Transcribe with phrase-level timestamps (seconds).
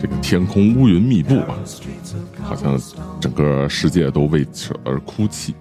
[0.00, 1.58] 这个天空乌云密布啊，
[2.42, 2.78] 好像
[3.20, 5.54] 整个世界都为此而哭泣。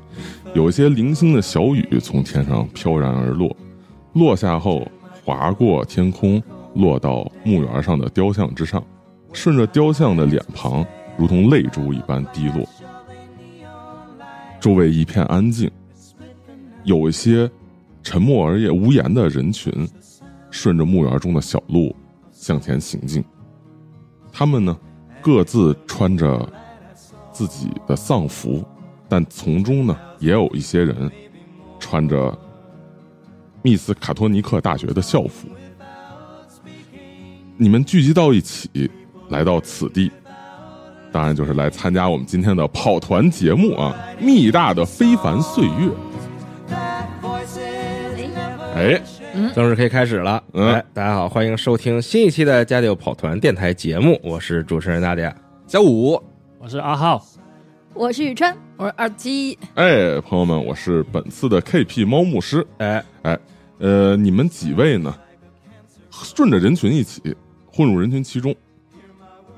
[0.53, 3.55] 有一些零星的小雨从天上飘然而落，
[4.13, 4.87] 落下后
[5.25, 6.41] 划过天空，
[6.75, 8.83] 落到墓园上的雕像之上，
[9.33, 10.85] 顺着雕像的脸庞，
[11.17, 12.63] 如同泪珠一般滴落。
[14.59, 15.69] 周围一片安静，
[16.83, 17.49] 有一些
[18.03, 19.71] 沉默而也无言的人群，
[20.51, 21.95] 顺着墓园中的小路
[22.31, 23.23] 向前行进。
[24.39, 24.77] 他们呢，
[25.19, 26.47] 各自穿着
[27.31, 28.63] 自己的丧服，
[29.09, 31.09] 但从中呢，也有一些人
[31.79, 32.37] 穿着
[33.63, 35.47] 密斯卡托尼克大学的校服。
[37.57, 38.69] 你们聚集到一起，
[39.29, 40.11] 来到此地，
[41.11, 43.91] 当然就是来参加我们今天的跑团节目啊！
[44.21, 45.89] 密大的非凡岁月。
[48.75, 49.01] 哎，
[49.55, 50.43] 正式可以开始了。
[50.53, 56.21] 嗯哎，大家好，欢迎收听新一期的《家里有跑团》电台节目，我是主持人大家小五。
[56.59, 57.23] 我是阿浩，
[57.93, 62.65] 我是宇川，我是二七，哎，朋友们，我是本次的 KP 猫牧师。
[62.77, 63.39] 哎，哎，
[63.79, 65.15] 呃，你们几位呢？
[66.11, 67.21] 顺着人群一起
[67.71, 68.55] 混入人群其中，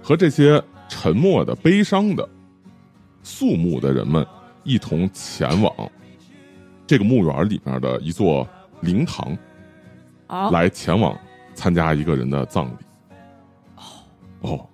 [0.02, 2.28] 和这些沉默的、悲伤的、
[3.24, 4.26] 肃穆的人们
[4.64, 5.74] 一同前往
[6.86, 8.46] 这个墓园里面的一座
[8.82, 9.38] 灵堂，
[10.28, 11.18] 好，来前往
[11.54, 12.74] 参加一个人的葬礼。
[14.42, 14.66] 哦，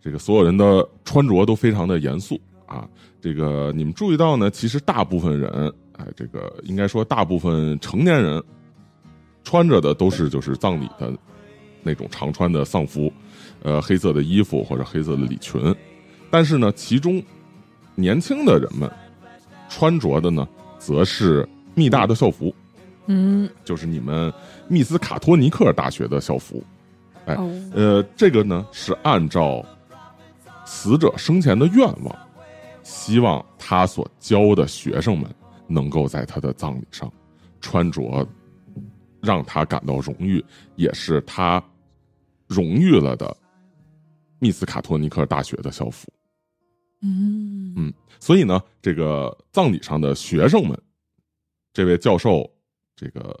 [0.00, 2.88] 这个所有人的穿着都非常的严肃啊。
[3.20, 4.50] 这个你们注意到呢？
[4.50, 8.42] 其实大部分人，哎，这个应该说大部分成年人
[9.44, 11.12] 穿着的都是就是葬礼的
[11.82, 13.12] 那种常穿的丧服，
[13.62, 15.62] 呃，黑色的衣服或者黑色的礼裙。
[16.30, 17.22] 但是呢，其中
[17.94, 18.90] 年轻的人们
[19.68, 20.48] 穿着的呢，
[20.78, 22.54] 则是密大的校服。
[23.06, 24.32] 嗯，就是你们
[24.68, 26.62] 密斯卡托尼克大学的校服。
[27.26, 29.64] 哎，哦呃，这个呢是按照
[30.64, 32.18] 死者生前的愿望，
[32.82, 35.28] 希望他所教的学生们
[35.66, 37.12] 能够在他的葬礼上
[37.60, 38.26] 穿着
[39.20, 41.62] 让他感到荣誉，也是他
[42.48, 43.36] 荣誉了的
[44.40, 46.08] 密斯卡托尼克大学的校服。
[47.02, 50.76] 嗯嗯，所以呢，这个葬礼上的学生们，
[51.72, 52.51] 这位教授
[53.02, 53.36] 这个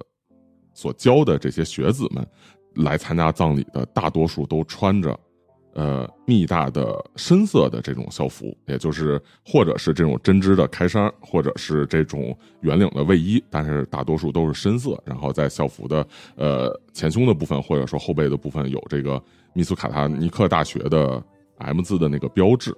[0.74, 2.26] 所教的这些学子们
[2.74, 5.18] 来参加葬礼的，大多数都穿着
[5.74, 15.00] 呃密大的深色的这种校服，也就是或者是这种针织的开衫，或者是这种圆领的卫衣，但是大多数都是深色。
[15.04, 16.06] 然后在校服的
[16.36, 19.22] 呃前胸的部分，或者说后背的部分有这个
[19.52, 21.22] 密苏卡塔尼克大学的
[21.58, 22.74] M 字的那个标志。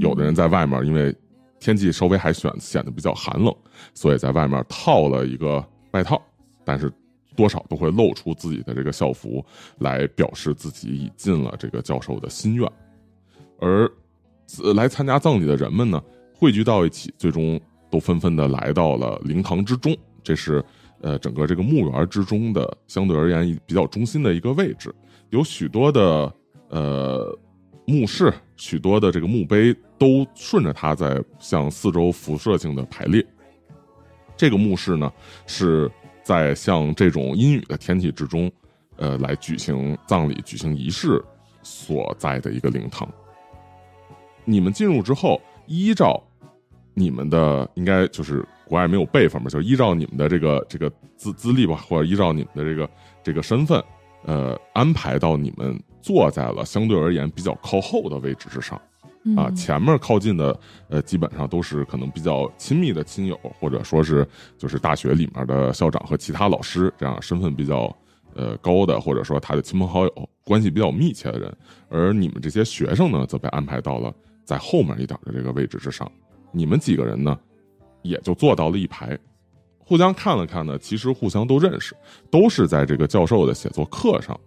[0.00, 1.14] 有的人在外面，因为
[1.60, 3.54] 天气稍微还显显得比较寒冷，
[3.92, 5.62] 所以在外面套了一个
[5.94, 6.20] 外套，
[6.64, 6.92] 但是
[7.36, 9.44] 多少都会露出自己的这个校服，
[9.78, 12.68] 来表示自己已尽了这个教授的心愿。
[13.60, 13.90] 而
[14.74, 16.02] 来参加葬礼的人们呢，
[16.34, 19.96] 汇聚到一起，最终都纷纷的来到了灵堂之中。
[20.22, 20.62] 这是
[21.00, 24.92] 呃整个这个墓园之中的相对而言比较中心的一个位置，
[25.30, 26.34] 有许多的
[26.70, 27.38] 呃
[27.86, 33.24] 墓室，许多的这个墓碑都顺着它在向四周辐射性的排列。
[34.36, 35.12] 这个墓室呢
[35.46, 35.90] 是
[36.22, 38.50] 在像这种阴雨的天气之中，
[38.96, 41.22] 呃来举行葬礼、举行仪式
[41.62, 43.08] 所在的一个灵堂。
[44.44, 46.22] 你们进入之后，依照
[46.92, 52.90] 你们的应该就是国外没有辈分嘛，就依照你们的这个这个资资历吧，或者依照你们的这个
[53.22, 53.82] 这个身份，
[54.24, 58.80] 呃，安排到你们坐在了相对而言比较靠后的位置之上。
[59.36, 64.26] 啊，前面靠近的呃，基本上都是可能比较亲密的亲友，或者说是
[64.58, 67.94] 就是大学里面的校长和其他老师这样身份比较
[68.34, 71.56] 呃高的，或者说他的亲朋好友关系比较密切的人。
[71.88, 74.12] 而你们这些学生呢，则被安排到了。
[74.46, 76.06] 在后面一点的这个位置之上，
[76.52, 77.34] 你们几个人呢，
[78.02, 79.18] 也就坐到了一排，
[79.78, 81.96] 互相看了看呢，其实互相都认识，
[82.30, 84.38] 都是在这个教授的写作课上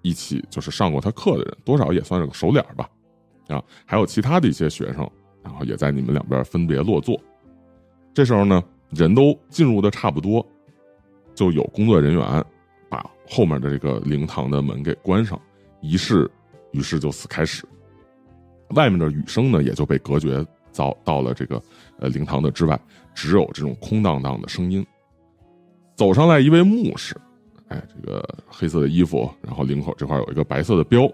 [0.00, 2.88] 一起就是上过他课的人，多少也算是个熟脸吧，
[3.52, 5.08] 啊，还有其他的一些学生，
[5.42, 7.18] 然后也在你们两边分别落座。
[8.14, 10.46] 这时候呢，人都进入的差不多，
[11.34, 12.44] 就有工作人员
[12.88, 15.40] 把后面的这个灵堂的门给关上，
[15.80, 16.30] 仪式
[16.72, 17.64] 于是就此开始。
[18.70, 20.44] 外面的雨声呢，也就被隔绝
[20.74, 21.62] 到到了这个
[21.98, 22.78] 呃灵堂的之外，
[23.14, 24.84] 只有这种空荡荡的声音。
[25.94, 27.14] 走上来一位牧师，
[27.68, 31.06] 哎，这个黑色的衣服，然后领口这块有一个白色的标，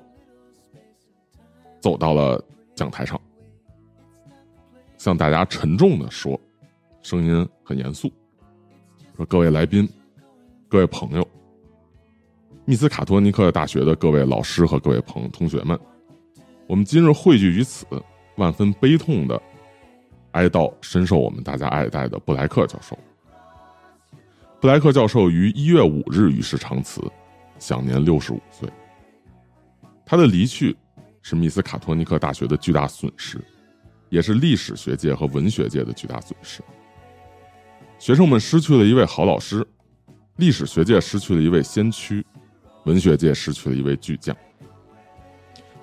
[1.80, 2.42] 走到了
[2.74, 3.20] 讲台上，
[4.96, 6.38] 向大家沉重的说，
[7.02, 8.12] 声音很严肃，
[9.16, 9.88] 说各位来宾，
[10.68, 11.26] 各位朋友，
[12.64, 15.78] 密斯卡托尼克大学的各位老师和各位朋同学们。
[16.66, 17.86] 我们今日汇聚于此，
[18.36, 19.40] 万分悲痛的
[20.32, 22.98] 哀悼深受我们大家爱戴的布莱克教授。
[24.60, 27.00] 布莱克教授于一月五日与世长辞，
[27.58, 28.68] 享年六十五岁。
[30.04, 30.76] 他的离去
[31.22, 33.40] 是密斯卡托尼克大学的巨大损失，
[34.08, 36.62] 也是历史学界和文学界的巨大损失。
[37.98, 39.66] 学生们失去了一位好老师，
[40.36, 42.24] 历史学界失去了一位先驱，
[42.84, 44.36] 文学界失去了一位巨匠。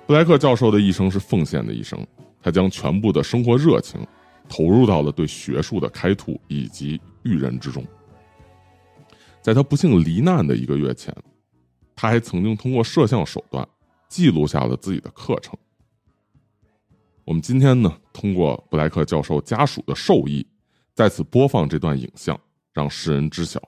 [0.06, 2.04] 布莱克教授的一生是奉献的一生，
[2.42, 4.06] 他将全部的生活热情
[4.48, 7.84] 投入到了对学术的开拓以及育人之中。
[9.42, 11.14] 在他不幸罹难的一个月前，
[11.94, 13.66] 他还曾经通过摄像手段
[14.08, 15.56] 记录下了自己的课程。
[17.24, 20.46] 我们今天呢，通过布莱克教授家属的授意，
[20.94, 22.38] 在此播放这段影像，
[22.72, 23.60] 让世人知晓，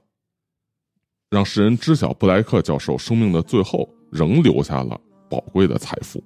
[1.31, 5.01] 让世人知晓布莱克教授生命的最后仍留下了。
[5.29, 6.25] 宝贵的财富。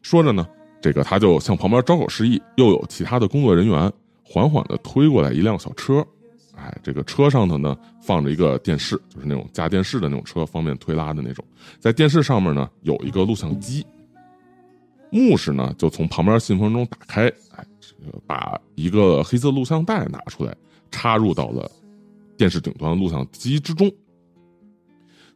[0.00, 0.48] 说着呢，
[0.80, 3.92] 这个他就向旁边招手示意，又有其他的工作人员
[4.24, 6.06] 缓缓的推过来一辆小车。
[6.60, 11.42] 哎，这个车上头呢放着一个电视，就是那种加电视的那种车，方便推拉的那种。
[11.78, 13.84] 在电视上面呢有一个录像机。
[15.10, 17.26] 牧师呢就从旁边信封中打开，
[17.56, 17.64] 哎，
[18.26, 20.54] 把一个黑色录像带拿出来，
[20.90, 21.70] 插入到了
[22.36, 23.90] 电视顶端录像机之中。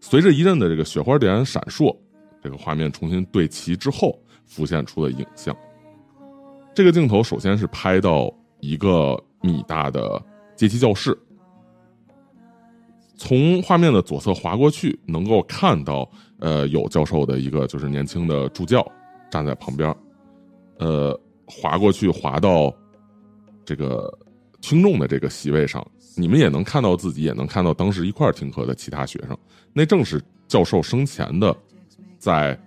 [0.00, 1.96] 随着一阵的这个雪花点闪烁。
[2.42, 5.56] 这个画面重新对齐之后，浮现出了影像。
[6.74, 8.30] 这个镜头首先是拍到
[8.60, 10.22] 一个米大的
[10.56, 11.16] 阶梯教室，
[13.16, 16.08] 从画面的左侧划过去，能够看到，
[16.38, 18.86] 呃，有教授的一个就是年轻的助教
[19.30, 19.94] 站在旁边，
[20.78, 22.74] 呃，划过去划到
[23.64, 24.12] 这个
[24.60, 29.36] 听众的这个席位上，你们也能看到自己，也能看到当时一块听课的其他学生，
[29.72, 31.54] 那正是教授生前的。
[32.18, 32.58] 在，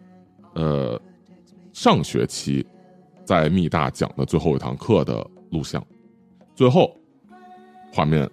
[0.54, 1.02] 呃，
[1.74, 2.64] 上学期，
[3.26, 5.84] 在密大讲的最后一堂课的录像，
[6.54, 6.96] 最后，
[7.98, 8.30] 画面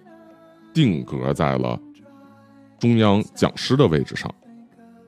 [0.75, 1.79] 定格在了
[2.77, 4.31] 中央讲师的位置上。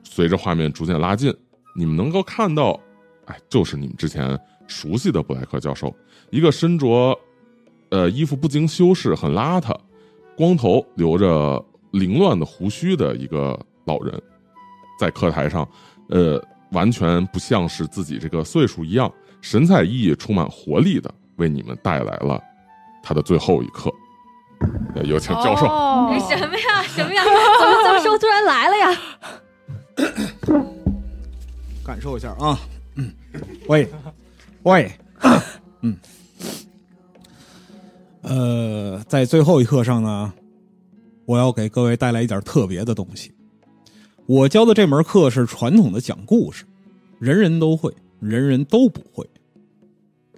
[0.02, 1.32] 随着画面逐渐拉近，
[1.76, 2.72] 你们能够看到，
[3.26, 4.36] 哎，就是你们之前
[4.66, 5.94] 熟悉的布莱克教授，
[6.30, 7.16] 一个身着，
[7.90, 9.72] 呃，衣服不经修饰、很邋遢、
[10.36, 14.20] 光头、留着凌乱的胡须的一个老人，
[14.98, 15.68] 在课台上。
[16.08, 22.42] 呃，完全不像是自己这个岁数一样，神采奕奕、充满活力的为你们带来了
[23.04, 23.88] 他的最后一课。
[25.04, 25.66] 有请教授。
[25.66, 26.82] 什么呀？
[26.88, 27.22] 什么呀？
[27.24, 28.96] 怎么教授突然来了呀？
[31.84, 32.58] 感受一下啊。
[32.96, 33.12] 嗯，
[33.68, 33.88] 喂，
[34.64, 34.90] 喂，
[35.82, 35.96] 嗯，
[38.22, 40.32] 呃，在最后一课上呢，
[41.24, 43.32] 我要给各位带来一点特别的东西。
[44.26, 46.64] 我教的这门课是传统的讲故事，
[47.18, 49.26] 人人都会，人人都不会。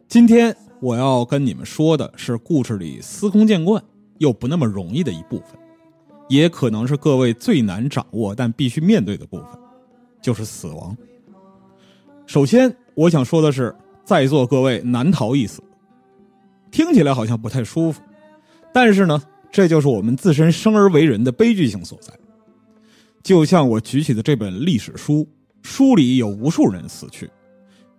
[0.07, 3.83] 今天我要跟你们说的是故事里司空见惯
[4.21, 5.59] 又不那么容易的一部分，
[6.29, 9.47] 也可能是各位最难掌握但必须面对的部分，
[10.21, 10.95] 就是死亡。
[12.27, 13.75] 首先，我想说的是，
[14.05, 15.63] 在座各位难逃一死。
[16.71, 18.03] 听起来好像不太舒服，
[18.75, 22.13] 但是呢，这就是我们自身生而为人的悲剧性所在。
[23.23, 25.27] 就像我举起的这本历史书，
[25.63, 27.29] 书里有无数人死去，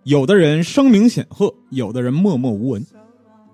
[0.04, 2.86] 有的人声名显赫，有的人默默无闻，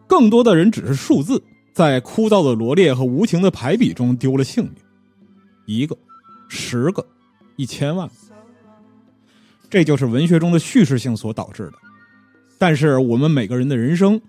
[0.07, 1.43] 更多的人只是数字，
[1.79, 4.75] 在枯燥的罗列和无情的排比中丢了性命。
[5.65, 5.97] 一个，
[6.49, 7.07] 十个，
[7.55, 8.11] 一千万，
[9.71, 11.75] 这就是文学中的叙事性所导致的。
[12.59, 14.21] 但是我们每个人的人生，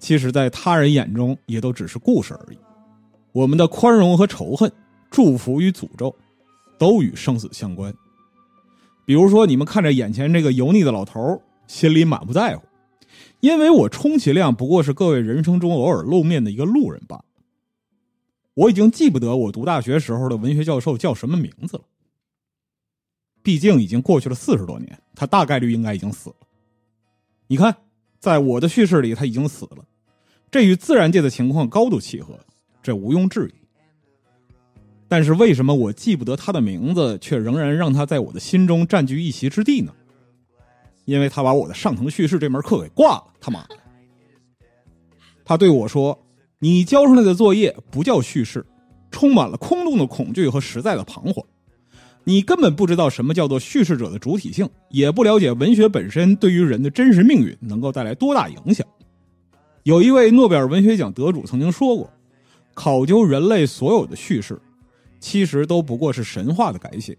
[0.00, 2.58] 其实在他人眼中也都只是故事而已。
[3.30, 4.72] 我们的宽容和仇恨，
[5.08, 6.12] 祝福与诅咒，
[6.76, 7.94] 都与生死相关。
[9.04, 12.65] 比如说，你们看着眼前这个油腻的老头，心里满不在乎，
[13.46, 17.24] 因为我充其量不过是各位人生中偶尔露面的一个路人罢了。
[18.54, 21.84] 我已经记不得我读大学时候的文学教授叫什么名字了，
[23.44, 26.36] 毕竟已经过去了四十多年，他大概率应该已经死了。
[27.46, 27.76] 你看，
[28.18, 29.84] 在我的叙事里，他已经死了，
[30.50, 32.36] 这与自然界的情况高度契合，
[32.82, 33.66] 这毋庸置疑。
[35.06, 39.94] 但是为什么我记不得他的名字，却仍然让他在我的心中占据一席之地呢？
[41.06, 43.76] 因为他把我的上层叙事这门课给挂了，他妈的！
[45.42, 46.26] 他对我说
[46.60, 48.66] ：“你交上来的作业不叫叙事，
[49.10, 51.42] 充满了空洞的恐惧和实在的彷徨。
[52.24, 58.86] 你根本不知道什么叫做叙事者的主体性，也不了解文学本身对于人的真实命运能够带来多大影响。”
[59.84, 62.10] 有一位诺贝尔文学奖得主曾经说过
[62.74, 64.60] ：“考究人类所有的叙事。”
[65.18, 67.16] 其实都不过是神话的改写。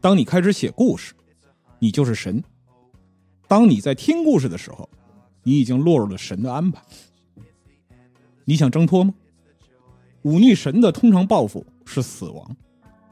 [0.00, 1.14] 当你开始写故事，
[1.78, 2.42] 你就是神；
[3.48, 4.88] 当你在听故事的时候，
[5.42, 6.82] 你已经落入了神的安排。
[8.44, 9.14] 你想挣脱吗？
[10.22, 12.56] 忤逆神的通常报复是死亡。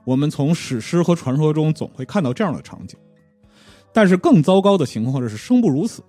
[0.04, 2.98] 我们从史诗和传说中总会看到这样的场景，
[3.92, 6.02] 但是更糟糕的情况是生不如死，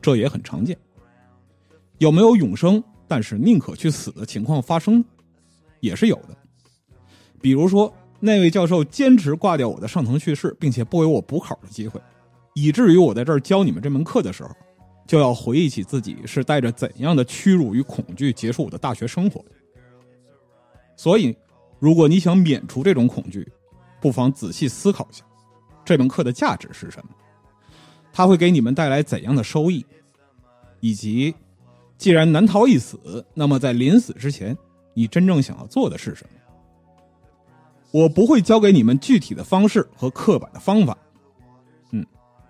[0.00, 0.76] 这也很常见。
[1.98, 5.04] 有没有永生，但是宁可去死的情况发生，
[5.80, 6.36] 也是有的。
[7.40, 12.00] 比如说，那位教授坚持挂掉我的上层叙事，并且不给我补考的机会，
[12.60, 14.50] 以至于我在这儿教你们这门课的时候，
[15.06, 19.52] 就要回忆起自己是带着怎样的屈辱与恐惧结束我的大学生活的。
[20.96, 21.36] 所以，
[21.78, 23.46] 如果你想免除这种恐惧，
[24.00, 25.24] 不妨仔细思考一下，
[25.84, 27.10] 这门课的价值是什么？
[28.12, 29.86] 它会给你们带来怎样的收益？
[30.80, 31.32] 以及，
[31.96, 34.56] 既然难逃一死，那么在临死之前，
[34.94, 36.30] 你真正想要做的是什么？
[37.90, 40.98] 我不会教给你们具体的方式和刻板的方法，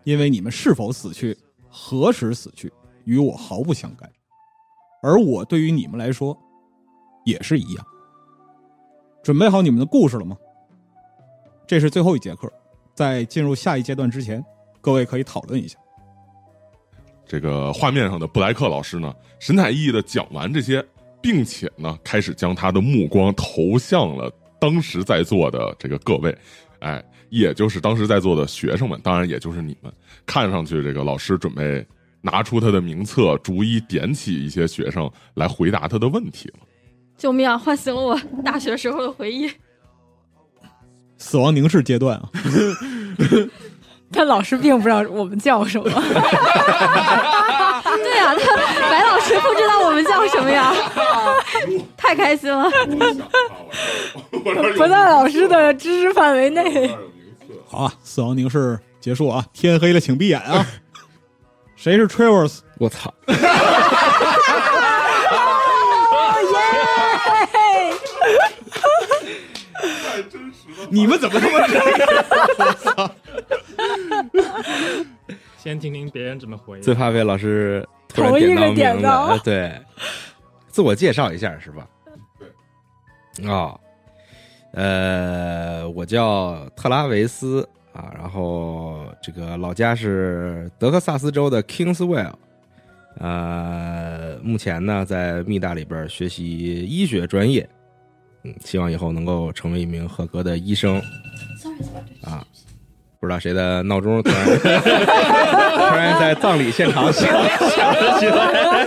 [0.09, 1.37] 因为你们是否死去、
[1.69, 2.73] 何时死去，
[3.05, 4.11] 与我毫不相干，
[5.03, 6.35] 而我对于你们来说，
[7.27, 7.87] 也是一样。
[9.23, 10.35] 准备好你们的故事了吗？
[11.67, 12.51] 这是最后一节课，
[12.95, 14.43] 在进入下一阶段之前，
[14.81, 15.79] 各位可以讨论一下。
[17.27, 20.83] 这个画面上的布莱克老师呢，神采奕奕的讲完这些，
[21.21, 24.33] 并且呢，开始将他的目光投向了。
[24.59, 26.35] 当时在座的这个各位，
[26.79, 29.93] 哎，也就是当时在座的学生们，当然也就是你们。
[30.27, 31.87] 看上去，这个老师准备
[32.21, 36.55] 拿出他的名册，逐一点起一些学生来回答他的问题了。
[37.17, 37.57] 救命啊！
[37.59, 39.51] 唤醒了我大学时候的回忆。
[41.17, 42.29] 死亡凝视阶段啊！
[44.13, 45.85] 但老师并不知道我们叫什么。
[45.91, 46.03] 对
[48.17, 48.57] 呀，他
[48.89, 50.73] 白老师不知道我们叫什么呀？
[51.97, 52.71] 太开心了！
[54.31, 56.89] 不在老师的知识范围内。
[57.67, 59.45] 好啊，死亡凝视结束啊！
[59.53, 60.67] 天黑了，请闭眼啊！
[61.77, 62.61] 谁是 Travers？
[62.79, 63.13] 我操！
[69.79, 70.89] 太真实了！
[70.91, 71.85] 你们怎么这么这样？
[72.59, 73.11] 我操！
[75.57, 76.81] 先听听别人怎么回。
[76.81, 78.33] 最怕被老师突然
[78.75, 79.45] 点到名字。
[79.45, 79.81] 对，
[80.69, 81.87] 自我介绍一下是吧？
[83.37, 83.49] 对。
[83.49, 83.79] 啊，
[84.73, 92.33] 呃，我叫特拉维斯啊，然后这个老家是德克萨斯州的 Kingswell，
[93.19, 97.69] 呃，目前呢在密大里边学习医学专业，
[98.45, 101.01] 嗯，希望以后能够成为一名合格的医生。
[102.23, 102.45] 啊。
[103.21, 107.29] 不知道谁的闹钟突然 突然在葬礼现场响
[107.69, 108.87] 响了起来，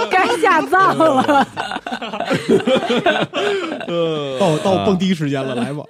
[0.10, 1.46] 该下葬了。
[4.38, 5.82] 到到蹦迪时间了，来吧。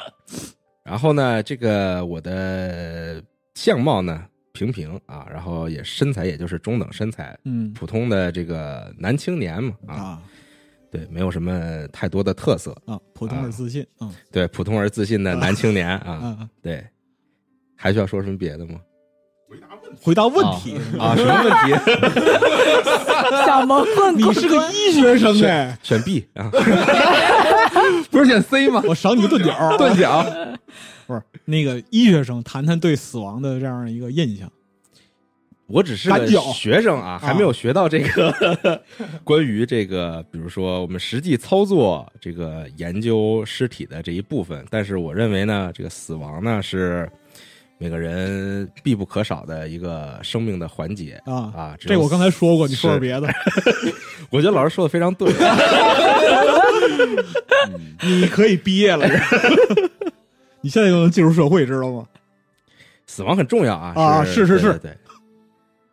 [0.84, 3.22] 然后呢，这个我的
[3.54, 7.72] 相貌呢平平啊，然后也身材也就是中等身材，嗯。
[7.72, 10.22] 普通的这个男青年嘛啊，啊。
[10.88, 16.82] 对，没有什么太多的特色，啊，普通而自信啊对，普通而自信的男青年啊， 啊，对，
[17.76, 18.80] 还需要说什么别的吗？
[20.00, 20.76] 回答问题。
[20.98, 21.74] 啊，什么问题？
[23.46, 26.50] 小萌问你是个医学生哎，选 B 啊，
[28.10, 28.82] 不是选 C 吗？
[28.86, 30.24] 我赏你个钝角，断脚，
[31.06, 34.50] 不是那个医学生，谈谈对死亡的这样一个印象。
[35.68, 38.80] 我只是个学生啊，还没有学到这个
[39.24, 44.64] 关于这个，比如说我们实际操作这个研究尸体的这一部分。
[44.70, 47.10] 但是我认为呢，这个死亡呢是
[47.78, 51.76] 每个人必不可少的一个生命的环节啊啊。
[51.78, 53.28] 这我刚才说过，你说说别的。
[54.30, 55.30] 我觉得老师说的非常对。
[58.02, 59.06] 你可以毕业了，
[60.60, 62.06] 你现在就能进入社会，知道吗？
[63.06, 64.96] 死亡很重要啊啊是是是对对对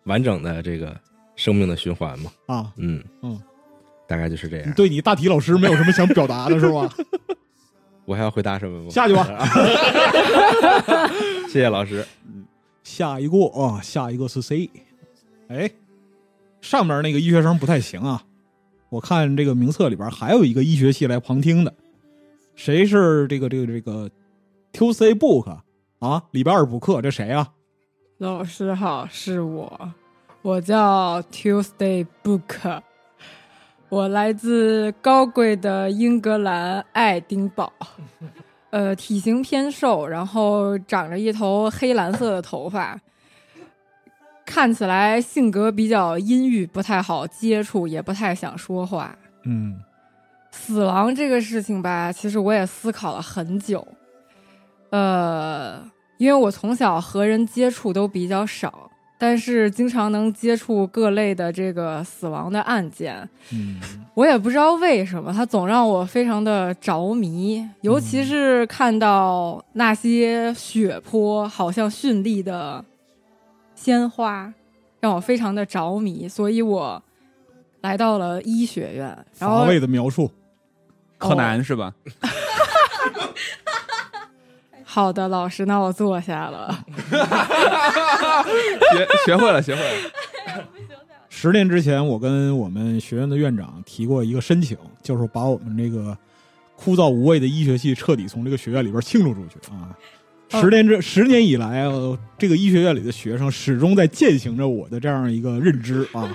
[0.06, 0.96] 完整的这个
[1.36, 2.32] 生命的循环嘛。
[2.48, 3.40] 啊，嗯嗯，
[4.08, 4.74] 大概就是这样。
[4.74, 6.90] 对你大体老师没有什么想表达的是吧？
[8.06, 8.90] 我还要回答什么吗？
[8.90, 9.26] 下去吧。
[11.48, 12.06] 谢谢老师。
[12.84, 14.70] 下一个啊，下一个是 C。
[15.48, 15.70] 哎，
[16.62, 18.24] 上面那个医学生不太行啊。
[18.90, 21.74] 我看这个名册里边还有一个医学系来旁听的，
[22.56, 24.12] 谁是这个这个这个
[24.72, 25.58] Tuesday Book
[26.00, 26.24] 啊？
[26.32, 27.54] 礼拜二补课，这谁啊？
[28.20, 29.94] 老师好，是我，
[30.44, 32.82] 我叫 Tuesday Book，
[33.94, 37.72] 我来自高贵的英格兰爱丁堡，
[38.72, 43.00] 呃，体型偏瘦，然后长着一头黑蓝色的头发，
[44.48, 49.16] 看起来性格比较阴郁，不太好接触，也不太想说话。
[49.44, 49.80] 嗯
[50.50, 53.88] 死亡这个事情吧，其实我也思考了很久。
[54.90, 58.90] 呃，因为我从小和人接触都比较少，
[59.24, 63.18] 但是经常能接触各类的这个死亡的案件。
[63.54, 63.80] 嗯
[64.16, 72.84] 我也不知道为什么，他总让我非常的着迷，尤其是看到那些血泊好像绚丽的
[73.76, 74.54] 鲜花，
[75.00, 77.02] 让我非常的着迷，所以我
[77.80, 80.30] 来到了医学院，然后乏味的描述。
[81.18, 81.94] 柯南是吧？
[84.94, 86.86] 好的，老师，那我坐下了。
[88.94, 89.88] 学学会了，学会了。
[91.30, 96.16] 十年之前，我跟我们学院的院长提过一个申请，就是把我们这个
[96.76, 99.98] 枯燥无味的医学系彻底从这个学院里边清除出去啊。
[100.62, 106.30] 十年之十年以来，呃这个医学院里的学生始终在践行着我的这样一个认知啊。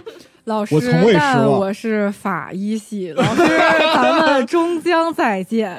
[0.47, 3.43] 老师我从未失但望我是法医系， 老师，
[3.95, 5.79] 咱们终将再见。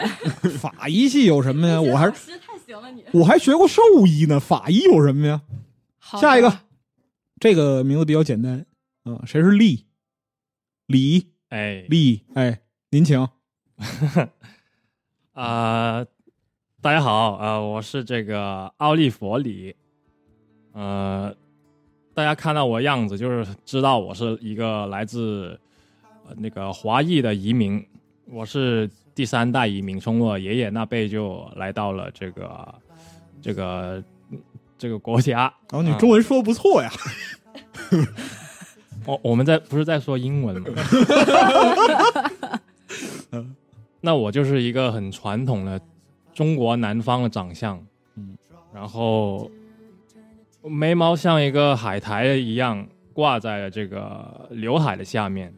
[0.62, 1.82] 法医系有什么呀？
[1.82, 3.04] 我还是太行了你。
[3.14, 5.42] 我还学过兽医呢，法医有什么呀？
[5.98, 6.60] 好下一个，
[7.40, 8.64] 这个名字比较简单
[9.04, 9.88] 啊，谁是利？
[10.86, 13.28] 李哎，利，哎，您请。
[15.34, 16.06] 啊、
[16.80, 19.76] 大家好啊、我是这个奥利佛里，
[20.74, 21.36] 呃，
[22.14, 25.60] 大家看到我样子就是知道我是一个来自、
[26.28, 27.84] 呃、那个华裔的移民，
[28.26, 28.88] 我是
[29.20, 32.76] 第三代移民，从我爷爷那辈就来到了这个
[33.42, 34.02] 这个
[34.78, 35.54] 这个国家。
[35.70, 36.90] 然后你啊中文说的不错呀，
[39.06, 40.70] 我我们在不是在说英文吗？
[44.00, 45.82] 那我就是一个很传统的
[46.34, 47.78] 中国南方的长相，
[48.16, 48.38] 嗯，
[48.74, 49.52] 然后
[50.64, 55.54] 眉毛像一个海苔一样挂在了这个刘海的下面，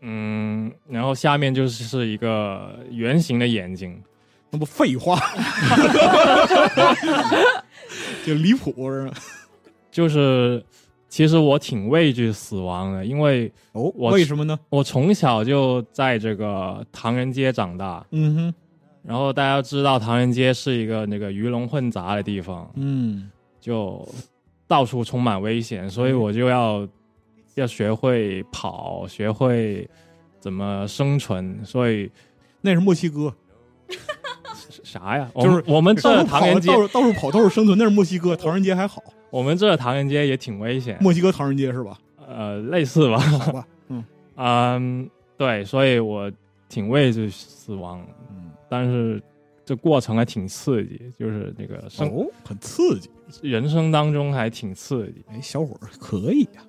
[0.00, 4.02] 嗯，然后下面就是是一个圆形的眼睛，
[4.50, 5.18] 那不废话，
[8.24, 8.74] 就离谱？
[9.90, 10.62] 就是
[11.08, 14.58] 其实我挺畏惧死亡的，因为哦，我为什么呢？
[14.68, 18.54] 我从小就在这个唐人街长大，嗯哼，
[19.02, 23.30] 然后大家知道唐人街是一个那个鱼龙混杂的地方，嗯。
[23.60, 24.06] 就
[24.68, 26.86] 到处充满危险，所以我就要
[27.58, 29.88] 要学会跑，学会
[30.40, 31.64] 怎么生存。
[31.64, 32.10] 所以
[32.60, 33.34] 那是墨西哥，
[34.82, 35.30] 啥呀？
[35.40, 41.98] 就是我们这，唐人街到，处到处跑，到处生存，那是墨西哥，唐人街还好，我们这唐人街也挺危险，墨西哥唐人街是吧？
[42.26, 43.18] 呃，类似吧。
[43.18, 44.04] 好吧， 嗯
[44.36, 46.30] 嗯，对，所以我
[46.68, 49.22] 挺畏惧死亡，嗯，但是
[49.64, 53.10] 这过程还挺刺激，就是那个生、哦，很刺激，
[53.42, 55.24] 人生当中还挺刺激。
[55.30, 56.62] 哎，小伙儿可以呀、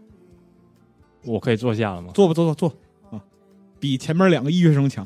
[1.24, 2.12] 我可以坐下了吗？
[2.14, 2.78] 坐吧，坐坐坐
[3.12, 3.22] 啊，
[3.80, 5.06] 比前面两个医学生强。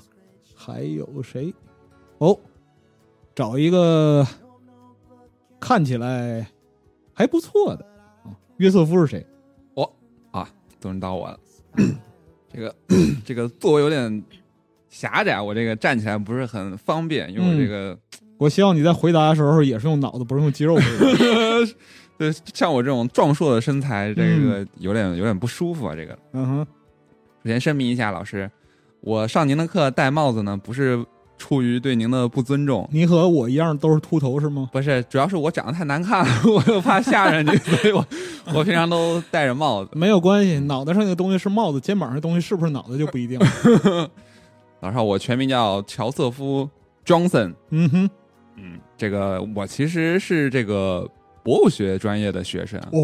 [0.55, 1.53] 还有谁？
[2.19, 2.39] 哦，
[3.35, 4.25] 找一个
[5.59, 6.47] 看起来
[7.13, 7.85] 还不错的
[8.23, 9.25] 啊约瑟夫是谁？
[9.73, 9.91] 哦
[10.31, 10.49] 啊，
[10.79, 11.37] 终于到我了。
[12.53, 12.75] 这个
[13.25, 14.23] 这个座位有点
[14.87, 17.99] 狭窄，我这个站起来不是很方便，因为这个、
[18.37, 21.73] 我希望你在回答的时候也是用脑子，不是用肌肉回答。
[22.17, 25.95] 对像我这种壮硕的身材，这个有点、有点不舒服啊。
[25.95, 26.67] 这个嗯哼，
[27.43, 28.49] 首先声明一下，老师，
[29.01, 31.03] 我上您的课戴帽子呢，不是
[31.37, 32.87] 出于对您的不尊重。
[32.91, 34.69] 您和我一样都是秃头是吗？
[34.71, 38.05] 不是，主要是我长得太难看了， 我又怕吓着你， 所以我
[38.53, 39.89] 我平常都戴着帽子。
[39.93, 43.45] 没有关系，脑袋上那个东西是帽子，肩膀上的东西是不是脑袋就不一定了。
[44.79, 46.69] 老师好，我全名叫乔瑟夫
[47.05, 47.53] Johnson。
[47.71, 48.09] 嗯哼，
[48.57, 51.09] 嗯，这个我其实是这个
[51.43, 53.01] 博物学专业的学生，哦，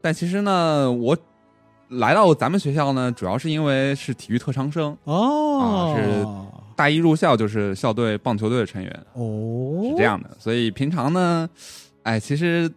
[0.00, 1.16] 但其实呢，我
[1.88, 6.26] 来到咱们学校呢，主要是因为是体育特长生，哦，啊是
[6.76, 10.30] 大一入校就是校队棒球队的成员，哦，是这样的。
[10.38, 11.50] 所以平常呢，
[12.04, 12.70] 哎，其实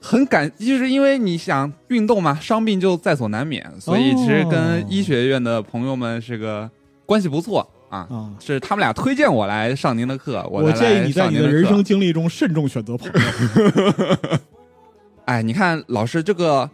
[0.00, 6.70] 很感，就是因为你想运动嘛，伤病就在所难免，所以其实跟医学院的朋友们是个
[7.04, 8.06] 关系不错啊。
[8.10, 8.34] 啊。
[8.40, 14.38] 是他们俩推荐我来上您的课，我来建议你在你的人生经历中慎重选择朋友。
[15.26, 16.68] 哎，你看老师这个，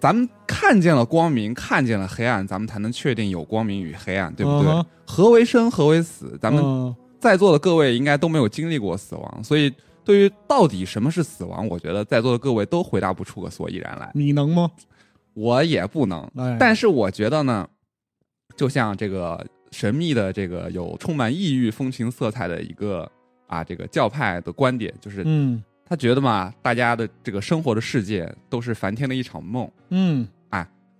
[0.00, 4.70] 咱们看见了光明，看见了黑暗，咱们才能确定有光明与黑暗，对不对？
[4.70, 6.38] 嗯何为生，何为死？
[6.40, 9.70] 咱们嗯在座的各位应该都没有经历过死亡，所以
[10.02, 14.10] 对于到底什么是死亡，我觉得在座的各位都回答不出个所以然来。
[14.14, 14.70] 你能吗？
[15.34, 17.68] 我也不能，哎，但是我觉得呢，
[18.56, 23.10] 就像这个神秘的这个有充满异域风情色彩的一个
[23.46, 29.68] 啊这个教派的观点，就是嗯他觉得嘛，大家的这个生活的世界都是梵天的一场梦。
[29.90, 30.26] 嗯，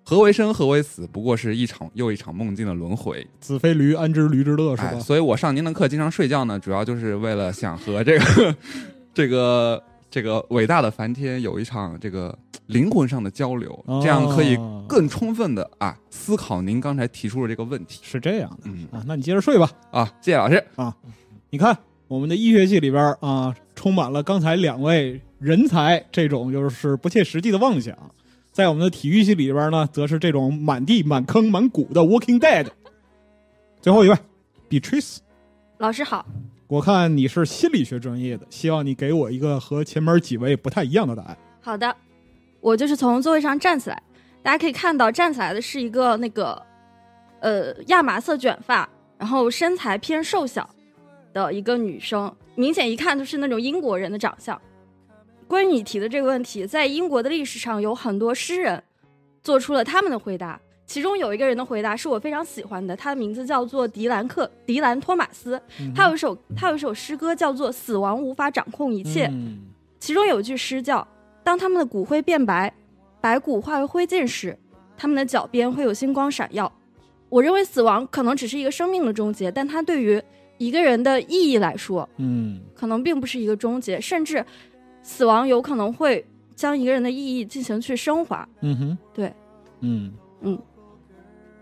[0.07, 1.07] 何为生，何为死？
[1.07, 5.01] 不过是一场又一场梦境的轮回，子非驴，安知驴之乐是哎，吧？
[5.01, 8.57] 所以我上您的课经常睡觉呢，主要就是为了想和这个
[9.15, 9.83] 这个
[10.15, 14.57] 这个伟大的梵天有一场这个灵魂上的交流，哦这样可以
[14.89, 17.99] 更充分的啊思考您刚才提出的这个问题。
[18.05, 19.69] 是这样的嗯啊，那你接着睡吧。
[19.91, 20.95] 啊，谢谢老师啊。
[21.51, 27.99] 你看我们的医学系里边啊，充满了刚才两位人才这种就是不切实际的妄想，
[28.53, 32.69] 在我们的体育系里边呢，则是这种满地满坑满谷的 Walking Dead。
[33.83, 34.17] 最后一位
[34.71, 35.17] ，Beatrice，
[35.79, 36.25] 老师好，
[36.75, 41.39] 我看你是心理学专业的，希望你给我一个和前面几位不太一样的答案。
[41.61, 41.97] 好的，
[42.61, 44.03] 我就是从座位上站起来，
[44.43, 46.61] 大家可以看到站起来的是一个那个
[47.39, 50.69] 呃亚麻色卷发，然后身材偏瘦小
[51.33, 54.61] 的一个女生，明显一看就是那种英国人的长相。
[55.47, 58.83] 关于你提的这个问题，在英国的历史上有很多诗人
[59.45, 65.61] 做出了他们的回答，其中有一个人的回答是我非常喜欢的，他的名字叫做迪兰克迪兰托马斯，
[65.95, 69.63] 他有一首他有一首诗歌叫做《死亡无法掌控一切》，嗯。
[69.99, 71.07] 其中有一句诗叫
[71.43, 72.71] ：“当他们的骨灰变白，
[73.23, 74.55] 白骨化为灰烬时，
[74.99, 76.71] 他们的脚边会有星光闪耀。”
[77.31, 80.23] 我认为死亡可能只是一个生命的终结，但它对于
[80.59, 82.61] 一个人的意义来说，嗯。
[82.75, 84.45] 可能并不是一个终结，甚至
[85.03, 86.23] 死亡有可能会
[86.55, 88.47] 将一个人的意义进行去升华。
[88.61, 89.33] 嗯哼，对，
[89.81, 90.13] 嗯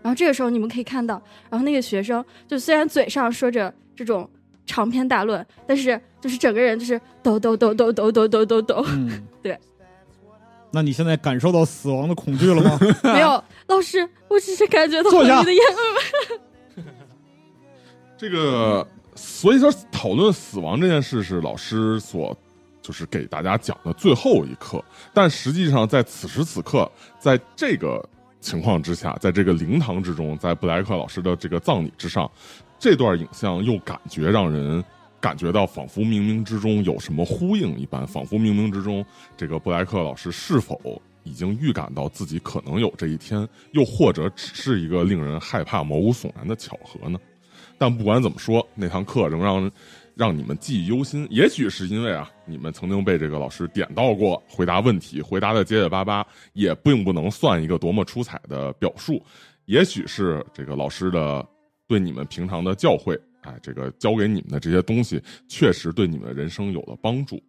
[0.03, 4.29] 然后这个时候你们可以看到，然后那个学生就虽然嘴上说着这种
[4.65, 8.85] 长篇大论，但是就是整个人就是抖抖抖抖抖抖抖抖抖。
[8.89, 9.57] 嗯，对。
[10.71, 12.79] 那你现在感受到死亡的恐惧了吗？
[13.03, 16.83] 没有，老师，我只是感觉到你的眼泪。
[18.17, 22.35] 这个，所以说讨论死亡这件事是老师所
[22.81, 28.03] 就是给大家讲的最后一课，但实际上在此时此刻，在这个
[28.43, 32.29] 情况之下，在这个灵堂之中，在布莱克老师的这个葬礼之上，
[32.77, 34.83] 这段影像又感觉让人
[35.19, 39.03] 感觉到仿佛冥冥之中有什么呼应一般，仿佛冥冥之中，
[39.37, 47.17] 这个布莱克老师是否已经预感到自己可能有这一天，又或者只是一个令人害怕、毛骨悚然的巧合呢？
[47.77, 49.71] 但不管怎么说，那堂课仍让
[50.15, 51.27] 让你们记忆犹新。
[51.29, 59.23] 也许是因为啊，你们曾经被这个老师点到过，回答问题回答的结结巴巴，也并不能算一个多么出彩的表述。
[59.65, 61.45] 也许是这个老师的
[61.87, 67.41] 对你们平常的教诲，哎，这个教给你们的这些东西，确实对你们的人生有了帮助。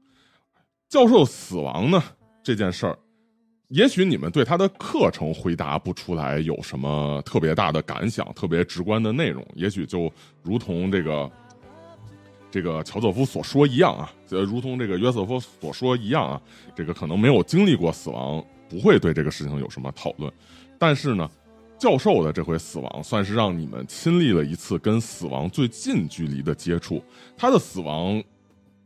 [0.89, 2.03] 教授死亡呢
[2.43, 2.97] 这件事儿，
[3.69, 11.29] 也许你们对他的课程回答不出来有什么特别大的感想、特别直观的内容，也许就如同这个
[12.55, 16.41] 这个乔瑟夫所说一样啊，呃，如同这个约瑟夫所说一样啊，
[16.73, 20.33] 这个可能没有经历过死亡，不会对这个事情有什么讨论。
[20.79, 21.29] 但是呢，
[21.77, 27.03] 教授的这回死亡算是让你们亲历了一次跟死亡最近距离的接触。
[27.37, 28.23] 他的死亡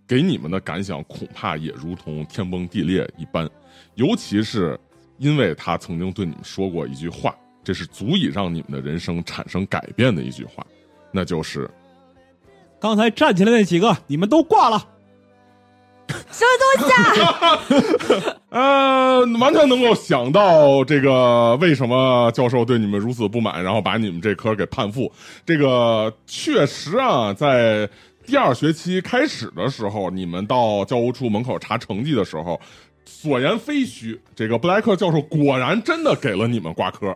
[0.07, 3.47] 给你们的感想恐怕也如同天崩地裂一般，
[3.97, 4.81] 尤其是
[5.19, 10.67] 因为他曾经对你们说过一句话，这是足以让你们的人生产生改变的一句话，
[11.13, 11.71] 那就是
[12.81, 14.87] 刚才站起来那几个，你们都挂了。
[16.31, 18.38] 什么东西啊？
[18.49, 25.12] 呃，完全能够想到这个为什么教授对你们如此不满，然后把你们这科给判负。
[25.45, 27.87] 这个确实啊，在
[28.25, 32.59] 第二学期开始的时候，你们到教务处门口查成绩的时候，
[33.05, 37.14] 所言非虚，这个布莱克教授果然真的给了你们挂科。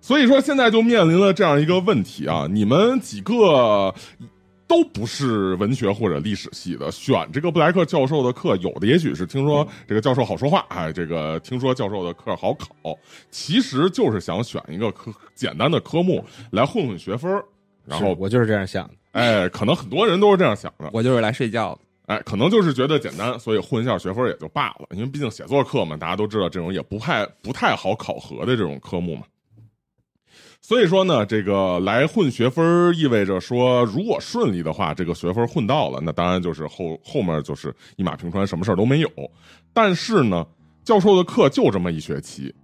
[0.00, 3.94] 所以说，现在就面临了这样一个问题啊，你们几个。
[4.68, 12.68] 都不是文学或者历史系的，选这个布莱克教授的课，有的也许是听说这个教授好说话，哎，这个听说教授的课好考，
[13.30, 17.42] 其实就是想选一个科简单的科目来混混学分
[17.86, 21.80] 然后我就是这样想的，哎，可能很多人都是这样想的，我就是来睡觉的，
[22.14, 29.22] 哎，可能就是觉得简单，所以混一下学分也就罢了，因为毕竟写作课嘛，大家都知道这种也不太不太好考核的这种科目嘛。
[30.68, 39.08] 所以说呢，这个来混学分意味着说，如果顺利的话，这个学分混到了，那当然就是后后面就是一马平川，什么事儿都没有。
[39.72, 40.46] 但是呢，
[40.84, 42.54] 教授的课就这么一学期，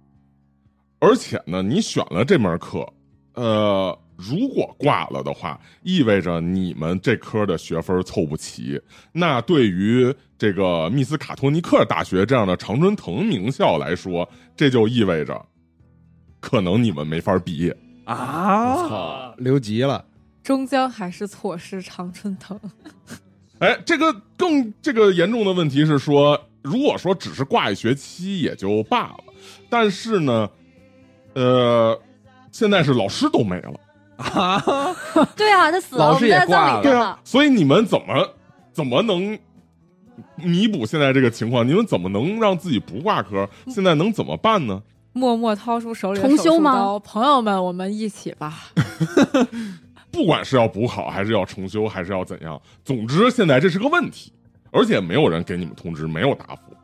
[0.99, 2.87] 而且呢，你选了这门课，
[3.33, 8.79] 呃，如果挂了的话，意味着你们这科的学分凑不齐。
[9.13, 15.43] 那对于这个密斯卡托尼克大学这样的常春藤名校来说，这就意味着
[16.39, 17.75] 可能你们没法毕业。
[18.05, 18.75] 啊！
[18.87, 20.05] 操，留级了，
[20.43, 22.59] 终将还是错失常春藤。
[23.59, 29.23] 哎，这个更这个严重的问题是说，如果说只是挂一学期也就罢了，
[29.69, 30.49] 但是呢，
[31.33, 31.99] 呃，
[32.51, 33.73] 现在是老师都没了
[34.17, 34.61] 啊！
[35.35, 38.35] 对啊，他死了，老师也挂了，对啊，所以你们怎么
[38.73, 39.39] 怎么能
[40.35, 41.65] 弥补现在这个情况？
[41.67, 43.49] 你们怎么能让自己不挂科？
[43.67, 44.83] 现在能怎么办呢？
[45.15, 48.65] 默默掏出手里的重修吗手术刀朋友们，我们一起吧。
[50.11, 54.29] 不管是要补考，还是要重修，还是要怎样，总之现在这是个问题，
[54.71, 56.75] 而且没有人给你们通知，没有答复，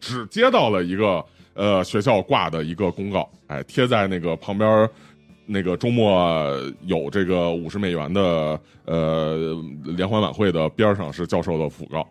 [0.00, 1.24] 只接到了一个
[1.54, 4.86] 呃学校挂的一个公告，哎，贴在那个旁边
[5.46, 9.56] 那个周末有这个五十美元的呃
[9.96, 12.06] 联欢晚会的边上是教授的讣告，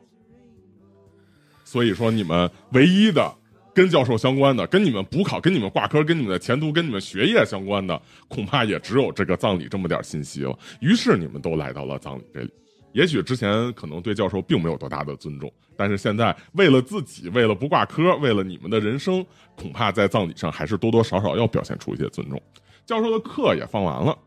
[1.63, 3.31] 所以说你们唯一的。
[3.77, 10.57] 跟教授相关的，跟你们补考、跟你们挂科、跟你们的前途、跟你们学业相关的，恐怕也只有这个葬礼这么点信息了。
[10.81, 12.49] 于是你们都来到了葬礼这里。
[12.93, 19.23] 也许之前可能对教授并没有多大的尊重，但是现在为了自己，为了不挂科，为了你们的人生，
[19.55, 22.41] 恐怕在葬礼上还是多多少少要表现出一些尊重。
[22.83, 24.17] 教授的课也放完了，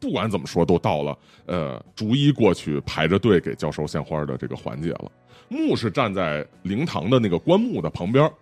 [0.00, 5.12] 不管怎么说，都到了呃逐一过去排着队给教授献花的这个环节了。
[5.50, 8.32] 墓是站在灵堂的那个棺木的旁边。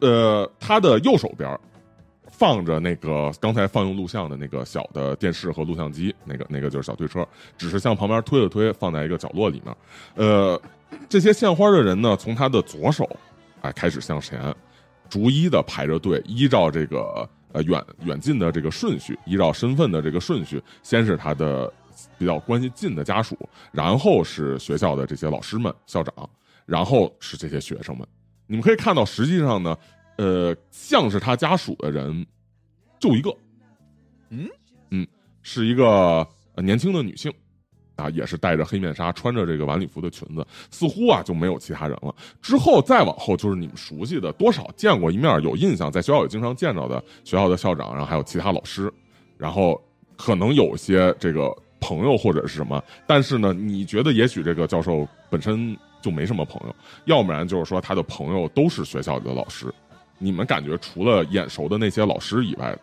[0.00, 1.58] 呃，他的右手边
[2.26, 7.26] 放着那个刚才放映录像的那个小的电视和录像机，那个那个就是小推车，
[7.58, 9.76] 只是向旁边推了推，放在一个角落里面。
[10.14, 10.60] 呃，
[11.08, 13.08] 这些献花的人呢，从他的左手
[13.60, 14.54] 哎开始向前，
[15.08, 21.70] 逐一的排着队，依照这个呃远远近的这个顺序，依照身份的这个顺序，先是他的
[22.16, 23.36] 比较关系近的家属，
[23.70, 26.14] 然后是学校的这些老师们、校长，
[26.64, 28.06] 然后是这些学生们。
[28.50, 29.78] 你们可以看到，实际上呢，
[30.18, 32.26] 呃，像是他家属的人，
[32.98, 33.32] 就一个，
[34.30, 34.48] 嗯
[34.90, 35.06] 嗯，
[35.40, 37.32] 是一个年轻的女性，
[37.94, 42.12] 啊，也是戴着黑面纱，穿着这个晚礼服的裙子，似乎啊就没有其他人了。
[42.42, 48.92] 之后再往后就是你们熟悉的，多少见过一面、有印象，在学校也经常见到的学校的校长，然后还有其他老师，
[49.38, 49.80] 然后
[50.16, 55.78] 可能有些这个朋友或者是什么，但是呢，你觉得也许这个教授本身。
[56.00, 59.72] 就没什么朋友，要不然就是说他的朋友都是学校里的老师。
[60.18, 62.76] 你们感觉除了眼熟的那些老师以外，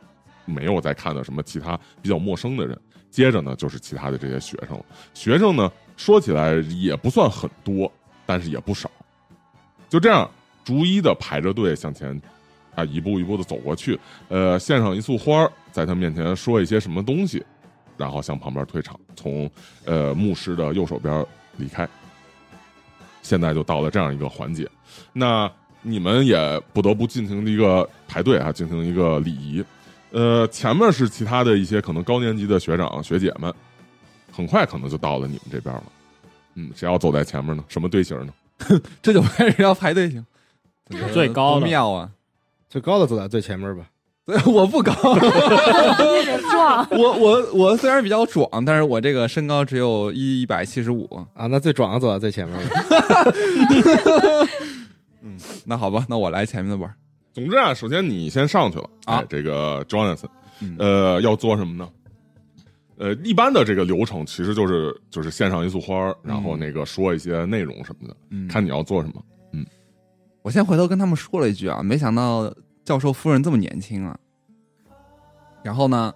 [0.45, 2.79] 没有再看到什么其他比较陌生的人。
[3.09, 4.85] 接着呢，就是其他的这些学生了。
[5.13, 7.91] 学生呢，说起来也不算很多，
[8.25, 8.89] 但是也不少。
[9.89, 10.29] 就这样，
[10.63, 12.19] 逐一的排着队向前，
[12.75, 13.97] 啊，一步一步的走过去。
[14.27, 17.43] 呃，献上一束花，在他面前说一些什么东西，
[17.95, 19.49] 然后向旁边退场，从
[19.85, 21.25] 呃牧师的右手边
[21.55, 21.87] 离开。
[23.27, 24.65] 现在就到了这样一个环节，
[25.11, 29.61] 那你们也不得不进行一个排队啊，进行一个礼仪。
[30.11, 33.53] 呃，前面是其他的一些可能高年级的学长学姐们，
[34.31, 35.83] 很快可能就到了你们这边了。
[36.55, 37.61] 嗯，谁要走在前面呢？
[37.67, 38.33] 什么队形呢？
[39.03, 40.25] 这就开始要排队行，
[41.13, 42.09] 最高妙啊！
[42.69, 43.85] 最高的走在最前面吧。
[44.27, 44.91] 对，我不高，
[46.51, 46.87] 壮。
[46.91, 51.07] 我我我虽然比较壮，但是我这个身高只有一一百七十五。
[51.33, 52.69] 啊，那最壮的走到最前面了。
[55.65, 56.93] 那好吧，那我来前面的玩。
[57.31, 60.25] 总之啊，首先你先上去了啊哎这个 Jonathan，
[60.61, 61.89] 嗯呃，要做什么呢？
[62.97, 69.23] 呃，一般的这个流程其实就是就是献上一束花儿，然后那个说一些内容什么的，嗯看你要做什么。
[69.53, 69.65] 嗯
[70.41, 72.51] 我先回头跟他们说了一句啊，没想到
[72.87, 74.17] 教授夫人这么年轻啊。
[75.61, 76.13] 然后呢，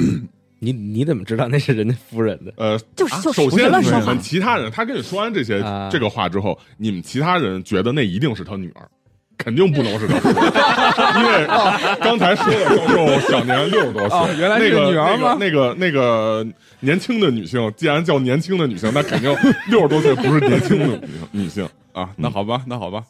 [0.58, 2.54] 你你怎么知道那是人家夫人的？
[2.56, 8.88] 呃，就是就首先你们其他人，他跟你说完这些、啊这个话之后，你们其他人觉得那一定是他女儿，
[9.36, 10.46] 肯定不能是他夫人，
[11.20, 11.46] 因为
[12.00, 16.46] 刚才说的教授享年六十多岁，哦原来是那个女儿吗那个那个那个
[16.80, 19.30] 年轻的女性，既然叫年轻的女性，那肯定
[19.68, 21.68] 六十多岁不是年轻的女性女性。
[21.92, 23.04] 啊，那好吧，那好吧。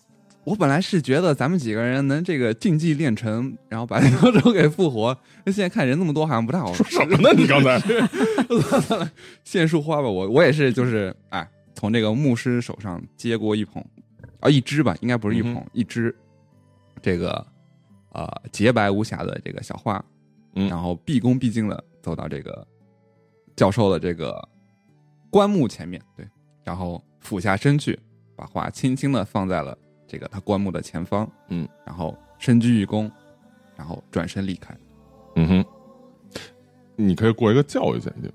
[0.45, 5.17] 我本来是觉得咱们几个人能这个竞技练成，然后把教授给复活。
[5.45, 6.73] 那 现在看人那么多，好像不太好。
[6.75, 7.31] 说什么呢？
[7.37, 7.81] 你刚才
[9.43, 13.83] 献束花吧，我我也是，就是哎，从这个牧师手上接过一捧，
[14.41, 16.15] 啊，一支吧，应该不是一捧，嗯一支
[17.01, 17.47] 这个
[18.13, 20.05] 呃洁白无瑕的这个小花，
[20.57, 22.67] 嗯然后毕恭毕敬的走到这个
[23.57, 24.47] 教授的这个
[25.31, 26.29] 棺木前面，对，
[26.65, 27.99] 然后俯下身去，
[28.37, 29.77] 把花轻轻的放在了
[30.15, 33.11] 这个他棺木的前方，嗯，然后深鞠一躬，
[33.77, 34.73] 然后转身离开。
[35.35, 35.65] 嗯哼，
[36.95, 38.33] 你可以过一个教育鉴定，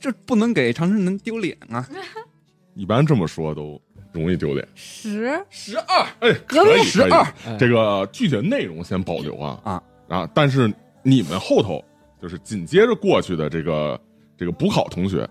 [0.00, 1.88] 这不能给长春人丢脸啊！
[2.74, 4.66] 一般这么说都容易丢脸。
[4.74, 7.24] 十十二，哎，可以，十二
[7.56, 10.30] 这个具体的内容先保留啊啊啊！
[10.34, 10.68] 但是
[11.04, 11.80] 你们后头
[12.20, 14.00] 就是紧接着过去的这个
[14.36, 15.24] 这个补考同学，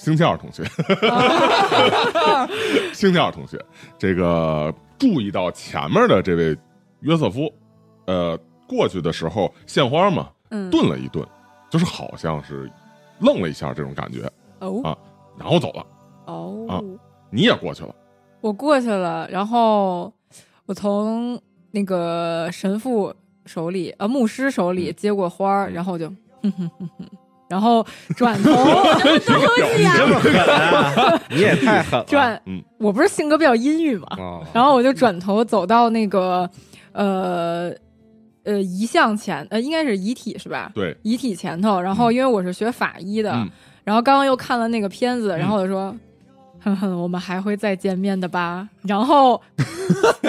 [0.00, 0.64] 星期二同学，
[2.94, 3.62] 星期二同学，
[3.98, 6.56] 这个注意到前面的这位
[7.00, 7.52] 约瑟夫，
[8.06, 8.34] 呃，
[8.66, 10.70] 过去的时候献花嘛，嗯。
[10.70, 11.22] 顿了一顿，
[11.68, 12.70] 就是好像是
[13.18, 14.20] 愣了一下这种感觉，
[14.60, 14.80] 哦。
[14.82, 14.96] 啊
[15.38, 15.84] 然后走了，
[16.24, 16.66] 哦。
[16.66, 16.80] 啊
[17.28, 17.94] 你也过去了，
[18.40, 20.10] 我过去了，然后
[20.64, 21.38] 我从
[21.72, 25.72] 那个神父手里，呃，牧师手里接过花，嗯。
[25.74, 26.08] 然后我就，
[26.42, 27.06] 哼哼哼哼，
[27.50, 27.84] 然后
[28.16, 28.50] 转头
[29.26, 31.20] 这么狠啊！
[31.28, 32.04] 你也太狠了。
[32.06, 36.48] 转，嗯我不是性格比较阴郁嘛，哦，然后我就转头走到那个，
[36.92, 37.70] 呃。
[38.42, 40.72] 呃，遗像前，呃，应该是遗体是吧？
[40.74, 43.46] 对，遗体前头，然后因为我是学法医的，嗯
[43.84, 45.94] 然后刚刚又看了那个片子，然后我就说，
[46.62, 48.68] 哼哼，我们还会再见面的吧？
[48.82, 49.40] 然后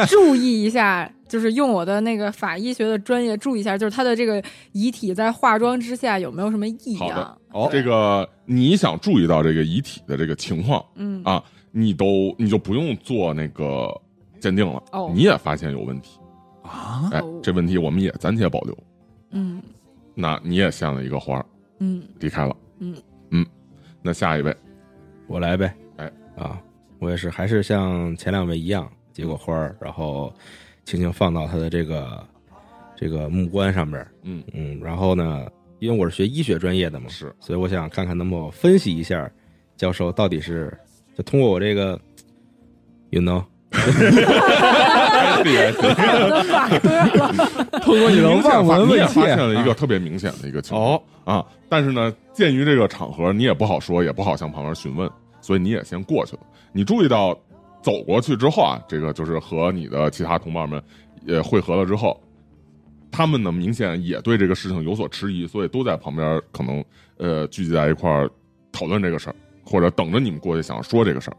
[0.08, 4.42] 注意一下，就是用我的那个法医学的专业注意一下，就是他的这个
[4.72, 7.10] 遗体在化妆之下有没有什么异样。
[7.10, 7.38] 好的？
[7.52, 13.90] 哦这个你想注意到这个遗体的这个情况嗯，啊，你都你就不用做那个
[14.40, 15.12] 鉴定了，哦。
[15.14, 16.18] 你也发现有问题，
[16.64, 18.78] 啊，哎哦，这问题我们也暂且保留。
[19.32, 19.62] 嗯。
[20.16, 21.46] 那你也献了一个花儿
[21.80, 22.02] 嗯。
[22.20, 22.96] 离开了，嗯。
[23.32, 23.46] 嗯，
[24.02, 24.56] 那下一位，
[25.28, 25.74] 我来呗。
[26.42, 26.60] 哎啊，
[27.00, 30.34] 我也是，还是像前两位一样，接过花儿，然后
[30.86, 32.26] 轻轻放到他的这个
[32.96, 34.12] 这个木棺上边儿。
[34.24, 34.44] 嗯。
[34.54, 35.46] 嗯，然后呢，
[35.80, 39.30] 因为我是学医学专业的嘛，是所以我想看看能否分析一下
[39.78, 40.76] 教授到底是
[41.16, 42.00] 就通过我这个
[43.12, 43.44] ，you know，
[47.82, 55.08] 通过你的望闻问切发现了一个特别明显的一个情况哦，啊，但是呢，鉴于这个场合，你也不好说，也不好向旁边询问，
[55.42, 56.42] 所以你也先过去了。
[56.72, 57.38] 你注意到
[57.82, 60.82] 走过去之后啊，这个就是和你的其他同伴们
[61.26, 62.18] 也汇合了之后，
[63.12, 66.84] 他们呢明显也对这个事情有所迟疑，所以都在旁边可能
[67.18, 68.30] 呃聚集在一块儿
[68.72, 71.38] 讨论这个事儿，或者等着你们过去想说这个事儿。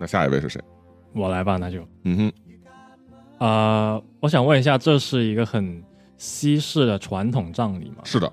[0.00, 0.60] 那下一位是谁？
[1.12, 2.32] 我来吧，那就嗯哼，
[3.38, 5.82] 呃，我想问一下，这是一个很
[6.16, 7.98] 西式的传统葬礼吗？
[8.02, 8.32] 是的，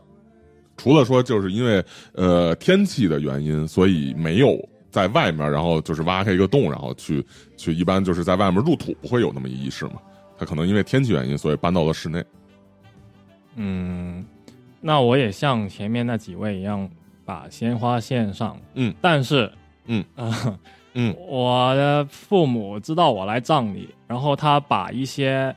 [0.77, 4.57] 除了说就是因为呃天气的原因，所以没有
[4.91, 7.25] 在外面，然后就是挖开一个洞，然后去
[7.57, 9.93] 去，一般就是在外面入土，不会有那么一仪式嘛。
[10.37, 12.23] 他可能因为天气原因，所以搬到了室内。
[13.55, 14.25] 嗯，
[14.79, 16.89] 那我也像前面那几位一样，
[17.25, 18.57] 把鲜花献上。
[18.75, 19.51] 嗯，但是，
[19.85, 20.57] 嗯啊、
[20.93, 25.53] 嗯我的父母知道我来葬礼，然后他把一些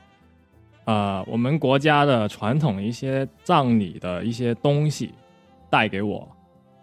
[0.85, 5.13] 呃我们国家的传统一些葬礼的一些东西
[5.69, 6.27] 带给我，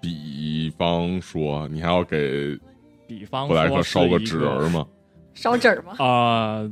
[0.00, 2.58] 比方说，你还要给
[3.06, 4.86] 比方布莱克说烧个纸人吗？
[5.34, 5.94] 烧纸儿吗？
[5.98, 6.70] 呃，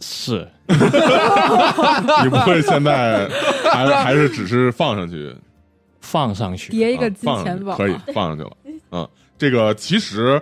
[0.00, 3.28] 是 你不会现在
[3.70, 5.34] 还还是只是放上去？
[6.00, 6.70] 放上去。
[6.70, 8.56] 啊叠一个金钱宝，去可以放上去了。
[8.92, 10.40] 嗯，这个其实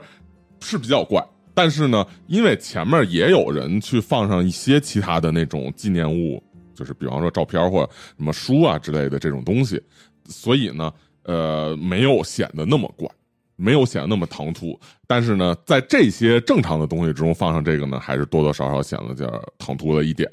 [0.60, 1.24] 是比较怪，
[1.54, 6.42] 但是呢，因为前面也有人去放上一些其他的那种纪念物，
[6.74, 9.82] 就是比方说照片或者什么书啊之类的这种东西，
[10.26, 10.92] 所以呢，
[11.28, 13.06] 呃，没有显得那么怪，
[13.54, 14.80] 没有显得那么唐突。
[15.06, 20.26] 但是呢，在这些正常的东西之中放上这个呢，还是多多少少显得点唐突了一点。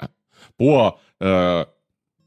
[0.56, 1.62] 不过，呃，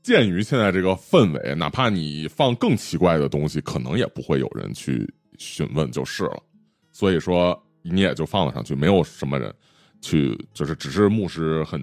[0.04, 6.44] 鉴于现在这个氛围，哪怕你放更奇怪的东西，可能也不会有人去询问就是了。
[6.92, 9.52] 所以说，你也就放了上去，没有什么人
[10.00, 11.82] 去，就是只是牧师很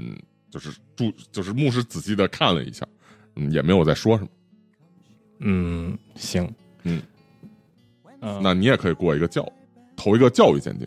[0.52, 2.86] 就是注，就是牧师仔细的看了一下，
[3.34, 4.30] 嗯，也没有再说什么。
[5.40, 6.48] 嗯，行，
[6.86, 7.02] 嗯，
[8.20, 9.44] 呃，那你也可以过一个教，
[9.96, 10.86] 投一个教育鉴定，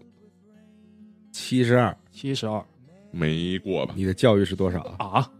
[1.33, 2.63] 七十二，七十二。
[3.11, 3.93] 没过吧？
[3.97, 4.79] 你的教育是多少？
[4.97, 5.19] 啊？
[5.19, 5.31] 啊，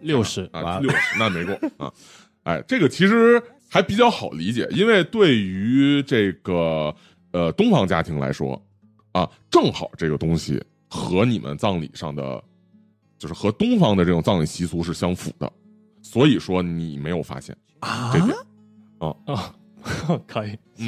[0.00, 0.48] 六十。
[0.52, 1.92] 啊，六十那没过啊。
[2.42, 3.40] 哎，这个其实
[3.70, 6.94] 还比较好理解，因为对于这个
[7.30, 8.60] 呃东方家庭来说，
[9.12, 12.42] 啊，正好这个东西和你们葬礼上的，
[13.16, 15.50] 就是和东方的这种葬礼习俗是相符的，
[16.02, 18.36] 所以说你没有发现啊这点。
[18.98, 19.54] 啊，
[20.26, 20.58] 可以，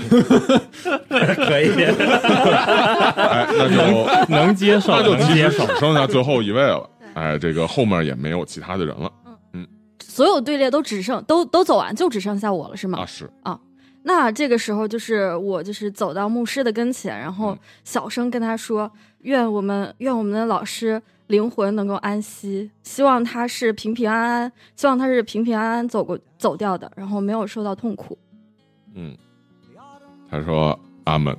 [1.09, 3.77] 可以，哎，那就
[4.29, 5.77] 能接受，那就其实能接受只。
[5.81, 7.09] 剩下最后一位了对。
[7.15, 9.13] 哎，这个后面也没有其他的人了
[10.01, 13.01] 所有队列都只剩都都走完，就只剩下我了，是吗？
[13.01, 13.61] 啊，是啊
[14.05, 18.91] 那这个时候就是我就是走到牧师的跟前，然后嗯小声跟他说
[19.23, 28.17] ：“愿我们愿我们的老师灵魂能够安息，希望他是平平安安，希望他是平平安安走过走掉的，然后没有受到痛苦。
[28.97, 29.17] 嗯，
[30.29, 31.33] 他说阿门，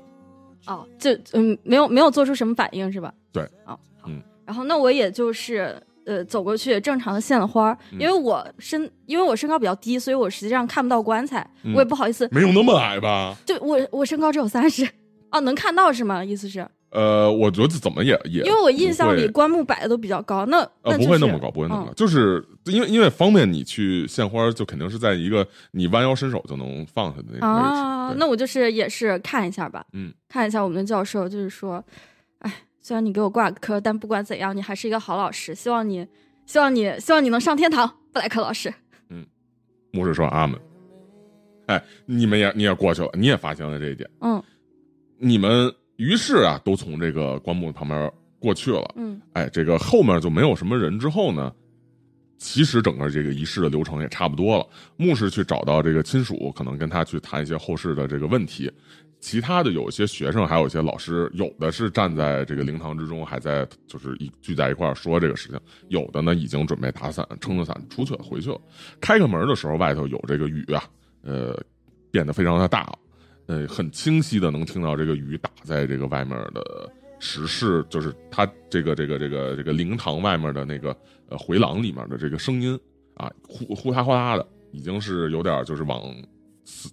[0.68, 3.14] 哦，就嗯没有没有做出什么反应是吧？
[3.34, 5.76] 对，哦，好嗯，然后那我也就是。
[6.08, 12.26] 呃，走过去正常的献了花因为我身因为我身高比较低，所以我实际上看不到棺材，嗯我也不好意思。
[12.32, 13.36] 没有那么矮吧？
[13.46, 14.88] 对我我身高只有三十，
[15.32, 16.24] 哦，能看到是吗？
[16.24, 16.66] 意思是？
[16.92, 22.42] 呃，我觉得怎么也也，因为我印象里棺木摆的都比较高，那呃那、就是、不会那么高，不会那么高，嗯就是
[22.72, 27.80] 因为因为方便你去献花，就肯定是在一个你弯腰伸手就能放下的那个位置。
[27.80, 31.84] 啊，那我就是也是看一下吧，嗯，看一下我们的教授，就是说，
[32.40, 36.08] 哎，虽然你给我挂个科，但不管怎样，你还是一个好老师，希望你，
[36.46, 38.74] 希望你，希望你能上天堂，布莱克老师。
[39.10, 39.26] 嗯
[39.92, 40.60] 牧师说阿门。
[41.68, 44.42] 哎，你们也你也过去了，你也发现了这一点，嗯
[45.20, 48.94] 你们于是啊都从这个棺木旁边过去了。
[48.96, 51.52] 嗯哎，这个后面就没有什么人之后呢，
[52.38, 54.68] 其实整个这个仪式的流程也差不多了。
[54.96, 58.72] 牧师去找到这个亲属，可能跟他去谈一些后事的这个问题。
[59.20, 65.58] 其他的有一些学生，还有一些老师，有的是站在这个灵堂之中，还在就是一聚在一块儿说这个事情；
[65.90, 68.62] 有的呢已经准备打伞，撑着伞出去了，回去了。
[69.02, 70.84] 开开门的时候，外头有这个雨啊，
[71.24, 71.60] 呃，
[72.12, 72.96] 变得非常的大，
[73.48, 76.88] 呃，很清晰的能听到这个雨打在这个外面的
[77.20, 80.96] 石室，就是它这个这个这个这个灵堂外面的那个
[81.30, 82.80] 呃回廊里面的这个声音
[83.16, 86.02] 啊，呼呼啦呼啦的，已经是有点就是往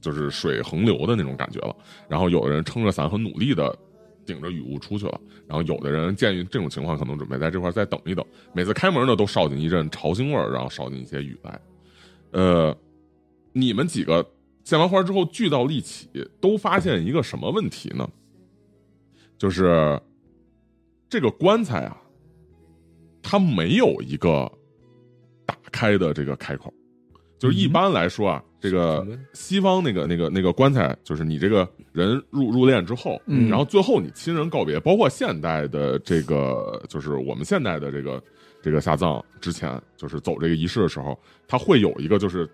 [0.00, 1.76] 就是水横流的那种感觉了。
[2.08, 3.76] 然后有的人撑着伞很努力的
[4.24, 8.24] 顶着雨雾出去了，然后有的人鉴于这种情况，可能准备在这块再等一等。
[8.54, 11.60] 每次开门呢，都捎进一阵潮腥味，然后捎进一些雨来。
[12.30, 12.76] 呃，
[13.52, 14.26] 你们几个
[14.64, 16.08] 献完花之后聚到一起，
[16.40, 18.08] 都发现一个什么问题呢？
[19.36, 20.00] 就是
[21.08, 21.96] 这个棺材啊，
[23.22, 24.50] 它没有一个
[25.46, 26.72] 打开的这个开口。
[27.36, 38.22] 就是一般来说啊，这个西方那个那个那个棺材，就是你这个人入入殓之后，嗯然后最后你亲人告别，包括现代的这个，就是我们现代的这个
[38.62, 42.48] 这个下葬之前，就是走这个仪式的时候，它会有一个就是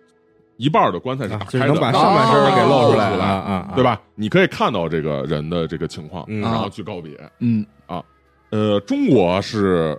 [0.56, 3.84] 一半的棺材是打开的，能把上半身给露出来出来啊啊，啊对？
[3.84, 4.02] 吧？
[4.16, 7.16] 你可以看到这个人的这个情况，嗯然后去告别。
[7.38, 7.64] 嗯
[8.50, 9.98] 呃，中国是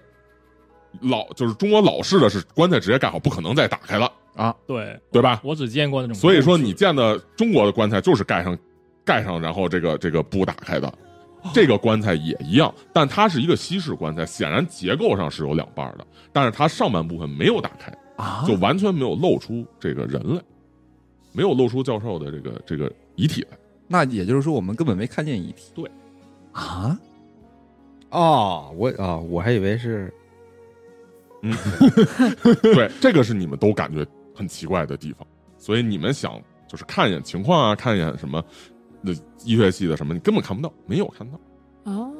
[1.02, 5.42] 老，就是中国老式的是棺材直接盖好，不可能再打开了啊，对对吧？
[5.44, 6.16] 我只见过那种。
[6.16, 8.58] 所以说，你见的中国的棺材就是盖上
[9.04, 10.94] 盖上，然后这个这个布打开的。
[11.56, 20.42] 这个棺材也一样，但它是一个西式棺材，显然结构上是有两半的，但是它上半部分没有打开，啊就完全没有露出这个人来，
[21.32, 23.58] 没有露出教授的这个这个遗体来。
[23.88, 25.72] 那也就是说，我们根本没看见遗体。
[25.74, 25.90] 对
[26.52, 26.96] 啊，
[28.12, 30.14] 哦，我啊，我还以为是
[31.42, 31.56] 嗯，
[32.62, 34.06] 对，这个是你们都感觉
[34.36, 35.26] 很奇怪的地方，
[35.58, 38.44] 所以你们想就是看一眼情况啊，看一眼什么
[39.02, 39.12] 那
[39.44, 41.40] 医学系的什么，你根本看不到，没有看到。
[41.84, 42.14] 哦，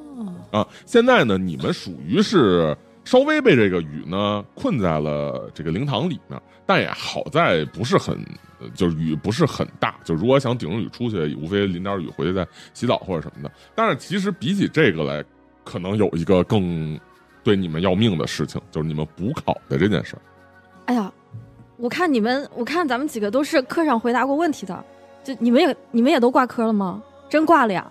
[0.52, 8.16] 啊，现在呢，你们属于是稍微被这个雨呢困在了这个灵堂里面，但也好在不是很，
[8.60, 13.52] 呃就是雨不是很大，就如果想顶着雨出去，无非淋点雨回去再洗澡或者什么的。
[13.76, 15.24] 但是其实比起这个来，
[15.64, 17.00] 可能有一个更
[17.44, 20.22] 对你们要命的事情，就是你们补考的这件事儿。
[20.86, 21.12] 哎呀，
[21.78, 24.86] 我看你们，我看咱们几个都是课上回答过问题的，
[25.24, 27.02] 就你们也你们也都挂科了吗？
[27.30, 27.90] 真挂了呀！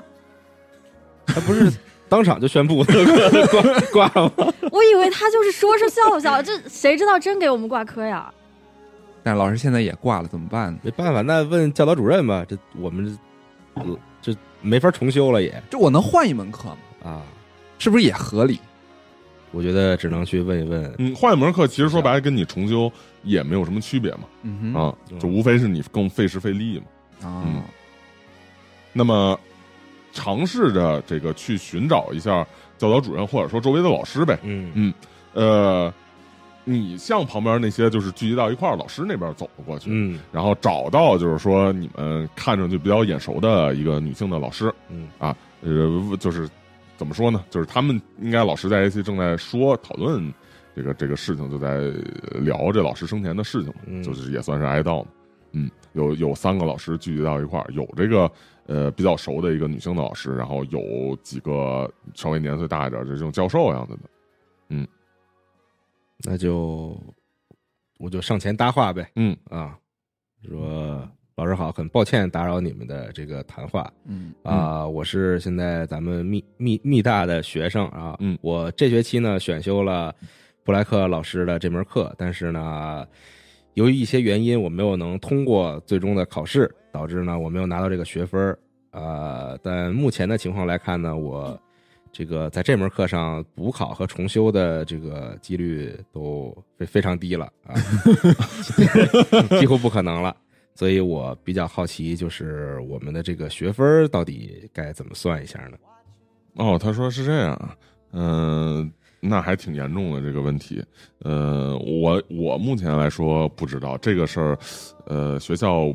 [1.27, 1.73] 他不是
[2.11, 2.85] 当场就宣布
[3.51, 4.53] 挂挂了吗？
[4.71, 8.33] 我以为他就是说说笑笑，这谁知道真给我们挂科呀？
[9.23, 10.79] 但老师现在也挂了，怎么办呢？
[10.83, 12.45] 没办法，那问教导主任吧。
[12.47, 13.19] 这我们
[14.21, 16.77] 这这没法重修了也这我能换一门课吗？
[17.03, 17.23] 啊，
[17.81, 18.61] 是不是也合理？
[19.51, 20.95] 我觉得只能去问一问。
[20.99, 22.91] 嗯，换一门课，其实说白了跟你重修
[23.25, 27.29] 也没有什么区别嘛，嗯哼啊，就无非是你更费时费力嘛。
[27.29, 27.63] 啊嗯
[28.93, 29.39] 那么，
[30.13, 34.39] 尝试着这个去寻找一下教导主任或者说周围的老师呗。
[34.43, 34.95] 嗯嗯，
[35.33, 35.93] 呃，
[36.65, 46.49] 你向旁边那些就是聚集到一块儿老师那边走了过去，嗯然后找到就是说你们看上去比较眼熟的一个女性的老师嗯啊，呃，就是
[47.01, 47.43] 怎么说呢？
[47.49, 50.31] 就是他们应该老师在一起正在说讨论
[50.77, 51.79] 这个这个事情，就在
[52.43, 55.09] 聊这老师生前的事情嘛，嗯就是也算是哀悼嘛。
[55.53, 58.31] 嗯，有有三个老师聚集到一块儿，有这个
[58.67, 64.01] 呃比较熟的一个女性的老师，然后有几个稍微年岁大一点儿，就这种教授样子的。
[64.69, 64.87] 嗯
[66.19, 67.01] 那就
[67.99, 69.11] 我就上前搭话呗。
[69.17, 69.75] 嗯啊，
[70.47, 71.09] 说
[71.41, 80.15] 老师好，很抱歉打扰你们的这个谈话嗯啊，我是现在咱们密密密大的学生啊，嗯我这学期呢选修了
[80.65, 83.07] 布莱克老师的这门课，但是呢，
[83.73, 88.59] 由于一些原因，我没有能通过最终的考试，导致呢我没有拿到这个学分儿
[88.91, 89.57] 啊。
[89.63, 91.59] 但目前的情况来看呢，我
[92.13, 97.73] 这个在这门课上补考和重修的这个几率都非非常低了啊，
[99.59, 100.37] 几乎不可能了。
[100.81, 105.77] 所以我比较好奇，就是我们的这个学分到底该怎么算一下呢？
[106.55, 107.77] 哦，他说是这样啊，
[108.13, 110.83] 嗯、那还挺严重的这个问题。
[111.19, 114.59] 呃，我我目前来说不知道这个事儿，
[115.05, 115.95] 呃，学校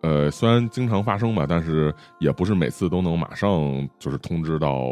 [0.00, 4.82] 呃虽然经常发生吧，但是也不是每次都能马上就是通知到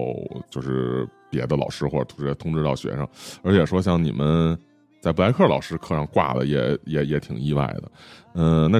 [0.50, 3.08] 就是别的老师或者直接通知到学生，
[3.42, 4.54] 而且说像你们
[5.00, 7.90] 在布莱克老师课上挂了也也也挺意外的，
[8.34, 8.78] 嗯、那。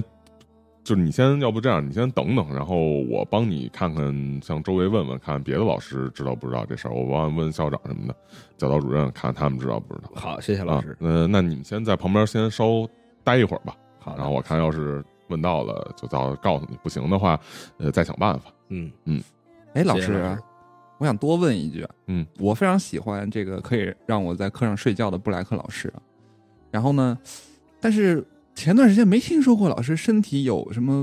[0.91, 2.77] 就是你先要不这样，你先等等，然后
[3.09, 6.93] 我帮你看看，向周围问问，看别的老师知道不知道这事儿。
[6.93, 8.17] 我帮问校长什么的，
[8.59, 10.11] 教导主任，看他们知道不知道。
[10.17, 10.97] 好，谢谢老师。
[10.99, 12.65] 呃，那你们先在旁边先稍
[13.23, 13.77] 待一会儿吧。
[14.01, 17.39] 好然后我看要是问到了，就到告诉你；不行的话，
[17.79, 18.51] 呃，再想办法。
[18.71, 18.91] 嗯
[19.75, 20.43] 哎，老师谢谢老师，
[20.99, 25.93] 我想多问一句，嗯，我非常喜欢这个可以让我在课上睡觉的布莱克老师，
[26.73, 27.17] 然后呢，
[27.81, 28.27] 但是
[28.61, 31.03] 前段时间没听说过老师身体有什么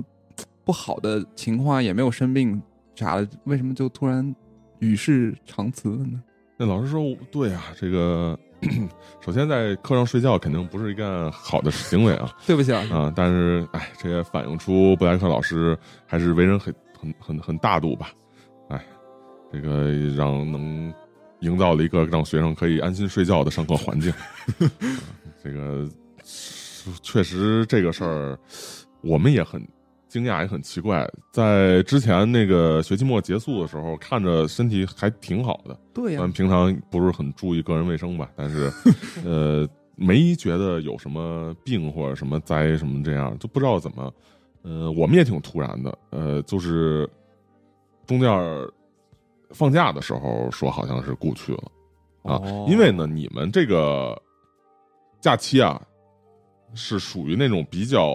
[0.64, 2.62] 不好的情况，也没有生病
[2.94, 4.36] 啥的，为什么就突然
[4.78, 6.22] 与世长辞了呢？
[6.56, 7.02] 那老师说，
[7.32, 8.38] 对啊，这个
[9.26, 12.32] 首先在课上睡觉肯定不是一件好的行为啊。
[12.46, 18.12] 对不起啊，啊，但是哎，这也反映出布莱克老师还是为人很很很很大度吧？
[18.70, 18.86] 哎，
[19.52, 20.94] 这个让能
[21.40, 24.14] 营造了一个让学生可以安心睡觉的上课环境。
[24.62, 24.70] 啊
[25.44, 25.90] 这个
[27.02, 28.38] 确实这个事儿，
[29.02, 29.62] 我们也很
[30.08, 31.08] 惊讶，也很奇怪。
[31.32, 35.78] 在之前那个学期末结束的时候，看着身体还挺好的。
[35.94, 38.72] 对呀、咱平常不是很注意个人卫生吧，但是，
[39.26, 44.14] 呃，没觉得有什么病或者什么灾什么这样，就不知道怎么，
[44.62, 47.10] 呃，我们也挺突然的，呃，就是
[48.06, 48.72] 中间儿
[49.52, 51.64] 放假的时候说好像是故去了
[52.24, 54.16] 啊，哦因为呢，你们这个
[55.20, 55.82] 假期啊，
[56.74, 58.10] 是属于那种比较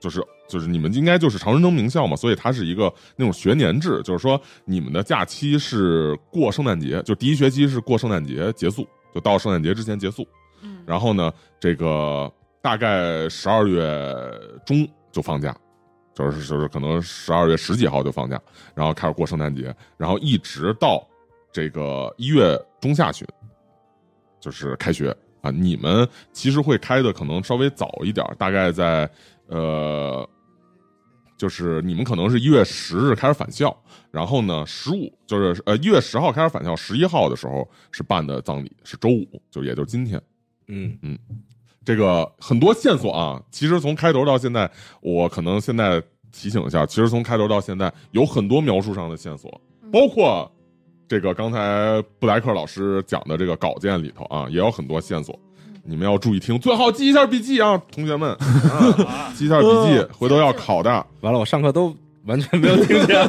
[0.00, 10.26] 就是就是你们应该就是长春藤名校嘛，所以它是一个那种学年制，就是说你们的假期是过圣诞节，就第一学期是过圣诞节结束，就到圣诞节之前结束。
[10.62, 13.82] 嗯，然后呢，这个大概十二月
[14.66, 15.56] 中就放假，
[16.14, 18.40] 就是就是可能十二月十几号就放假，
[18.74, 21.06] 然后开始过圣诞节，然后一直到
[21.52, 23.26] 这个一月中下旬，
[24.40, 25.50] 就是开学啊。
[25.50, 29.10] 你们其实会开的可能稍微早一点，大概在
[29.46, 30.28] 呃，
[31.36, 33.76] 就是你们可能是一月十日开始返校，
[34.10, 40.20] 然后呢，十五就是呃一月十号开始返校，十一号的时候是办的葬礼，是周五，就也就是今天。
[40.68, 41.18] 嗯
[41.82, 44.70] 这个很多线索啊，其实从开头到现在，
[45.00, 49.50] 我可能现在提醒一下，其实从开头到现在有很多描述上的线索，
[49.90, 50.48] 包括
[51.10, 55.36] 这个刚才布莱克老师讲的这个稿件里头啊，也有很多线索。
[55.82, 61.04] 你们要注意听，最好记一下笔记啊，同学们，啊、 记一下笔记，回头要考的。
[61.22, 61.92] 完了，我上课都
[62.26, 63.28] 完全没有听见。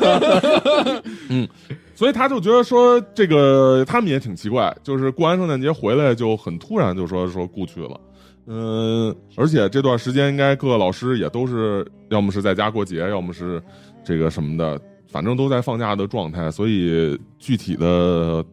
[1.29, 1.49] 嗯
[1.95, 7.99] 所以他就觉得说，这个他们也挺奇怪，就是过完圣诞节回来就很突然就说说故去了。
[8.45, 13.59] 嗯，而且这段时间应该各个老师也都是要么是在家过节，要么是
[14.05, 14.79] 这个什么的，
[15.11, 18.43] 反正都在放假的状态，所以具体的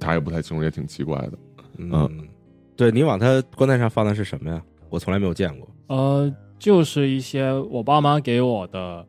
[0.00, 1.32] 他也不太清楚，也挺奇怪的。
[1.76, 2.26] 嗯，
[2.74, 4.62] 对你往他棺材上放的是什么呀？
[4.88, 5.68] 我从来没有见过。
[5.88, 9.06] 呃，就是一些我爸妈给我的，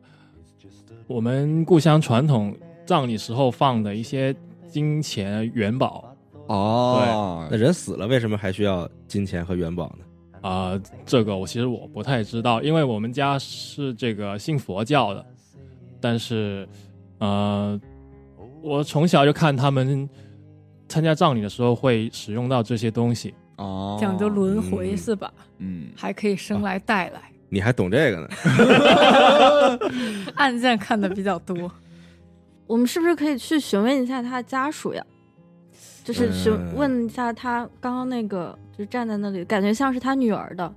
[1.06, 2.54] 我们故乡传统
[2.84, 4.36] 葬礼时候放的一些
[4.68, 6.14] 金钱元宝。
[6.48, 10.04] 哦，那人死了为什么还需要金钱和元宝呢？
[10.40, 15.26] 啊、这个我其实我不太知道，因为我们家是这个信佛教的，
[16.00, 16.66] 但是，
[17.18, 17.80] 呃，
[18.62, 20.08] 我从小就看他们
[20.88, 23.34] 参加葬礼的时候会使用到这些东西。
[23.56, 25.32] 哦，讲究轮回嗯是吧？
[25.58, 28.28] 嗯，还可以生来带来，你还懂这个呢？
[30.36, 31.70] 案件看的比较多。
[32.66, 35.04] 我们是不是可以去询问一下他的家属呀？
[36.04, 40.72] 就是询嗯问一下他刚刚那个，就站在那里，感觉像是他女儿的。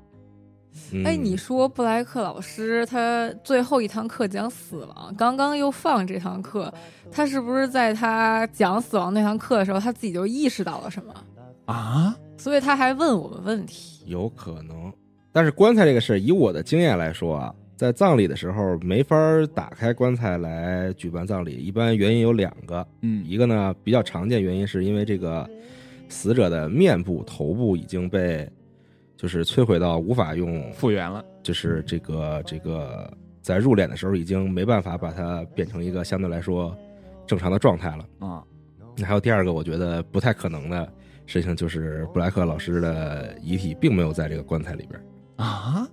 [0.91, 1.03] 嗯。
[1.05, 6.73] 哎，你说布莱克老师他最后一堂课讲死亡，刚刚又放这堂课，
[7.11, 11.13] 他是不是在他讲死亡那堂课的时候，他自己就意识到了什么？
[11.65, 14.03] 啊，所以他还问我们问题。
[14.05, 14.91] 有可能，
[15.31, 19.15] 但是棺材这个事儿，以我的经验来说啊，在葬礼的时候没法
[19.53, 23.23] 打开棺材来举办葬礼，一般原因有两个，嗯。
[23.25, 25.47] 一个呢比较常见原因是因为这个
[26.09, 28.49] 死者的面部、头部已经被
[29.21, 33.07] 就是摧毁到无法用复原了，就是这个这个
[33.39, 36.75] 在入殓的时候已经没办法把它变成一个相对来说
[37.27, 38.27] 正常的状态了。
[38.27, 38.41] 啊，
[38.97, 40.91] 那还有第二个，我觉得不太可能的
[41.27, 44.99] 事情就是布莱克老师的遗体并没有在这个棺材里边。
[45.35, 45.87] 啊，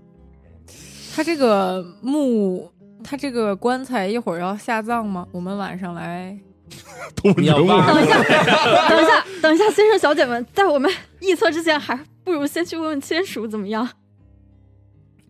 [1.15, 2.73] 他这个墓，
[3.05, 5.29] 他这个棺材一会儿要下葬吗？
[5.33, 6.35] 我们晚上来。
[7.23, 11.99] 等一下， 等一下，等一下，先生小姐们，在我们臆测之前，还
[12.29, 13.89] 不如先去问问亲属怎么样？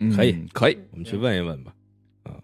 [0.01, 1.73] 嗯可以可以，我们去问一问吧。
[2.25, 2.35] 啊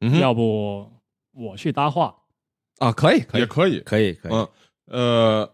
[0.00, 0.90] 嗯要不
[1.32, 2.14] 我去搭话？
[2.78, 4.48] 啊，可以可以，也可以，可以，可以，嗯，
[4.86, 5.52] 呃，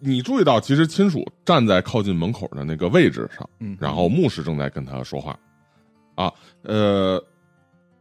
[0.00, 5.38] 你注意到，其实亲属站在靠近门口的那个位置上，嗯，然后牧师正在跟他说话，
[6.14, 6.32] 啊，
[6.62, 7.22] 呃，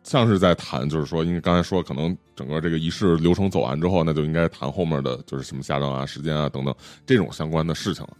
[0.04, 6.76] 像是在谈，就是说，因为刚才说，可能整个这个仪式流程走完之后，那就应该谈后面的，就是什么下葬啊、时间啊等等
[7.06, 8.18] 这种相关的事情了。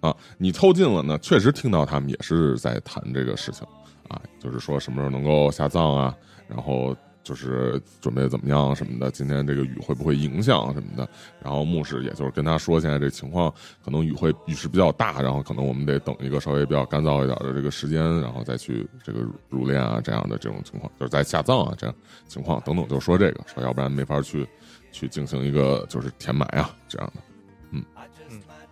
[0.00, 3.66] 啊，你凑近了呢，确实听到他们也是在谈这个事情，
[4.08, 6.14] 啊，就是说什么时候能够下葬啊，
[6.46, 11.06] 然后就是准备怎么样什么的，今天这个雨会不会影响什么的。
[11.42, 13.52] 然后牧师也就是跟他说，现在这情况
[13.84, 19.20] 可能雨会雨势比较大，然后可能我们得等一个稍微比较干燥一点的这个时间，然后再去这个
[19.50, 21.94] 入殓啊这样的这种情况，就是在下葬啊这样
[22.28, 24.46] 情况等等，就说这个说要不然没法去
[24.90, 27.20] 去进行一个就是填埋啊这样的。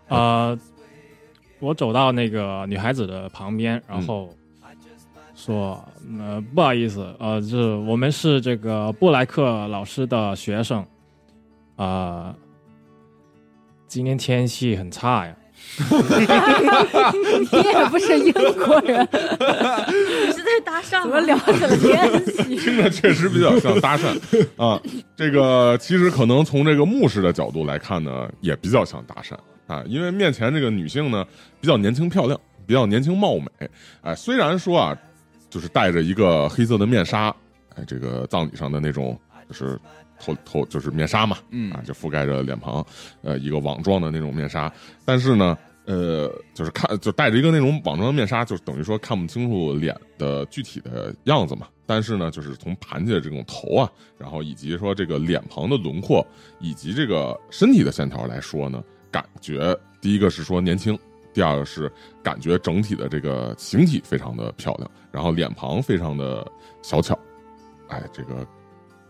[0.09, 0.57] 呃，
[1.59, 4.29] 我走到那个女孩子的旁边，然后
[5.35, 5.83] 说
[6.19, 10.85] ：“呃，不好意思，呃，是我们是这个布莱克老师的学生，
[11.77, 12.35] 呃，
[13.87, 15.35] 今天天气很差呀。
[17.51, 22.57] 你也不是英国人，你是在搭讪怎么聊起了天气？
[22.61, 24.15] 听着确实比较像搭讪
[24.57, 24.81] 啊。
[25.17, 29.35] 这个其实可能从这个牧师的角度来看呢，也比较像搭讪
[29.67, 31.27] 啊，因为面前这个女性呢
[31.61, 33.71] 比较年轻漂亮，比较年轻貌美，
[34.03, 34.97] 哎，虽然说啊，
[35.51, 37.35] 就是戴着一个黑色的面纱，
[37.75, 39.79] 哎，这个葬礼上的那种就是。
[40.19, 42.83] 头头就是面纱嘛，嗯啊，就覆盖着脸庞，
[43.21, 44.73] 呃，一个网状的那种面纱。
[45.05, 45.55] 但是呢，
[45.85, 51.69] 呃，就是看就戴着一个那种网状的面纱，就等于说看不清楚脸的具体的样子嘛。
[51.85, 56.27] 但是呢，就是从盘起的这种头啊，然后以及说这个脸庞的轮廓，
[56.61, 60.99] 以及这个身体的线条来说呢，感觉第一个是说年轻，
[61.33, 61.91] 第二个是
[62.23, 66.47] 感觉整体的这个形体非常的漂亮，然后脸庞非常的
[66.83, 67.19] 小巧，
[67.89, 68.47] 哎，这个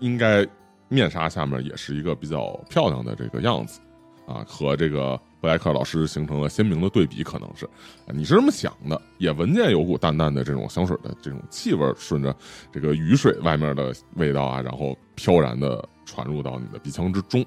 [0.01, 0.47] 应该
[0.89, 3.81] 面纱下面也是一个比较漂亮的这个样子。
[4.27, 7.65] 啊，和这个布莱克老师形成了鲜明的对比，可能是，
[8.09, 12.35] 你是这么想的，也闻见有股淡淡的这种香水的这种气味，顺着
[12.73, 17.41] 这个雨水外面的味道啊，然后飘然的传入到你的鼻腔之中，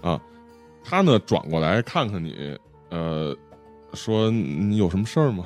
[0.00, 0.22] 啊，
[0.84, 2.58] 他呢转过来看看你，
[2.90, 3.34] 呃，
[3.94, 5.44] 说你有什么事儿吗？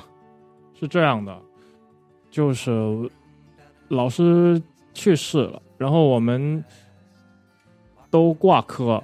[0.79, 1.35] 是这样的，
[2.29, 2.71] 就是
[3.89, 4.61] 老师
[4.93, 6.63] 去世了，然后我们
[8.11, 9.01] 都挂科，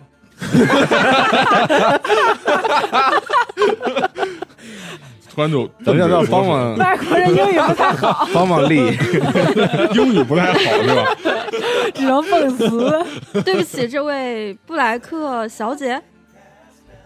[5.34, 8.76] 突然就等一下，让帮忙忙外国人英语不太好，帮忙立，
[9.96, 11.16] 英语不太好是吧？
[11.96, 13.04] 只能蹦词。
[13.44, 16.00] 对不起，这位布莱克小姐，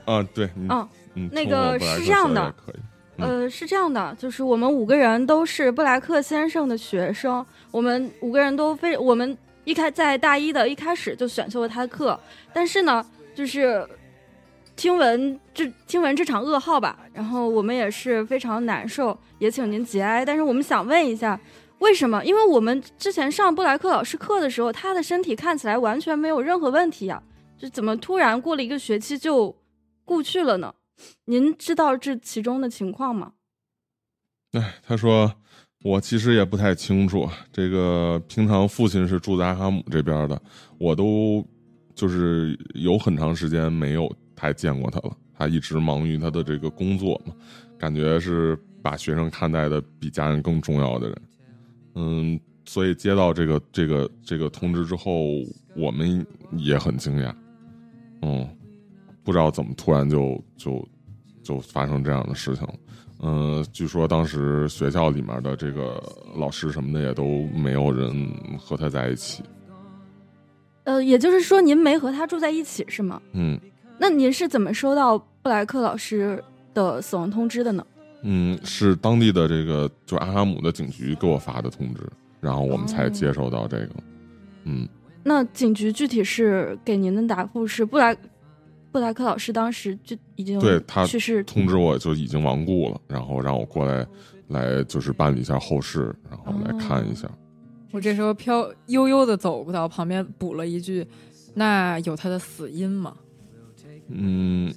[0.07, 2.53] 啊，对，你嗯，嗯，那个是这样的
[3.17, 12.17] 呃，是这样的，就是我们五个人都是布莱克先生的学生，我们五个人都非我们一开在大一的一开始就选修了他的课，
[12.53, 13.05] 但是呢，
[13.35, 13.85] 就是
[14.77, 20.23] 听闻这听闻这场噩耗吧，然后我们也是非常难受，也请您节哀。
[20.23, 21.37] 但是我们想问一下，
[21.79, 22.23] 为什么？
[22.23, 27.21] 因为我们之前上布莱克老师课的时候，他的身体看起来完全没有任何问题呀、
[27.57, 29.53] 就怎么突然过了一个学期就
[30.07, 30.73] 故去了呢？
[31.25, 33.33] 您知道这其中的情况吗？
[34.53, 35.31] 哎，他说
[35.83, 40.41] 我其实也不太清楚，这个平常父亲是住在阿哈姆这边的，
[40.79, 41.45] 我都
[41.93, 45.15] 就是有很长时间没有太见过他了。
[45.35, 47.35] 他一直忙于他的这个工作嘛，
[47.77, 51.21] 感觉是把学生看待的比家人更重要的人。
[51.93, 55.11] 嗯，所以接到这个这个这个通知之后，
[55.75, 57.31] 我们也很惊讶。
[58.23, 58.49] 嗯，
[59.27, 60.87] 不知道怎么突然就就
[61.43, 62.73] 就发生这样的事情了。
[63.19, 66.01] 嗯，据说当时学校里面的这个
[66.37, 69.43] 老师什么的也都没有人和他在一起。
[70.85, 73.21] 呃，也就是说您没和他住在一起是吗？
[73.33, 73.59] 嗯
[73.99, 76.41] 那您是怎么收到布莱克老师
[76.73, 77.85] 的死亡通知的呢？
[78.21, 82.01] 嗯，是当地的这个就是阿哈姆的警局给我发的通知，
[82.39, 83.89] 然后我们才哦接收到这个。
[84.63, 84.87] 嗯，
[85.21, 88.15] 那警局具体是给您的答复是布莱
[88.97, 94.03] 布莱克老师当时就已经对他去世通知我就已经亡故了，然后让我过来
[94.47, 97.29] 来就是办理一下后事，然后来看一下。
[97.91, 101.05] 我这时候飘悠悠的走过到旁边，补了一句
[101.53, 103.15] ：“那有他的死因吗
[104.07, 104.73] 嗯，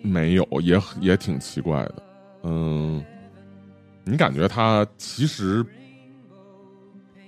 [0.00, 2.02] 没有，也也挺奇怪的。
[2.44, 3.04] 嗯，
[4.04, 5.62] 你感觉他其实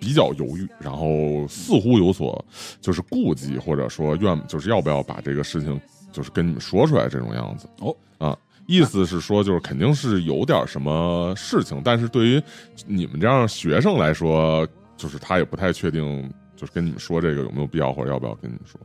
[0.00, 2.42] 比较犹豫，然后似乎有所
[2.80, 5.78] 就是顾忌，或者说愿就是要不要把这个事情
[6.10, 7.68] 就是跟你们说出来这种样子。
[7.80, 8.36] 哦啊，
[8.66, 12.42] 意思是说就是肯定是有点什么事情，但是对于
[12.86, 18.80] 你们这样学生来说，就是他也不太确定，就是跟你们说这个有没有必要或者要不要跟你们说。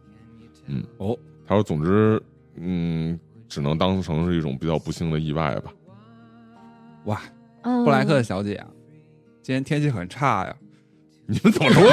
[0.68, 2.22] 嗯，哦，他说总之，
[2.56, 5.72] 嗯，只能当成是一种比较不幸的意外吧。？”
[7.06, 7.22] 哇，
[7.62, 8.68] 嗯，布莱克小姐啊，
[9.42, 10.56] 今天天气很差呀。
[11.28, 11.84] 你们怎么说？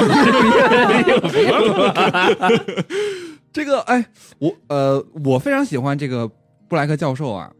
[3.51, 4.03] 这个哎，
[4.39, 6.27] 我呃，我非常喜欢这个
[6.67, 7.53] 布莱克教授啊。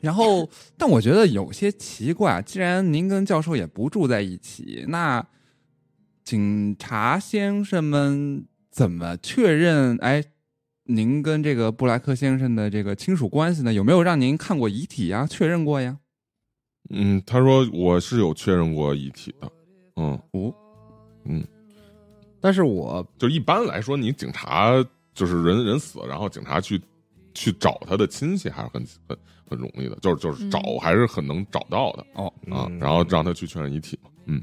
[0.00, 5.24] 然后，但我觉得有些奇怪，既然您跟教授也不住在一起，那
[6.22, 9.96] 警察先生们怎么确认？
[10.02, 10.22] 哎，
[10.84, 13.72] 您跟这个布莱克先生的这个亲属关系呢？
[13.72, 15.26] 有没有让您看过遗体呀？
[15.30, 15.96] 确认过呀？
[16.90, 19.50] 嗯，他说我是有确认过遗体的。
[19.96, 20.52] 嗯，哦，
[22.40, 24.72] 但是我就一般来说，你警察
[25.14, 26.80] 就是人人死了，然后警察去
[27.32, 29.16] 去找他的亲戚，还是很很
[29.48, 32.66] 很容易的，就是就是找嗯还是很能找到的哦啊。
[32.68, 34.10] 嗯然后让他去确认遗体嘛。
[34.26, 34.42] 嗯，？”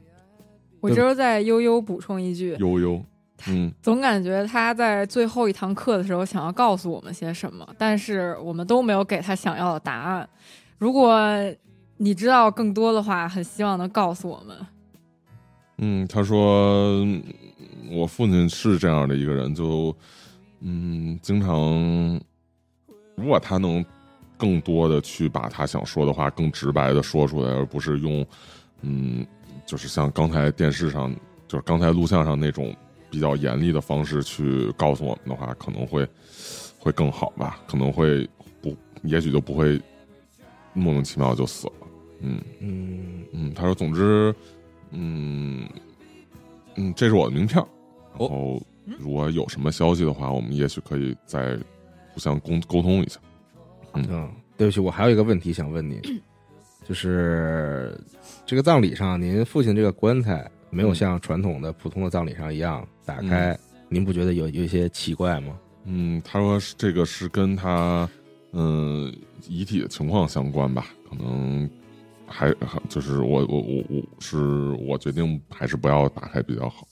[0.82, 3.05] 我这时候再悠悠补充一句，悠悠，
[3.47, 10.27] 嗯总感觉他在最后一堂课的时候想要告诉我们些什么，但是我们都没有给他想要的答案。
[10.79, 11.21] 如果
[11.97, 14.57] 你知道更多的话，很希望能告诉我们。
[15.84, 17.21] 嗯，他说嗯
[17.89, 19.93] 我父亲是这样的一个人，就
[20.61, 22.21] 嗯，经常
[23.15, 23.84] 如果他能
[24.38, 28.25] 更多的去把他想说的话更直白的说出来，而不是用
[28.82, 29.25] 嗯，
[29.65, 31.13] 就是像刚才电视上，
[31.47, 32.75] 就是刚才录像上那种
[33.09, 36.07] 比较严厉的方式去告诉我们的话，可能会
[36.79, 38.27] 会更好吧，可能会
[38.61, 39.82] 不，也许就不会
[40.73, 41.73] 莫名其妙就死了。
[42.21, 44.34] 嗯嗯嗯，他说，总之，
[44.92, 45.68] 嗯
[46.76, 47.68] 嗯，这是我的名片儿，
[48.18, 48.62] 然后
[49.00, 51.58] 如果有什么消息的话，我们也许可以再
[52.14, 53.20] 互相沟沟通一下。
[53.94, 56.02] 嗯，对不起，我还有一个问题想问您，
[56.88, 58.00] 就是
[58.46, 63.58] 这个葬礼上，您父亲这个棺材没有像传统的普通的葬礼上一样打开，
[63.89, 65.58] 您不觉得有有一些奇怪吗？
[65.84, 68.08] 嗯，他说是这个是跟他
[68.54, 69.14] 嗯
[69.50, 71.70] 遗体的情况相关吧，可能
[72.32, 74.38] 还还就是我我我我是
[74.79, 76.88] 我决定还是不要打开比较好。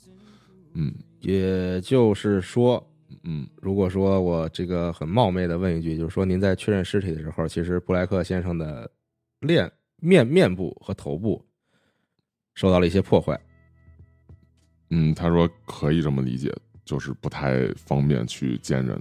[0.74, 2.86] 嗯也就是说，
[3.24, 8.90] 嗯如果说我这个很冒昧的问一句，就是说您在确认尸体的时候，其实布莱克先生的
[9.40, 9.72] 脸
[10.02, 11.44] 面面部和头部
[12.54, 13.40] 受到了一些破坏。
[14.92, 16.54] 嗯，他说可以这么理解，
[16.86, 19.00] 就是不太方便去见人、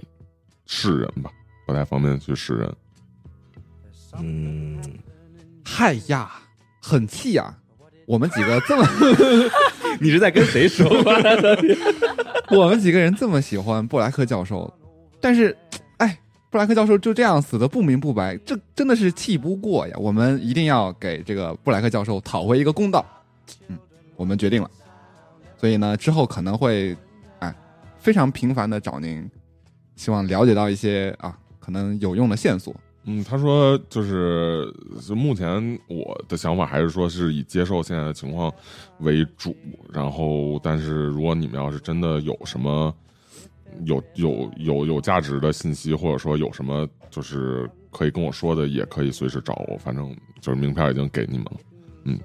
[0.65, 1.31] 示人吧，
[1.65, 2.75] 不太方便去示人。
[4.17, 4.81] 嗯，
[5.71, 6.29] 嗨呀，
[6.81, 7.55] 很气呀！
[8.07, 8.83] 我们几个这么，
[10.01, 11.13] 你是在跟谁说话？
[12.57, 14.73] 我们几个人这么喜欢布莱克教授，
[15.21, 15.55] 但是，
[15.97, 19.95] 哎，布莱克教授就这样死的不明不白，这真的是气不过呀！
[19.99, 23.05] 我们一定要给这个布莱克教授讨回一个公道。
[23.67, 23.77] 嗯，
[24.17, 24.69] 我们决定了，
[25.55, 26.97] 所以呢，之后可能会
[27.37, 27.55] 哎
[27.99, 29.29] 非常频繁的找您，
[29.95, 32.75] 希望了解到一些啊可能有用的线索。
[33.05, 34.71] 嗯，他说就是
[35.15, 38.53] 目前我的想法还是说是以接受现在的情况
[38.99, 39.55] 为主，
[39.91, 42.93] 然后但是如果你们要是真的有什么
[43.85, 51.57] 有有有有价值的信息，或者说有什么就是可以跟我说的，也可以随时找我，反正就是名片已经给你们了。
[52.03, 52.19] 嗯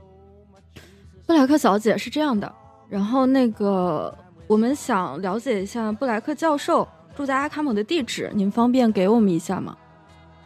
[1.27, 2.53] 布莱克小姐是这样的，
[2.91, 4.14] 然后那个
[4.47, 9.75] 我们想了解一下布莱克教授住在阿卡姆的地址，您方便给我们一下吗？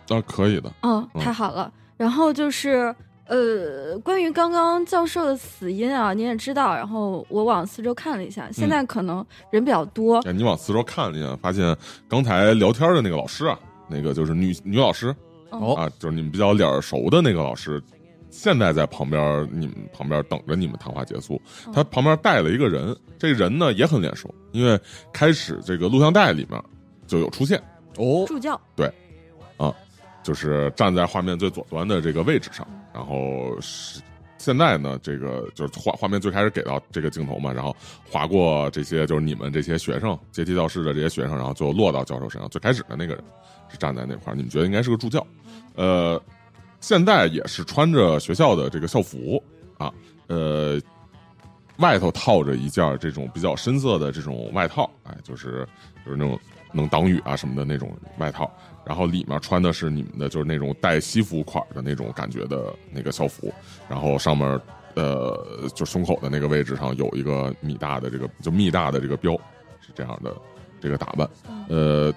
[0.08, 0.72] 啊，可以的。
[0.82, 1.72] 嗯，嗯太好了。
[1.96, 2.94] 然后就是
[3.26, 6.74] 呃，关于刚刚教授的死因啊，你也知道。
[6.74, 11.76] 然后我往四周看了一下，现在可能人比较多，哎，你往四周看了一下，发现
[12.08, 15.14] 刚才聊天的那个老师啊，那个就是女女老师
[15.50, 17.82] 哦啊，就是你们比较脸熟的那个老师，
[18.30, 21.34] 现在在旁边，你们旁边等着你们谈话结束。
[21.66, 24.80] 哦他旁边带了一个人，这人呢也很脸熟，因为
[25.12, 26.62] 开始这个录像带里面
[27.06, 27.58] 就有出现，
[27.96, 28.58] 哦，助教。
[30.22, 34.00] 就是站在画面最左端的这个位置上，然后是。
[34.40, 37.74] 现在呢，这个就是画画面最开始给到这个镜头嘛，然后
[38.08, 42.48] 划过这些就是你们这些学生阶梯教室的这些学生，然后最后落到教授身上。
[42.48, 43.24] 最开始的那个人
[43.68, 45.26] 是站在那块儿，你们觉得应该是个助教，
[45.74, 46.22] 呃，
[46.80, 49.42] 现在也是穿着学校的这个校服
[49.76, 49.92] 啊，
[50.28, 50.80] 呃，
[51.78, 55.66] 外头套着一件这种比较深色的这种外套，哎，就是
[56.06, 56.38] 就是那种
[56.72, 58.48] 能挡雨啊什么的那种外套，
[58.88, 63.52] 然后里面穿的是你们的就是那种带西服款的那种感觉的那个校服，
[63.88, 64.60] 然后上面
[64.94, 69.34] 呃就胸口的那个位置上有一个米大的这个就密大的这个标，
[69.80, 70.34] 是这样的
[70.80, 71.28] 这个打扮，
[71.68, 72.12] 呃，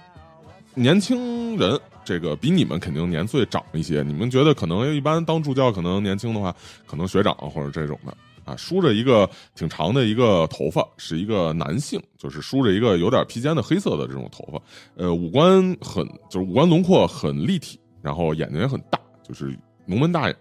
[0.74, 1.80] 年轻人。
[2.04, 6.54] 这个比你们肯定年岁长一些，你们觉得可能一般当助教可能年轻的话，
[6.88, 8.18] 可能学长或者这种的
[8.52, 14.62] 啊，梳着一个挺长的一个头发，是一个男性，就是梳着一个有点披肩的黑色的这种头发，
[14.96, 20.36] 呃，五官很就是五官轮廓很立体，然后眼睛也很大，就是浓眉大眼，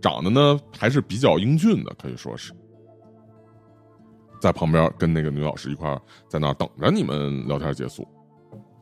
[0.00, 2.52] 长得呢还是比较英俊的，可以说是。
[4.38, 5.98] 在旁边跟那个女老师一块
[6.28, 8.06] 在那儿等着你们聊天结束，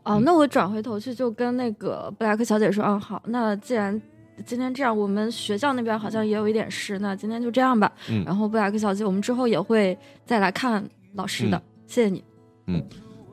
[0.03, 3.99] 哦，那我转回头去就跟那个布莱克小姐说，嗯，好，那既然
[4.45, 7.91] 今天这样，我们学校那边好像也有一点事，那今天就这样吧。
[8.09, 12.23] 嗯然后布莱克小姐，我们之后也会再来看老师的，谢谢你。
[12.67, 12.83] 嗯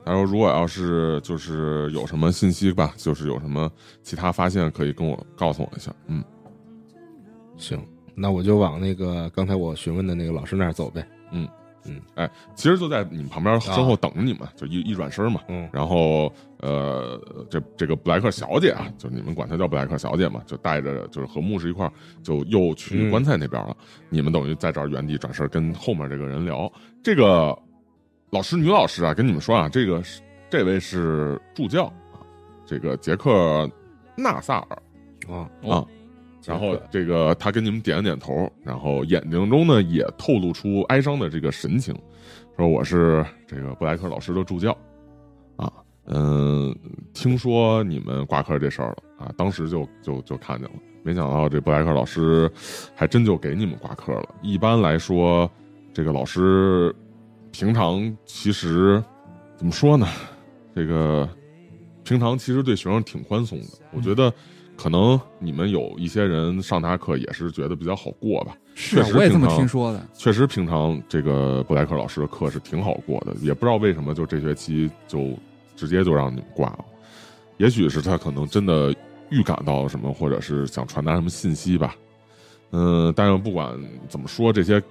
[0.03, 3.71] 他说：“如果要是就是有什么信息吧，就是有什么
[4.01, 5.93] 其他发现，可以跟我告诉我一下。
[6.07, 6.23] 嗯，
[7.55, 7.79] 行，
[8.15, 11.07] 那我就往那个刚才我询问的那个老师那儿走呗。
[12.55, 15.41] 其实就在你们旁边身后等着你们，就一一转身嘛。
[15.47, 17.19] 嗯然后呃，
[17.49, 23.75] 这这个布莱克小姐啊，就是你们管她叫布莱克小姐嘛，就带着就是和牧师一块儿，就又去嗯棺材那边了。
[24.09, 26.71] 你们等于在这儿原地转身跟后面这个人聊。
[27.03, 27.57] 这个
[28.29, 32.21] 老师女老师啊，跟你们说啊，这个是这位是助教啊，
[32.65, 33.69] 这个杰克
[34.15, 34.77] 纳萨尔。”
[35.29, 35.86] 啊啊，
[36.45, 41.95] 然后这个他跟你们点了点头，然后眼睛中呢也透露出哀伤的这个神情，
[42.57, 44.75] 说我是这个布莱克老师的助教，
[45.55, 45.71] 啊，
[46.05, 46.75] 嗯，
[47.13, 52.51] 听说你们挂科这事儿了啊，当时就就就看见了，没想到这布莱克老师
[52.95, 54.35] 还真就给你们挂科了。
[54.41, 55.49] 一般来说，
[55.93, 56.91] 这个老师
[57.51, 59.03] 平常其实
[59.55, 60.07] 怎么说呢？
[60.73, 61.29] 这个
[62.03, 64.33] 平常其实对学生挺宽松的，我觉得。
[64.78, 70.07] 可能你们有一些人上他课也是觉得比较好过吧，是啊确实我也这么听说的。
[70.13, 75.38] 确实平常这个布莱克老师的课是挺好过的，也不知道为什么就这学期就
[75.76, 76.86] 直接就让你们挂了，
[77.57, 78.93] 也许是他可能真的
[79.30, 81.95] 预感到了什么，或者是想传达什么信息吧。
[82.72, 84.82] 嗯，但是不管怎么说，这些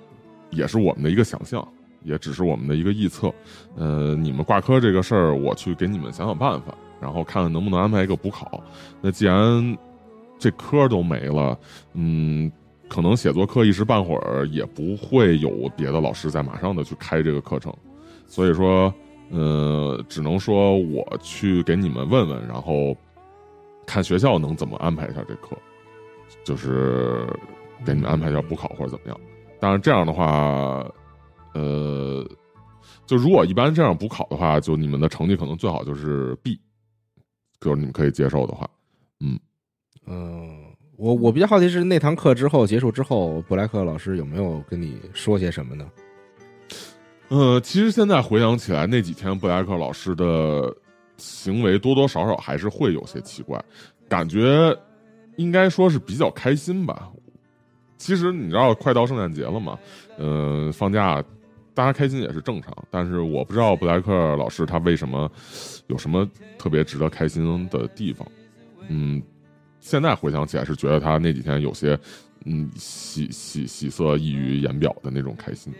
[0.51, 1.67] 也是我们的一个想象，
[2.05, 3.33] 也只是我们的一个臆测。
[3.77, 8.63] 呃，你们挂科这个事儿，我去给你们想想办法，然后看看能不能安排一个补考。
[9.01, 9.79] 那既然
[10.39, 11.59] 这科都没了，
[11.95, 12.51] 嗯，
[12.89, 17.73] 可能写作课一时半会儿也不会有别的老师再马上的去开这个课程，
[18.27, 18.93] 所以说，
[19.31, 22.97] 呃，只能说我去给你们问问，然后
[23.87, 25.57] 看学校能怎么安排一下这课，
[26.45, 27.27] 就是
[27.85, 29.21] 给你们安排一下补考或者怎么样。
[29.61, 30.85] 当然这样的话，
[31.53, 32.27] 呃，
[33.05, 36.59] 就如果一般这样补考的话，就你们的成绩可能最好就是 B，
[37.61, 38.69] 就是你们可以接受的话，
[39.21, 39.39] 嗯。
[40.07, 40.65] 嗯，
[40.97, 45.89] 我我比较好奇是那堂课之后结束之后，布莱克老师有没有跟你说些什么呢？
[47.29, 50.75] 呃，其实现在回想起来，那几天布莱克老师的
[51.17, 53.63] 行为多多少少还是会有些奇怪，
[54.09, 54.77] 感觉
[55.37, 57.09] 应该说是比较开心吧。
[57.97, 59.79] 其实你知道，快到圣诞节了嘛，
[60.19, 61.23] 嗯、放假
[61.75, 62.77] 大家开心也是正常。
[62.91, 65.31] 但是我不知道布莱克老师他为什么
[65.87, 68.27] 有什么特别值得开心的地方。
[68.89, 69.23] 嗯，
[69.79, 71.99] 现在回想起来是觉得他那几天有些
[72.45, 75.73] 嗯喜喜喜色溢于言表的那种开心。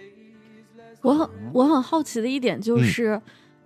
[1.03, 3.21] 我很我很好奇的一点就是，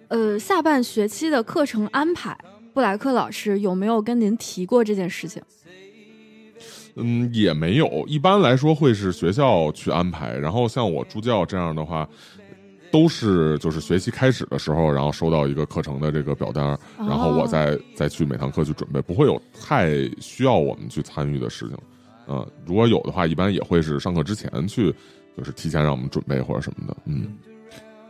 [0.09, 2.39] 呃，下半学期的课程安排，
[2.73, 5.43] 布莱克老师有没有跟您提过这件事情？
[6.97, 8.05] 嗯，也没有。
[8.07, 12.09] 一般来说会是学校去安排，然后像我助教这样的话，
[12.93, 19.91] 都是就是学期开始的时候，然后收到一个课程的这个表单，然后我再再去每堂课去准备，不会有太
[20.21, 21.77] 需要我们去参与的事情。
[22.29, 24.95] 嗯、如果有的话，一般也会是上课之前去，
[25.37, 26.97] 就是提前让我们准备或者什么的。
[27.07, 27.37] 嗯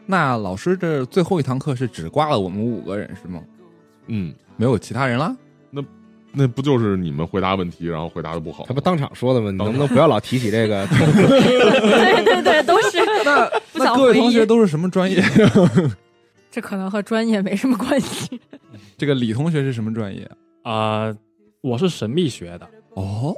[0.06, 3.42] 那老师这最后一堂课是只挂了我们五个人是吗？
[4.08, 5.34] 嗯，没有其他人了？
[6.36, 8.74] 那不就是你们回答问题，然后回答的不好他？
[8.74, 9.50] 不当场说的吗？
[9.50, 10.86] 你能不能不要老提起这个？
[10.90, 15.22] 对对对，都是那那各位同学都是什么专业？
[16.50, 18.40] 这可能和专业没什么关系。
[18.98, 20.28] 这个李同学是什么专业？
[20.62, 21.14] 啊、
[21.60, 23.36] 我是神秘学的，哦，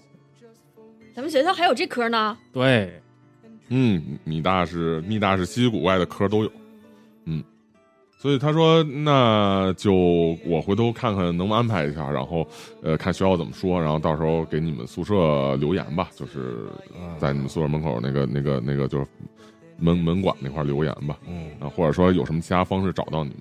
[1.15, 2.37] 咱们学校还有这科呢。
[2.53, 3.01] 对，
[3.69, 6.53] 嗯，米大是密大是稀奇古怪的科都有，
[7.25, 7.43] 嗯，
[8.17, 9.93] 所以他说那就
[10.45, 12.47] 我回头看看能不能安排一下，然后
[12.83, 16.67] 呃看学校怎么说，然后到时候给你们宿舍留言吧，就是
[17.19, 19.07] 在你们宿舍门口那个那个那个就是
[19.79, 23.39] 门门管那块留言吧，嗯，啊，或者说有什么其他方式找到你们。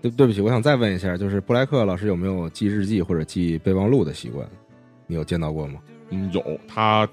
[0.00, 4.44] 对对不起，我想再问一下，就是布莱克老师有没有记日记或者记备忘录的习惯？
[5.06, 5.78] 你有见到过吗？
[6.10, 7.08] 嗯，有他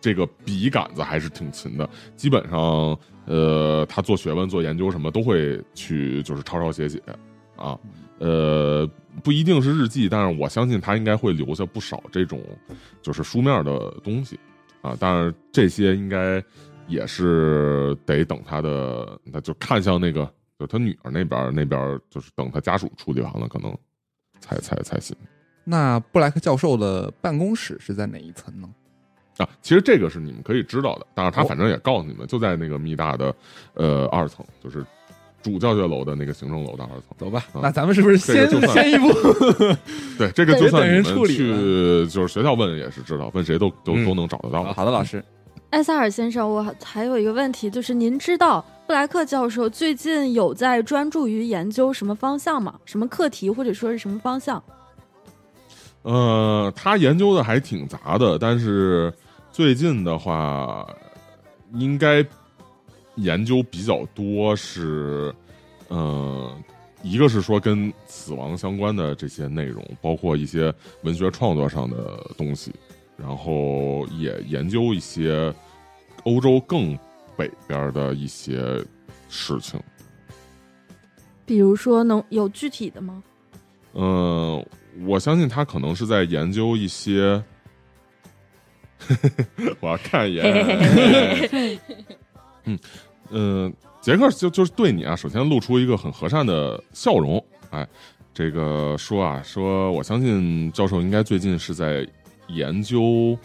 [0.00, 2.96] 这个笔杆子还是挺勤的，基本上
[3.26, 7.00] 呃，他做学问、做研究什么都会去就是抄抄写写
[7.56, 7.78] 啊，
[8.18, 8.88] 呃，
[9.22, 12.42] 不一定是日记，但是我相信他应该会留下不少这种
[13.00, 14.38] 就是书面的东西
[14.82, 16.42] 啊，但是这些应该
[16.86, 23.74] 也是得等他的，那就看向那个就他女儿那边那边就是等他家属处理完了，可能
[24.40, 25.16] 才才才行。
[25.64, 28.68] 那布莱克教授的办公室是在哪一层呢？
[29.38, 33.34] 啊，其实这个是你们可以知道的，但是他哦反正也告诉你们，就在那个密大的
[33.74, 34.84] 呃二层，就是
[35.42, 37.02] 主教学楼的那个行政楼的二层。
[37.18, 39.08] 走吧，啊那咱们是不是先这个先一步？
[40.16, 44.62] 对，这个就算人你们处理去就是学校问也是知道，问谁都都嗯都能找得到。
[44.72, 45.22] 好的，老师。
[45.70, 52.76] 艾萨尔先生，我还有一个问题，就是您知道布莱克教授最近有在专注于研究什么方向吗？
[52.84, 54.62] 什么课题或者说是什么方向？
[56.02, 59.12] 呃，他研究的还挺杂的，但是
[59.54, 60.84] 最近的话，
[61.74, 62.26] 应该
[63.14, 65.32] 研究比较多是，
[65.86, 66.52] 呃，
[67.04, 72.72] 一个是说跟死亡相关的这些内容，包括一些文学创作上的东西，
[73.16, 75.54] 然后也研究一些
[76.24, 76.98] 欧洲更
[77.36, 78.84] 北边的一些
[79.28, 79.80] 事情。
[81.46, 83.22] 比如说能有具体的吗？
[83.92, 84.66] 嗯，
[85.06, 87.40] 我相信他可能是在研究一些，
[89.80, 90.44] 我要看一眼。
[92.64, 92.78] 嗯
[93.30, 97.42] 嗯，杰克就就是对你啊，首先露出一个很和善的笑容。
[97.70, 97.86] 哎，
[98.32, 102.06] 这个说啊，说我相信教授应该最近是在
[102.48, 103.36] 研究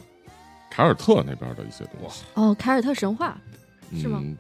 [0.70, 3.38] 凯尔特那边的一些东西，哦，凯尔特神话
[4.00, 4.38] 是吗嗯，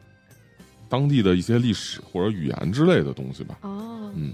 [0.87, 3.57] 当地的一些历史或者语言之类的东西吧。
[3.61, 4.33] 哦，嗯，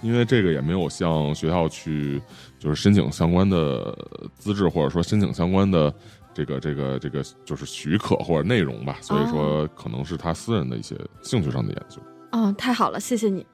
[0.00, 2.20] 因为这个也没有向学校去
[2.58, 3.96] 就是申请相关的
[4.34, 5.92] 资质，或者说申请相关的
[6.32, 12.00] 这个这个这个就是许可或者内容吧，所以说可能是他私人的一些兴趣上的研究。
[12.32, 13.44] 哦，太好了，谢谢你。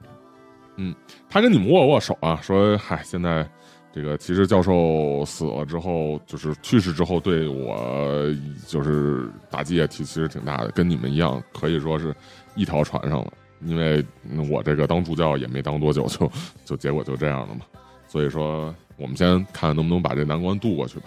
[0.77, 0.93] 嗯
[1.29, 3.49] 他跟你们握握手啊，说嗨，现在
[3.93, 8.29] 这个其实教授死了之后，就是去世之后，对我
[8.67, 12.13] 就是打击也挺其实挺大的，跟你们一样，可以说是
[12.55, 13.31] 一条船上了。
[13.61, 14.05] 因为
[14.49, 16.31] 我这个当助教也没当多久，就
[16.65, 17.61] 就结果就这样了嘛。
[18.07, 21.05] 所以说，我们先看能不能把这难关渡过去吧。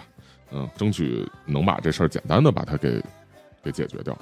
[0.51, 3.01] 嗯，争取能把这事儿简单的把它给
[3.63, 4.17] 给解决掉。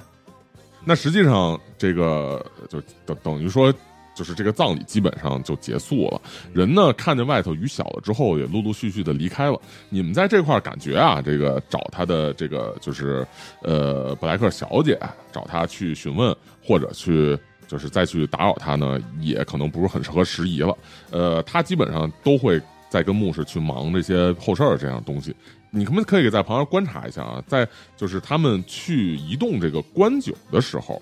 [0.84, 3.72] 那实际上，这个就等等于说，
[4.14, 6.20] 就是这个葬礼基本上就结束了。
[6.52, 9.60] 人呢，看见外头雨小了之后，也陆陆续续的离开了。
[9.90, 13.26] 你们在这块感觉啊，这个找他的这个就是
[13.62, 14.98] 呃布莱克小姐，
[15.32, 17.38] 找他去询问或者去。
[17.68, 20.76] 就是再去打扰他呢，也可能不是很适合时宜了。
[21.10, 25.32] 呃，他基本上都会在跟牧师去忙这些后事儿这样东西。
[25.70, 31.00] 你可不可以在旁边观察一下啊，在就是他们去移动这个棺柩的时候，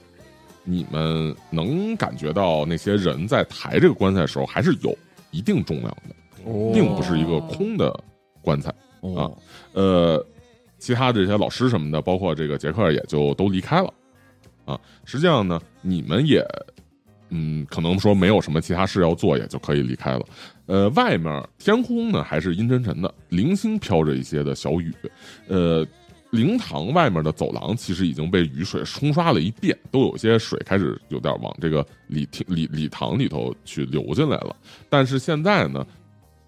[0.65, 4.93] 你们能感觉到那些人在抬这个棺材的时候还是有
[5.31, 6.15] 一定重量的，
[6.75, 7.97] 并不是一个空的
[8.43, 8.71] 棺材。
[9.17, 9.31] 啊，
[9.73, 10.27] 呃，
[10.81, 13.95] 其他的这些老师什么的，包括这个杰克也就都离开了。
[14.67, 16.45] 啊，实际上呢，你们也，
[17.31, 20.27] 嗯，可能说没有什么其他事要做，也就可以离开了。
[20.67, 24.93] 呃，外面天空呢还是阴沉沉的，零星飘着一些的小雨。
[25.47, 25.87] 呃，
[26.31, 34.55] 灵堂外面的走廊其实已经被雨水冲刷了一遍，都有些水开始有点往这个礼厅礼礼堂里头去流进来了。
[34.91, 35.87] 但是现在呢，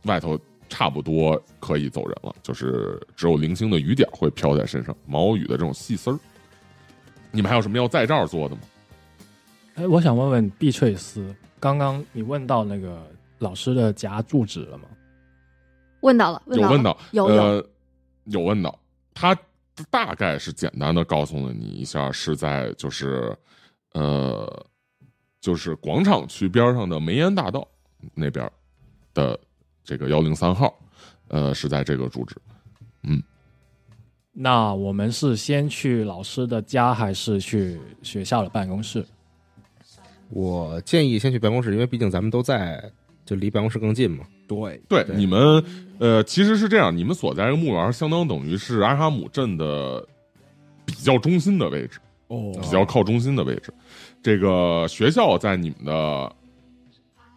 [0.02, 0.36] 外头
[0.68, 6.18] 差不多可以走人了，就是只有零星的雨点会飘在身上，毛雨的这种细丝儿。
[7.30, 8.62] 你们还有什么要在这儿做的吗？
[9.74, 13.06] 哎，我想问问碧翠丝，刚刚你问到那个
[13.38, 14.84] 老师的家住址了吗？
[16.00, 17.66] 问到了，问到了有问到，有有呃，
[18.24, 18.78] 有问到，
[19.14, 19.36] 他
[19.90, 23.36] 大概是简单的告诉了你一下，是在就是
[23.92, 24.66] 呃，
[25.40, 27.66] 就是广场区边上的梅烟大道
[28.14, 28.50] 那边
[29.14, 29.38] 的
[29.84, 30.76] 这个幺零三号，
[31.28, 32.36] 呃，是在这个住址。
[34.40, 39.04] 那我们是先去老师的家，还是去学校的办公室？
[40.30, 42.80] 我建议先去办公室，因为毕竟咱们都在，
[43.24, 44.24] 就离办公室更近嘛。
[44.46, 45.64] 对，对，你们
[45.98, 50.06] 呃，其实是这样，你们所在这个墓园，相当等于是阿哈姆镇的
[50.86, 51.98] 比较中心的位置。
[52.28, 53.74] 哦比较靠中心的位置。
[54.22, 56.32] 这个学校在你们的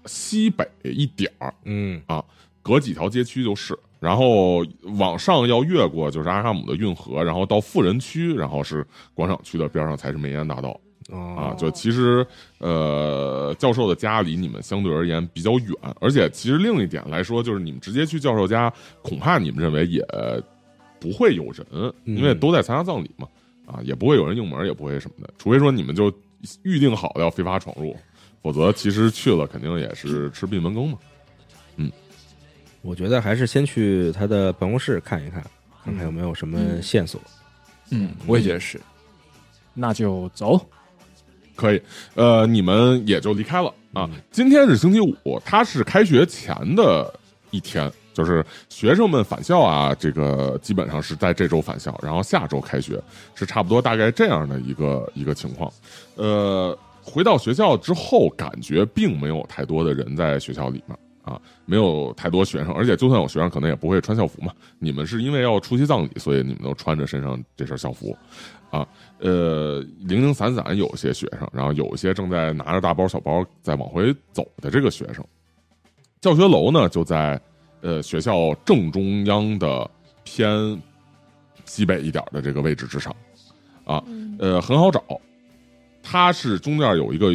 [0.06, 2.24] 西北一点儿，嗯啊
[2.62, 3.76] 隔几条街区就是。
[4.02, 4.66] 然后
[4.98, 10.70] 往上要越过就是阿哈姆的运河，然后到富人区，然后是广场区的边上才是梅烟大道
[11.12, 11.54] 啊。
[11.54, 12.26] 哦，就其实
[12.58, 18.74] 呃，教授的家离你们相对而言比较远，而且其实另一点来说，就是你们直接去教授家，
[19.04, 20.04] 恐怕你们认为也
[21.00, 23.28] 不会有人，因为都在参加葬礼嘛。
[23.68, 26.12] 啊，也不会有人应门，也不会什么的，除非说你们就
[26.64, 27.96] 预定好了要非法闯入，
[28.42, 30.98] 否则其实去了肯定也是吃闭门羹嘛。
[32.82, 35.44] 我觉得还是先去他的办公室看一看，
[35.84, 37.22] 看看有没有什么线索。
[37.90, 38.80] 嗯，我也觉得是。
[39.74, 40.60] 那就走。
[41.56, 41.82] 可以，
[42.16, 44.10] 呃，你们也就离开了啊。
[44.32, 47.14] 今天是星期五，他是开学前的
[47.52, 53.00] 一天，就是学生们返校啊，这个基本上是在这周返校，然后下周开学，
[53.36, 55.72] 是差不多大概这样的一个一个情况。
[56.16, 64.54] 呃，回到学校之后，感觉并没有太多的人在学校里面啊，没有太多学生，而且就算有学生，可能也不会穿校服嘛。
[64.80, 68.18] 你们是因为要出席葬礼，所以你们都穿着身上这身校服。
[68.70, 68.88] 啊，
[69.20, 75.24] 呃，零零散散有些学生，然后有一些正在拿着大包小包在往回走的这个学生。
[76.22, 77.40] 教学楼呢就在
[77.82, 79.90] 呃学校正中央的
[80.24, 80.82] 偏
[81.66, 83.14] 西北一点的这个位置之上，
[83.84, 84.02] 啊，
[84.40, 85.04] 呃，很好找，
[86.02, 87.34] 它是中间有一个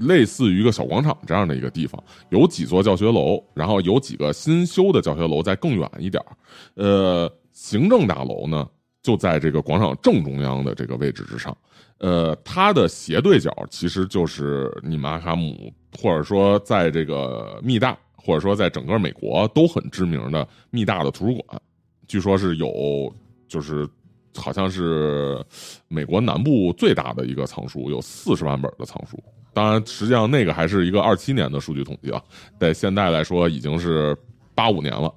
[0.00, 6.36] 类似于一个小广场这样的一个地方，有几座教学楼，然后有几个新修的教学楼在更远一点儿，
[6.74, 8.68] 呃，行政大楼呢。
[9.00, 11.56] 就在这个广场正中央的这个位置之上，
[11.98, 21.62] 呃，它的斜对角其实就是你们阿卡姆，或者说在这个密大，或者说在整个美国都很知名的密大的图书馆，
[22.08, 23.10] 据说是有，
[23.46, 23.88] 就是
[24.34, 25.42] 好像是
[25.86, 29.16] 美国南部最大的一个藏书，有四十万本的藏书。
[29.52, 32.22] 当然，实际上那个还是一个二七年的数据统计啊，
[32.60, 34.16] 在现在来说已经是
[34.54, 35.12] 八五年了，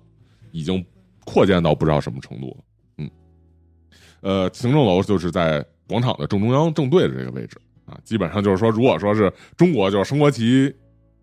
[0.52, 0.84] 已经
[1.26, 2.64] 扩建到不知道什么程度了。
[2.98, 3.10] 嗯
[4.22, 10.74] 呃，行政楼就是在广场的正中央正对着这个位置啊，基本上就是说，如果说是中国，就是升国旗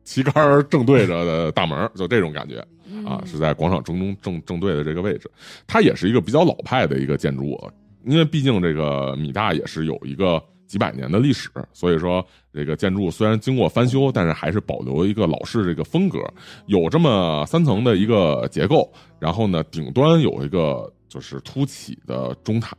[0.05, 2.59] 旗杆正对着的大门，就这种感觉
[3.07, 5.31] 啊，是在广场正中正正对的这个位置。
[5.67, 7.71] 它也是一个比较老派的一个建筑物，
[8.05, 16.21] 因为毕竟这个米大也是有一个几百年的历史，所以说这个建筑虽然经过翻修，但是还是保留一个老式这个风格，
[16.67, 18.89] 有这么三层的一个结构，
[19.19, 22.77] 然后呢，顶端有一个就是凸起的钟塔。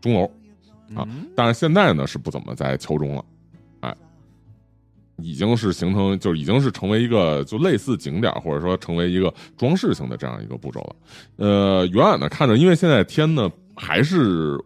[0.00, 0.30] 钟楼
[0.94, 1.04] 啊，
[1.34, 3.24] 但是现在呢是不怎么在敲钟了，
[3.80, 3.92] 哎，
[5.16, 10.96] 已经是形成，就是已经是成为一个就类似景点，或者说成为一个装饰性的这样一个步骤了。
[11.36, 14.56] 呃，远远的看着，因为现在天呢还是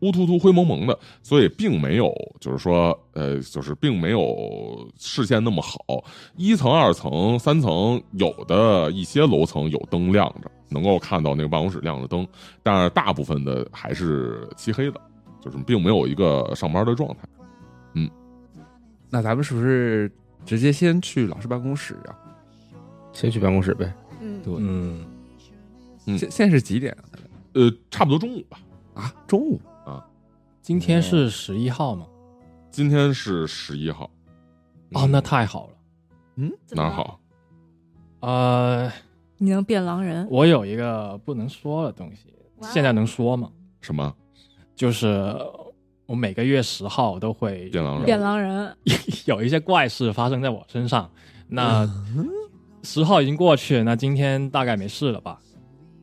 [0.00, 6.04] 乌突突、灰蒙蒙的，所以并没有就是说，呃，就是并没有视线那么好。
[6.36, 10.50] 一层、二层、三层有的一些楼层有灯亮着。
[10.72, 12.24] 能够看到那个办公室亮着灯，
[12.62, 15.00] 但是大部分的还是漆黑的，
[15.40, 17.28] 就是并没有一个上班的状态。
[17.94, 18.08] 嗯，
[19.08, 20.08] 那咱们是不是
[20.46, 22.14] 直接先去老师办公室啊？
[23.12, 23.92] 先去办公室呗。
[24.20, 25.04] 嗯，对，嗯
[26.16, 27.18] 现现在是几点啊？
[27.54, 28.60] 呃，差不多中午吧。
[28.94, 29.60] 啊，中午
[30.70, 32.06] 今天是十一号吗？
[32.70, 34.08] 今天是十一号，
[34.92, 35.72] 哦，那太好了。
[36.36, 36.52] 嗯？
[36.70, 37.18] 哪好？
[38.20, 38.88] 呃，
[39.36, 40.24] 你能变狼人？
[40.30, 42.32] 我有一个不能说的东西，
[42.62, 43.50] 现在能说吗？
[43.80, 44.14] 什么
[44.76, 45.36] 就是
[46.06, 48.04] 我每个月十号都会变狼人？
[48.04, 48.76] 变狼人，
[49.26, 51.10] 有一些怪事发生在我身上。
[51.48, 51.84] 那
[52.84, 55.36] 十号已经过去，那今天大概没事了吧？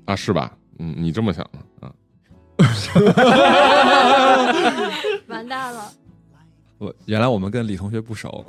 [0.03, 0.57] 啊，是吧？
[0.79, 1.93] 嗯，你这么想的啊？
[5.37, 5.91] 完蛋了，
[6.79, 8.43] 我原来我们跟李同学不熟，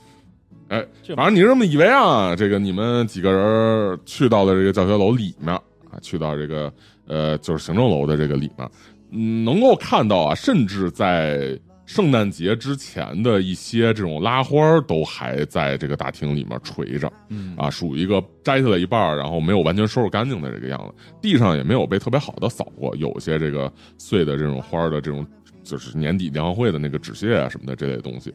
[0.68, 0.82] 哎，
[1.14, 2.34] 反正你是这么以为啊？
[2.34, 5.54] 这个你们几个人去到了这个教学楼里面
[5.90, 6.72] 啊，去到这个
[7.06, 8.66] 呃，就是行政楼的这个里面，
[9.10, 17.54] 嗯，能够看到啊，甚至在圣诞节之前的一些这种拉花都还在这个大厅里面垂着，嗯。
[17.58, 25.26] 啊，属于一个摘下来一半，然后没有完全收拾干净的这个样子，地上也没有被特别好的扫过，有些这个碎的这种花的这种，
[25.62, 28.34] 就是年底联欢会的那个纸屑啊什么的这类东西，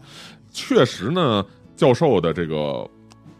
[0.51, 1.45] 确实呢，
[1.75, 2.89] 教授的这个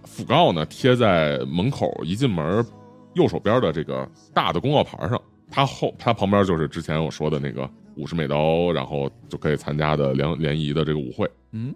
[0.05, 2.65] 讣告呢贴在门口一进门
[3.13, 11.73] 右手边的这个大的公告牌上，它后它旁边就是之前我说的那个五十美刀，然后就可以参加的联联谊的这个舞会，嗯，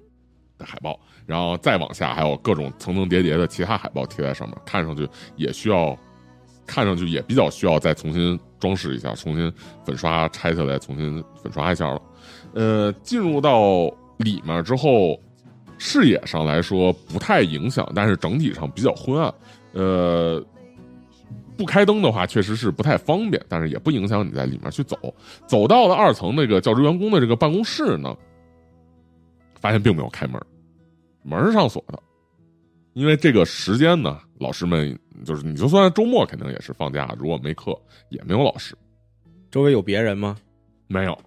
[0.57, 5.97] 的海报，然后再往下还有各种层层叠叠的其他海报贴在上面，看上去也需要，
[6.65, 9.51] 看上去也比较需要再重新装饰一下，重新
[9.83, 12.01] 粉刷拆下来，重新粉刷一下了。
[12.53, 15.19] 呃，进入到里面之后，
[15.77, 19.33] 视野上来说不太影响，但是整体上比较昏暗。
[19.73, 20.43] 呃，
[21.57, 24.97] 不开灯的话，确实是不太方便，但是也不影响你在里面去走。
[25.47, 28.15] 走到了二层那个教职员工的这个办公室呢，
[29.59, 30.41] 发现并没有开门，
[31.23, 31.99] 门是上锁的。
[32.93, 37.77] 因为这个时间呢，老师们就是你就算周末肯定也是放假，如果没课
[38.09, 38.75] 也没有老师，
[39.49, 40.37] 周围有别人吗？
[40.87, 41.17] 没有。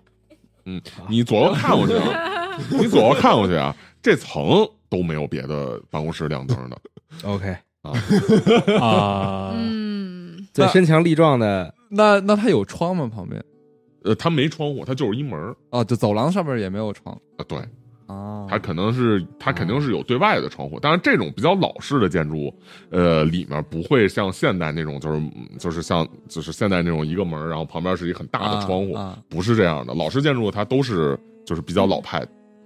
[0.67, 6.79] 嗯，你左右看过去啊， 你左右看过去啊，这层都没有别的办公室亮灯的
[7.25, 7.93] OK，啊。
[8.81, 13.07] 啊、 嗯，最身强力壮的那那他有窗吗？
[13.07, 13.45] 旁边
[14.05, 17.45] 呃，他没窗户，他就是一门儿哦，就走廊上面也没有窗啊。
[17.47, 17.59] 对，
[18.07, 18.47] 啊。
[18.49, 22.55] 它可能是它肯定是有对外的窗户，但是这种比较老式的建筑，
[22.91, 29.95] 呃，里面不会像现代那种，就是嗯就是像就是现代那种一个门，然后旁边是一个很大的窗户，啊啊不是这样的。
[29.95, 32.25] 老式建筑它都是就是比较老派，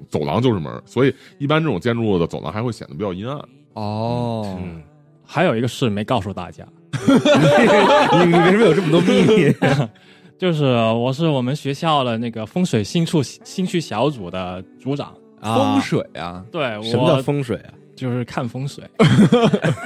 [0.09, 3.39] 走廊就是门，所以一般这种建筑物的走廊还会显得比较阴暗。
[3.74, 4.82] 哦，嗯，
[5.24, 6.66] 还有一个事没告诉大家，
[7.06, 9.55] 你你为什么有这么多秘密？
[10.39, 15.15] 就是我是我们学校的那个风水新处新区小组的组长。
[15.40, 17.73] 风啊，水啊，对，什么叫风水啊？
[17.97, 18.85] 就是看风水，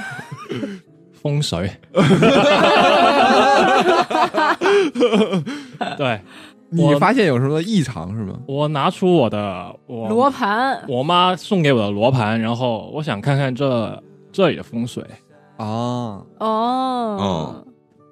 [1.13, 1.71] 风水。
[5.97, 6.21] 对，
[6.69, 8.39] 你发现有什么异常是吗？
[8.47, 15.03] 我拿出我的我罗盘，我妈送给我的罗盘，然后我想看看这这里的风水。
[15.57, 17.65] 啊，哦，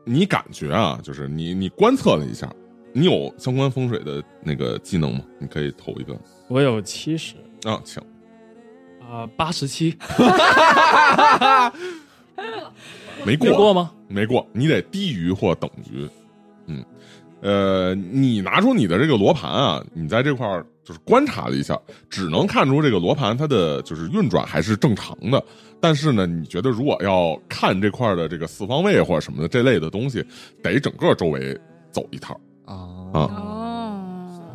[0.05, 2.51] 你感觉啊，就是你你观测了一下，
[2.93, 5.21] 你有相关风水的那个技能吗？
[5.39, 6.15] 你可以投一个
[6.51, 8.03] 我有七十，啊，请。
[9.09, 9.97] 呃，八十七，
[13.25, 13.91] 没过，没过吗？
[14.09, 16.05] 没过，你得低于或等于，
[16.65, 16.83] 嗯，
[17.41, 21.79] 呃，你拿出你的这个罗盘啊，你在这块儿就是观察了一下，
[22.09, 25.41] 只能看出这个罗盘它的就是运转还是正常的，
[25.79, 30.21] 但是呢，你觉得如果要看这块儿的这个四方位或者什么的这类的东西，
[30.61, 31.57] 得整个周围
[31.91, 32.75] 走一趟啊
[33.13, 33.13] 啊。
[33.13, 33.70] 哦，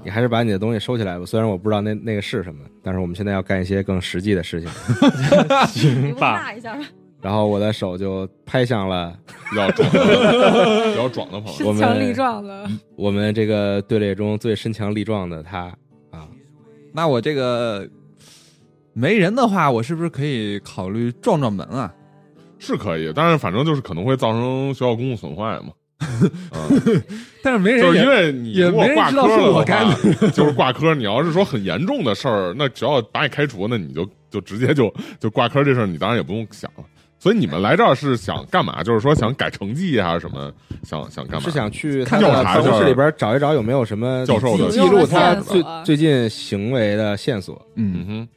[0.07, 1.27] 你还是把你的东西收起来吧。
[1.27, 4.70] 虽然我不知道那那个是什么，但是我们现在要干一些更实际的事情。
[5.66, 6.53] 行吧。
[6.55, 6.85] 一下吧。
[7.20, 9.19] 然后我的手就拍向了
[9.51, 15.62] 比较壮的、比较壮的朋友，身强力壮的，我们这个队列中最身强力壮的他
[16.12, 16.28] 啊。
[16.93, 17.89] 那我这个
[18.93, 21.93] 没人的话，我是不是可以考虑撞撞门啊？
[22.61, 25.73] 是可以，但是反正就是可能会造成学校公共损坏嘛。
[26.53, 26.69] 啊，
[27.47, 30.93] 但是没人就是因也为你也没人知道科了的是我干的，就是挂科。
[30.97, 36.82] 你要是说很严重的事儿，那只要把你开除，那你就就直接就就挂科这事儿，你当然也不用想了。
[37.20, 38.82] 所以你们来这儿是想干嘛？
[38.82, 40.52] 就是说想改成绩啊，什么？
[40.82, 41.40] 想想干嘛？
[41.40, 47.64] 是想去他看的调查办公室里边找一找有没有什么教授的记录他最最近行为的线索。
[47.77, 48.28] 嗯嗯，哼，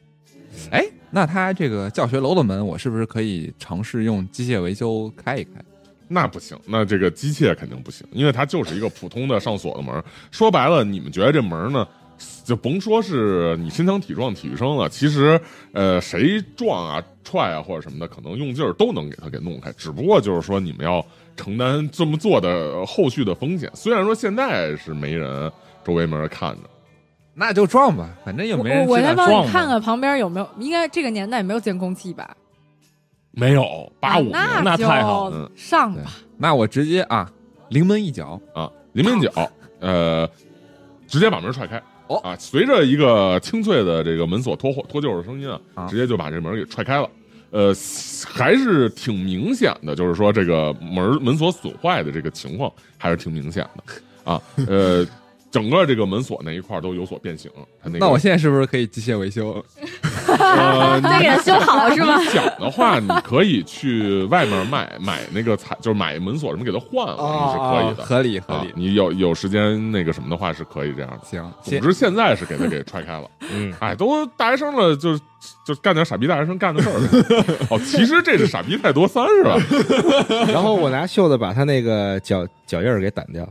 [0.70, 5.50] 哎，那他这个教学楼的门，我是不是可以尝试用机械维修开一开？
[6.12, 10.02] 那不行，那这个机械肯定不行，因为它就是一个普通的上锁的门。
[10.32, 11.86] 说白了，你们觉得这门呢，
[12.44, 15.40] 就甭说是你身强体壮体育生了，其实
[15.72, 19.72] 呃，谁撞啊、踹啊或者什么的，可能用劲儿都能给它给弄开。
[19.74, 21.00] 只不过就是说，你们要
[21.36, 23.70] 承担这么做的后续的风险。
[23.72, 25.48] 虽然说现在是没人
[25.84, 26.62] 周围没人看着，
[27.34, 32.36] 那就撞吧，反正也没人我我先帮你看看旁边有没有，应该这个年代没有监控器吧？
[33.32, 36.12] 没有八五那就太好了对上吧。
[36.36, 37.30] 那我直接啊，
[37.68, 39.50] 临门一脚，啊，临门一脚，
[39.80, 40.28] 呃，
[41.06, 41.80] 直接把门踹开。
[42.08, 47.08] 哦啊，随着一个清脆的这个门锁脱脱臼的声音啊，啊直接就把这门给踹开了。
[47.50, 47.72] 呃，
[48.28, 54.42] 还是挺明显的，就是说这个门门锁损坏的这个情况还是挺明显的啊。
[54.66, 55.06] 呃，
[55.50, 57.50] 整个这个门锁那一块都有所变形。
[57.82, 59.64] 它那个那我现在是不是可以机械维修？
[60.28, 62.18] 呃，再给它修好是吗？
[62.20, 67.16] 你想的话，你可以去外面买买那个彩，就是买门锁什么给它换了，
[67.46, 68.04] 你是可以的。
[68.04, 68.68] 合理合理。。
[68.68, 71.18] 啊你有有时间那个什么的话是可以这样的。
[71.24, 75.18] 行，总之现在是给他给踹开了， 嗯，哎，都大学生了，就
[75.66, 76.94] 就干点傻逼大学生干的事儿。
[77.68, 79.56] 哦，其实这是傻逼太多三是吧？
[80.52, 83.48] 然后我拿袖子把他那个脚脚印儿给掸掉。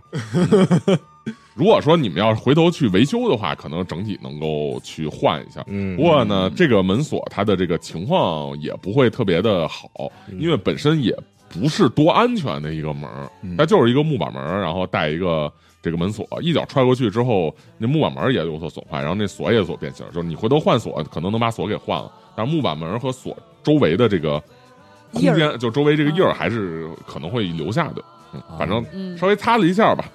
[1.60, 5.62] 如果说你们要是回头去维修的话，可能整体能够去换一下。
[5.68, 10.10] 嗯，不过呢，这个门锁它的这个情况也不会特别的好，
[10.40, 11.14] 因为本身也
[11.50, 24.42] 不是多安全的一个门儿，它就是一个木板门，然后带一个这个门锁，一脚踹过去之后，那木板门也有所损坏，然后那锁也有所变形，就是你回头换锁可能能把锁给换了，但是木板门和锁周围的这个
[25.12, 28.02] 空间，就周围这个印儿还是可能会留下的，
[28.34, 29.18] 嗯，反正嗯。
[29.18, 30.06] 稍微擦了一下吧。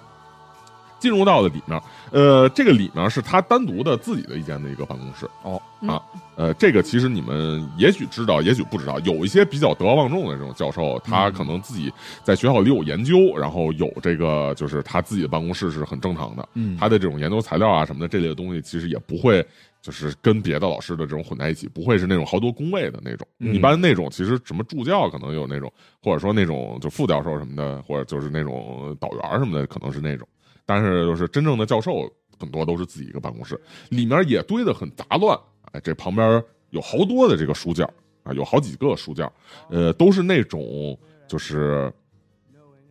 [1.05, 1.79] 进入到了里面，
[2.13, 5.29] 呃，这个里面是他单独的自己的一间的一个办公室。
[5.43, 6.01] 哦啊，
[6.35, 19.47] 呃，这个其实你们也许知道，也许不知道，有一些比较德高望重的这种教授，他可能自己在学校里有研究，然后有这个就是他自己的办公室是很正常的，嗯他的这种研究材料啊什么的这类的东西，其实也不会
[19.83, 23.29] 就是跟别的老师的这种混在一起，不会是那种好多工位的那种。
[23.41, 25.71] 嗯一般那种其实什么助教可能有那种，
[26.03, 30.27] 或者说那种就副教授什么的，或者就是那种导员什么的，可能是那种。
[30.67, 35.39] 但是就是真正的教授，很多都是自己一个办公室，里面也堆得很杂乱。
[35.73, 37.85] 哎，这旁边有好多的这个书架
[38.23, 39.31] 啊，有好几个书架，
[39.71, 41.93] 呃，都是那种就是。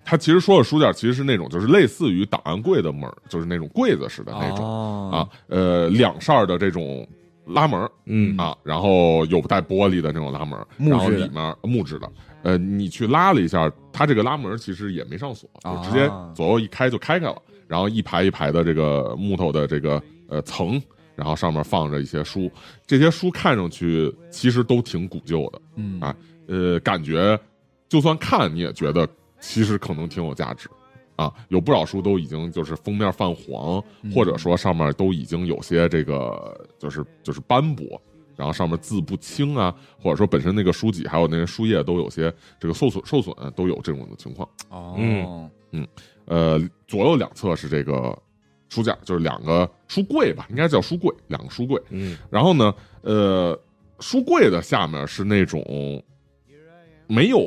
[0.05, 7.07] 他其实说的书架其实是那种，就是类似于档案柜的门儿，就是那种柜子似的那种、种啊，呃，两扇儿的这种
[7.45, 20.81] 拉门儿嗯啊，然后有带玻璃的那种拉门儿，木然后质的里面木质的，呃，你去拉了一下，它这个拉门其实也没上锁，就直接啊左右一开就开开了，然后一排一排的这个木头的这个呃层，
[21.15, 22.51] 然后上面放着一些书，
[22.85, 26.15] 这些书看上去其实都挺古旧的，嗯啊
[26.47, 27.39] 呃，感觉
[27.87, 29.07] 就算看你也觉得
[29.39, 30.69] 其实可能挺有价值。
[31.15, 33.79] 啊，有不少书都已经就是封面泛黄，
[34.11, 38.01] 或者说上面都已经有些这个就是就是斑驳，
[38.35, 44.49] 然后上面字不清啊，或者说本身那个书籍还有那些书页都有些这个受损受损，都有这种的情况。
[44.69, 45.87] 哦嗯
[46.25, 48.17] 呃，左右两侧是这个
[48.69, 51.81] 书架，就是两个书柜吧，应该叫书柜，两个书柜。
[51.89, 53.59] 嗯然后呢，呃，
[53.99, 56.03] 书柜的下面是那种
[57.07, 57.37] 没有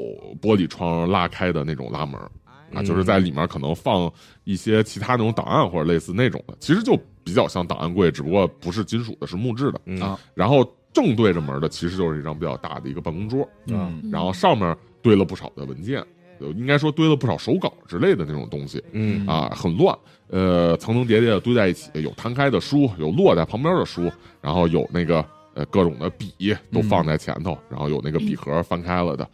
[0.41, 2.85] 玻璃窗拉开的那种拉门儿啊，嗯。
[2.85, 4.13] 就是在里面可能放
[4.45, 9.81] 一些其他那种档案或者类似那种的，其实就比较像档案柜，只不过不是金属的，是木质的。
[9.87, 10.01] 嗯。
[10.01, 10.19] 啊。
[10.35, 14.09] 然后正对着门的其实就是一张比较大的一个办公桌，嗯。
[14.13, 16.07] 然后上面堆了不少的文件，有
[16.41, 18.83] 应该说堆了不少手稿之类的那种东西。
[18.93, 19.97] 嗯啊，很乱，
[20.29, 24.11] 呃，层层叠叠的堆在一起，有摊开的书，有落在旁边的书，
[24.41, 29.29] 然后有那个呃各种的笔都放在前头，然后有那个笔盒翻开了的，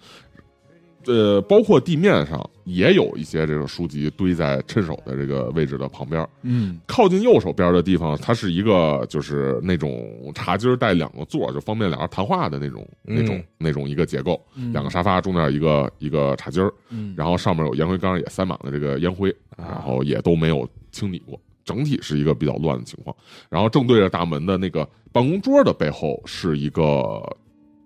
[1.07, 6.27] 呃，包括地面上也有一些这种书籍堆在趁手的这个位置的旁边。
[6.43, 23.15] 嗯靠近右手边的地方，它是一个就是那种茶几儿带两个座儿，就方便两人谈话的那种、那种嗯那种一个结构，嗯两个沙发中间一个一个茶几儿，嗯然后上面有烟灰缸，也塞满了这个烟灰，啊然后也都没有清理过，整体是一个比较乱的情况。
[23.49, 27.20] 然后正对着大门的那个办公桌的背后是一个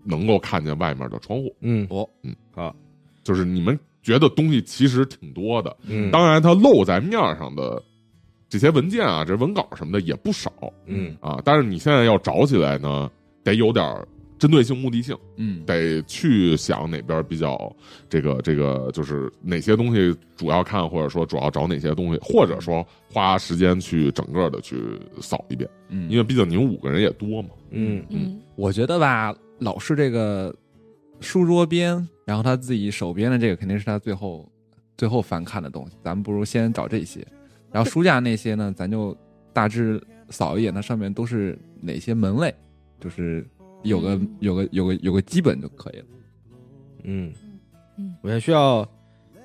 [0.04, 2.74] 能够看见外面的窗户，嗯哦嗯好
[3.26, 6.12] 就是你们觉得东西其实挺多的，嗯。
[6.12, 7.82] 当然它露在面上的
[8.48, 10.52] 这些文件啊，这文稿什么的也不少。
[10.86, 11.16] 嗯。
[11.20, 13.10] 啊，但是你现在要找起来呢，
[13.42, 13.84] 得有点
[14.38, 15.16] 针对性、目的性。
[15.34, 15.64] 嗯。
[15.66, 17.74] 得去想哪边比较
[18.08, 24.76] 这个这个，就是哪些东西主要看，或者说主要找哪些东西，或者说花时间去整个的去
[25.20, 27.48] 扫一遍，嗯，因为毕竟你们五个人也多嘛。
[27.70, 28.04] 嗯。
[28.08, 28.40] 嗯。
[28.54, 30.54] 我觉得吧，老师这个
[31.20, 34.50] 书桌边，然后他自己手边的这个肯定是他最后
[34.96, 37.26] 最后翻看的东西，咱们不如先找这些，
[37.72, 39.16] 然后书架那些呢，咱就
[39.52, 42.54] 大致扫一眼，它上面都是哪些门类，
[43.00, 43.46] 就是
[43.82, 44.28] 有个嗯。
[44.40, 46.04] 有个有个有个基本就可以了。
[47.04, 47.32] 嗯
[47.98, 48.86] 嗯，我也需要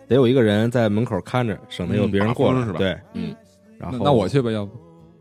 [0.08, 3.36] 得有一个人在门口看着，省得有别人过来，嗯是吧对，嗯，
[3.78, 4.78] 然后那那我去吧，要不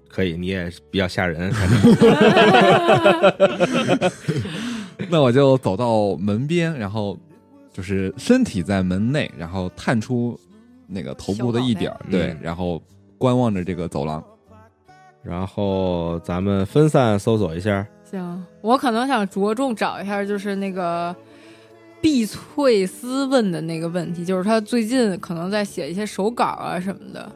[0.09, 1.53] 可以，你也比较吓人。
[5.11, 7.19] 那我就走到门边，然后
[7.73, 10.39] 就是身体在门内，然后探出
[10.87, 12.81] 那个头部的一点儿，对然后
[13.19, 14.23] 观望着这个走廊。
[15.23, 21.15] 然后咱们分散搜索一下，行，我可能想着重找一下，就是那个
[22.01, 27.31] 碧翠丝问的那个问题，就是他最近可能在写一些手稿啊什么的，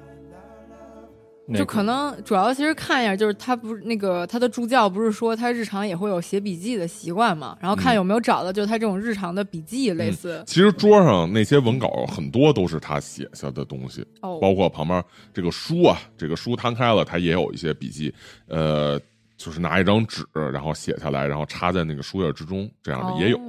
[1.46, 18.14] 那个就可能主要其实看一下，就是他不是那个他的助教不是说他日常也会有写笔记的习惯嘛，然后看嗯有没有找到就是他这种日常的笔记类似、其实桌上那些文稿很多都是他写下的东西，哦，包括旁边这个书啊，这个书摊开了，他也有一些笔记，
[18.48, 18.98] 呃，
[19.36, 23.36] 就是拿一张纸，然后写下来，然后插在那个书页之中，这样的也有。
[23.38, 23.40] 哦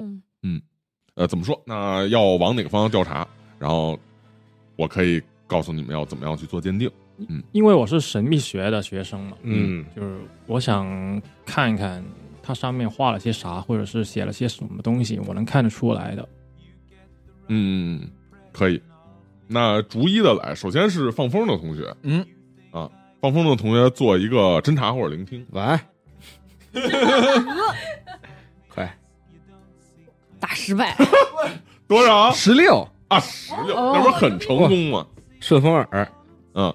[1.16, 1.58] 呃，怎么说？
[1.66, 3.26] 那要往哪个方向调查？
[3.58, 3.98] 然后
[4.76, 6.92] 我可以告诉你们要怎么样去做鉴定。
[7.52, 12.04] 因为我是神秘学的学生嘛，嗯就是我想看一看
[12.44, 16.28] 它上面画了些啥，或者是写了些什么东西，我能看得出来的。
[17.48, 18.02] 嗯，
[18.52, 18.82] 可以。
[19.48, 22.26] 那逐一的来，首先是放风的同学，嗯，
[22.72, 22.90] 啊，
[23.22, 25.46] 放风的同学做一个侦查或者聆听。
[25.52, 25.80] 来
[28.68, 28.98] 快，
[30.40, 30.98] 大失败，
[31.88, 33.20] 多少十六，啊？
[33.20, 35.06] 十六，哦那不是很成功吗？
[35.40, 36.12] 顺风耳，
[36.56, 36.74] 嗯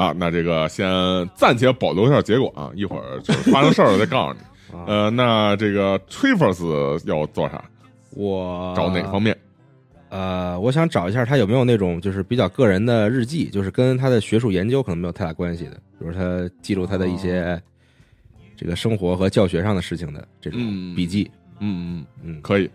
[0.00, 0.88] 啊，那这个先
[1.34, 4.40] 暂且保留一下结果啊，一会儿就是发生事儿了再告诉你。
[4.74, 7.62] 啊呃，那这个 Trivers 要做啥？
[8.12, 9.36] 我找哪方面？
[10.08, 17.60] 呃，我想找一下他有没有那种就是比较个人的日记，就是跟他的学术研究可能没有太大关系的，比如他记录他的一些
[18.56, 21.30] 这个生活和教学上的事情的这种嗯笔记。
[21.58, 22.70] 嗯嗯，嗯，可以。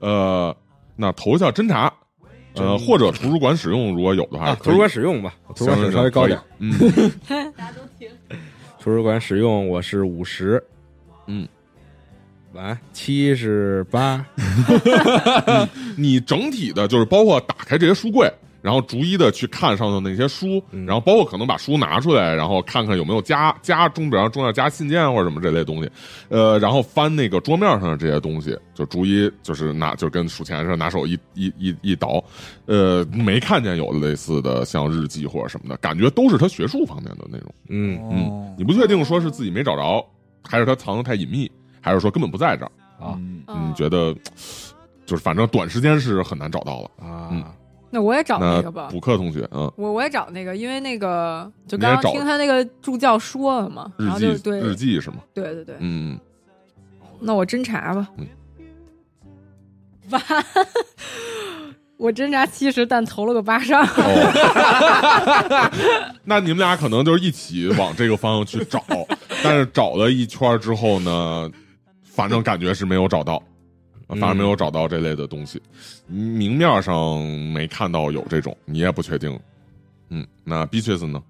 [0.00, 0.54] 呃，
[0.96, 1.90] 那投一下侦查，
[2.58, 6.38] 呃，或者图书馆使用，如果有的话，啊，图书馆使用吧，图书馆使用稍微高点。。
[6.58, 6.72] 嗯。
[8.80, 10.62] 图书馆使用我是五十，
[11.26, 11.46] 嗯，
[12.52, 14.24] 完七十八，
[15.96, 25.90] 你整体的就是包括打开这些书柜，然后逐一的去看上头那些书，嗯然后包括可能把书拿出来，然后看看有没有加加中，比方中要加信件或者什么这类东西，
[26.28, 32.22] 呃，然后翻那个桌面上的这些东西，就逐一就是拿就跟数钱似的，拿手一一一一倒，
[32.66, 37.54] 呃，没看见有类似的像日记或者什么的，感觉都是他学术方面的内容。
[37.68, 40.04] 嗯嗯，你不确定说是自己没找着，
[40.42, 42.70] 还是他藏的太隐秘，还是说根本不在这儿？
[42.98, 44.12] 啊嗯你觉得
[45.06, 46.90] 就是反正短时间是很难找到了。
[46.98, 47.44] 啊，嗯
[47.90, 48.88] 那我也找那那个吧。
[48.90, 55.18] 补课同学，嗯，我我也找那个，因为那个就刚刚听他那个助教说了嘛，日然后就记对日记是吗？
[55.32, 56.18] 对对对，嗯，
[57.20, 58.26] 那我侦查吧嗯。
[60.10, 60.22] 完，
[61.98, 63.82] 我侦查七十，但投了个八上。
[63.84, 65.70] 哦，
[66.24, 68.82] 那你们俩可能就是一起往这个方向去找，
[69.44, 71.50] 但是找了一圈之后呢，
[72.04, 73.42] 反正感觉是没有找到，
[74.16, 75.60] 反正没有找到这类的东西，
[76.06, 77.20] 明面上
[77.52, 79.38] 没看到有这种，你也不确定。
[80.10, 81.22] 嗯，那 b 确 c 呢？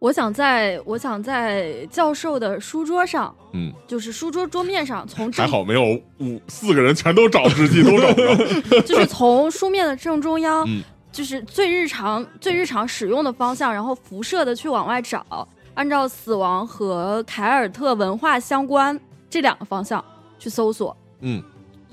[0.00, 8.80] 我想在我想在教授的书桌上，嗯，就是书桌桌面上，从还正好没有五四个人全都找日记都找不着。
[8.84, 19.00] 就是从书面的正中央， 嗯就是最日常、最日常使用的方向，然后辐射的去往外找，按照死亡和凯尔特文化相关
[19.30, 20.04] 这两个方向
[20.38, 20.94] 去搜索。
[21.20, 21.42] 嗯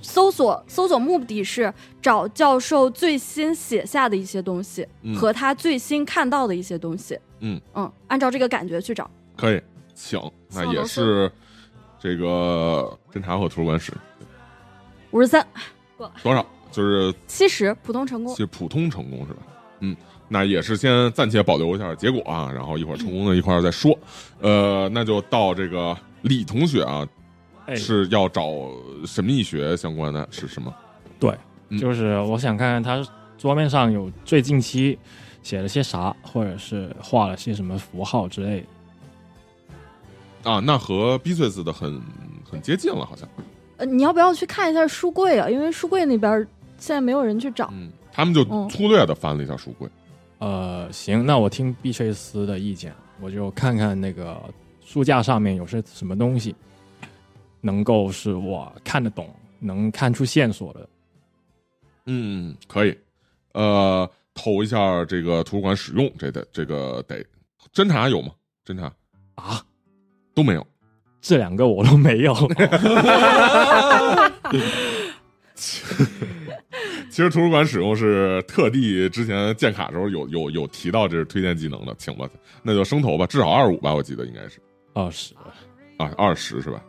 [0.02, 7.18] 搜索搜索目的是找教授最新写下的一些东西、嗯和他最新看到的一些东西。
[7.40, 9.10] 嗯嗯，按照这个感觉去找。
[9.36, 9.62] 可以，
[9.94, 10.20] 请，
[10.54, 11.32] 那也是
[12.00, 13.94] 这个侦查或图书馆史
[15.12, 15.46] 五十三、
[16.24, 16.46] 多少？
[16.72, 18.36] 就是七十，普通成功。
[18.36, 19.42] 是普通成功是吧？
[19.82, 19.96] 嗯，
[20.30, 23.98] 那也是先暂且保留一下结果啊，然后一会儿成功的一块儿再说。
[24.40, 27.06] 呃，那就到这个李同学啊，
[27.72, 28.50] 哎，是要找
[29.06, 30.74] 神秘学相关的是什么？
[31.20, 31.34] 对，
[31.70, 33.02] 嗯就是我想看看他
[33.38, 34.98] 桌面上有最近期
[35.42, 40.52] 写了些啥，或者是画了些什么符号之类的。
[40.52, 42.02] 啊，那和 b 翠 s 的很
[42.50, 43.28] 很接近了，好像。
[43.78, 45.50] 呃，你要不要去看一下书柜啊？
[45.50, 46.46] 因为书柜那边
[46.78, 47.70] 现在没有人去找。
[47.72, 49.88] 嗯，他们就嗯粗略的翻了一下书柜。
[50.40, 54.42] 呃，行，那我听碧翠丝的意见，我就看看那个
[54.84, 56.56] 书架上面有些什么东西，
[57.62, 60.90] 能够是我看得懂、能看出线索的。
[62.06, 62.98] 嗯，可以。
[63.54, 67.24] 呃，投一下这个图书馆使用，这得这个得
[67.74, 68.32] 侦查有吗？
[68.66, 68.92] 侦查
[69.36, 69.64] 啊，
[70.34, 70.66] 都没有。
[71.22, 72.34] 这两个我都没有。
[75.54, 82.28] 其实图书馆使用是特地之前建卡的时候有 有有提到这是推荐技能的，请吧，
[82.64, 84.60] 那就升头吧，至少二十五吧，我记得应该是
[84.94, 85.36] 二十，
[85.98, 86.82] 啊，二十是吧？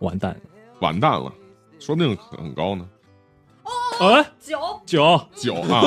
[0.00, 0.36] 完蛋。
[0.80, 1.32] 完蛋了，
[1.78, 2.88] 说不定很很高呢，
[4.00, 4.58] 哦，九。
[4.86, 5.82] 九，九啊，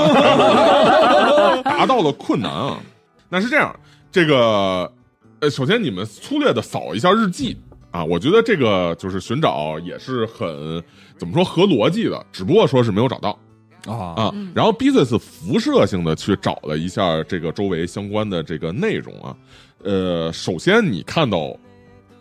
[1.66, 2.80] 达到了困难啊。
[3.28, 3.76] 那是这样，
[4.12, 4.92] 这个
[5.40, 7.58] 呃，首先你们粗略的扫一下日记。
[7.90, 10.84] 啊，我觉得这个就是寻找也是很
[11.18, 13.38] 怎么说合逻辑的，只不过说是没有找到。
[13.86, 14.14] 啊。
[14.16, 19.36] 啊，然后 b i s 辐射性的去找了一下这个周围相关的这个内容啊，
[19.84, 21.56] 呃，首先你看到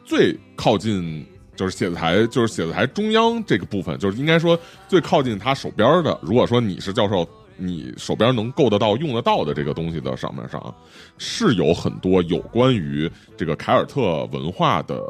[0.04, 4.58] 最靠近就是写字台，就是写字台中央这个部分，就是应该说
[4.88, 6.18] 最靠近他手边的。
[6.22, 10.74] 如果说你是教授，你手边能够得到、用得到的这个东西的上面上，
[11.18, 15.00] 是有很多有关于这个凯尔特文化的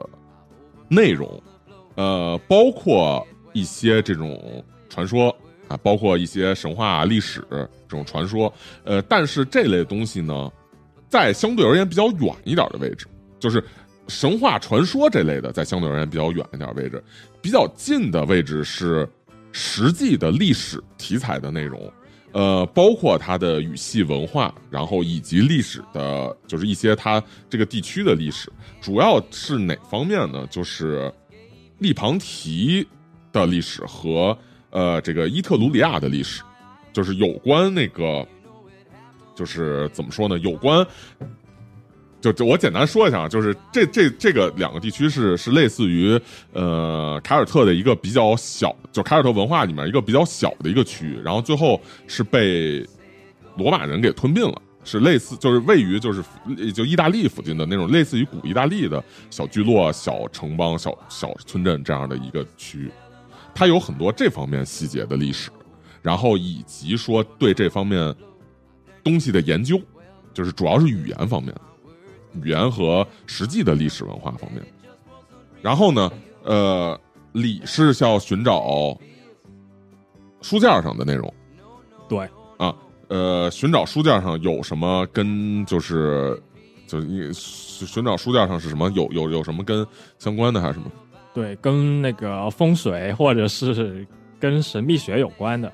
[0.89, 1.41] 内容，
[1.95, 5.35] 呃，包括一些这种传说
[5.69, 8.53] 啊，包括一些神话历史这种传说，
[8.85, 10.51] 呃，但是这类东西呢，
[11.09, 13.07] 在相对而言比较远一点的位置，
[13.39, 13.65] 就是
[14.13, 17.03] 神话传说这类的，在相对而言比较远一点位置，
[17.41, 19.09] 比较近的位置是
[19.53, 21.91] 实际的历史题材的内容。
[22.33, 30.47] 呃，包括它的语系文化，然后以及历史的，就是一些它这个地区的历史，主要是哪方面呢？
[30.51, 31.13] 就是
[31.79, 32.87] 利庞提
[33.33, 34.37] 的历史和
[34.71, 36.43] 呃这个伊特鲁里亚的历史，
[36.93, 38.27] 就是有关那个，
[39.35, 40.39] 就是怎么说呢？
[40.39, 40.87] 有关，
[42.23, 46.19] 就就我简单说一下啊，就是这这这个两个地区是是类似于
[46.53, 52.87] 呃凯尔特的一个比较小，就凯尔特文化里面一个比较小的一个区域，然后最后是被
[53.57, 54.63] 罗马人给吞并了。
[54.85, 56.25] 是类似，就是位于就是
[56.75, 59.01] 就意大利附近的那种类似于古意大利的
[59.31, 62.91] 小聚落、小城邦、小小村镇这样的一个区域，
[63.55, 65.51] 它有很多这方面细节的历史，
[66.03, 68.13] 然后以及说对这方面
[69.05, 69.81] 东西的研究，
[70.35, 71.55] 就是主要是语言方面，
[72.43, 74.63] 语言和实际的历史文化方面。
[75.61, 76.11] 然后呢，
[76.43, 77.01] 呃，
[77.33, 78.99] 李是要寻找
[80.41, 81.33] 书架上的内容，
[82.09, 82.75] 对啊，
[83.09, 86.41] 呃，寻找书架上有什么跟就是
[86.87, 89.87] 就是你寻找书架上是什么有有有什么跟
[90.19, 90.91] 相关的还是什么？
[91.33, 94.07] 对，跟那个风水或者是
[94.41, 95.73] 跟神秘学有关的。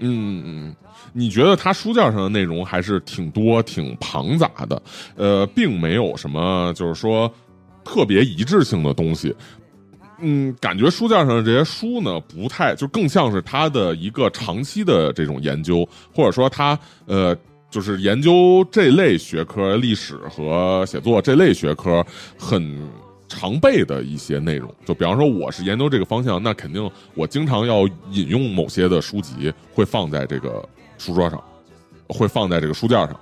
[0.00, 0.76] 嗯嗯，
[1.12, 4.82] 你觉得他书架上的内容还是挺多、挺庞杂的，
[5.16, 7.32] 呃，并没有什么就是说
[7.84, 9.34] 特别一致性的东西。
[10.20, 16.76] 嗯，感觉书架上的这些书呢，不太就更像是他的一个长期的这种研究，或者说他
[17.06, 17.36] 呃，
[17.70, 22.04] 就是研究这类学科、历史和写作这类学科
[22.36, 22.76] 很
[23.28, 24.74] 常备的一些内容。
[24.84, 31.42] 就比方说，我是研究这个方向，那肯定我经常要引用某些的书籍，会放在这个书桌上，
[32.08, 33.18] 会放在这个书架上。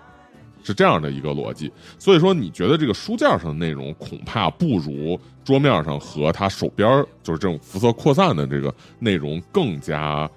[0.62, 10.28] 是这样的一个逻辑，所以说你觉得这个书架上的内容恐怕不如桌面上和他手边就是这种辐射扩散的这个内容更加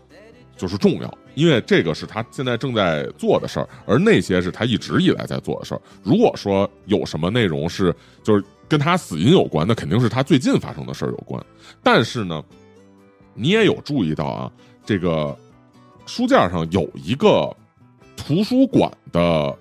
[0.56, 5.82] 就是重要，因为这个是他现在正在做的事儿，而那些是他一直以来在做的事儿。
[6.04, 7.91] 如果说有什么内容是
[8.22, 11.44] 就是跟他死因有关，那肯定是他最近发生的事儿有关。
[11.84, 12.41] 但是呢，
[13.34, 14.52] 你也有注意到啊，
[14.86, 15.38] 这个
[16.06, 17.54] 书架上有一个
[18.16, 19.58] 图书馆的。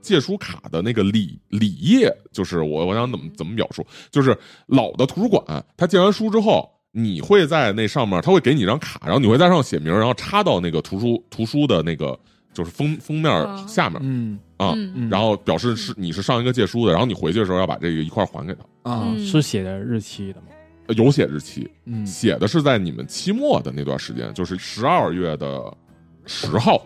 [0.00, 4.34] 借书卡的那个里里页，就是我我想怎么怎么表述，就是
[4.66, 12.18] 老的图书馆，他借完书之后，你会在那上面，他会给你一张卡，然后你会在上写名，然后插到那个图书图书的那个
[12.52, 14.38] 就是封封面下面，嗯。
[14.56, 15.08] 啊，嗯。
[15.08, 19.26] 然后表示是你是上一个借书的，然后你回去的时候要把这个一块还给他，啊嗯。
[19.26, 20.46] 是写的日期的吗？
[20.86, 22.06] 呃有写日期，嗯。
[22.06, 25.72] 写的是在你们期末的那段时间，就是十二月的
[26.26, 26.84] 十号。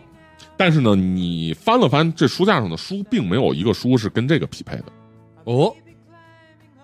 [0.57, 4.85] 但是呢，你翻了翻这书架上的书，并没有一个书是跟这个匹配的。
[5.45, 5.73] 哦，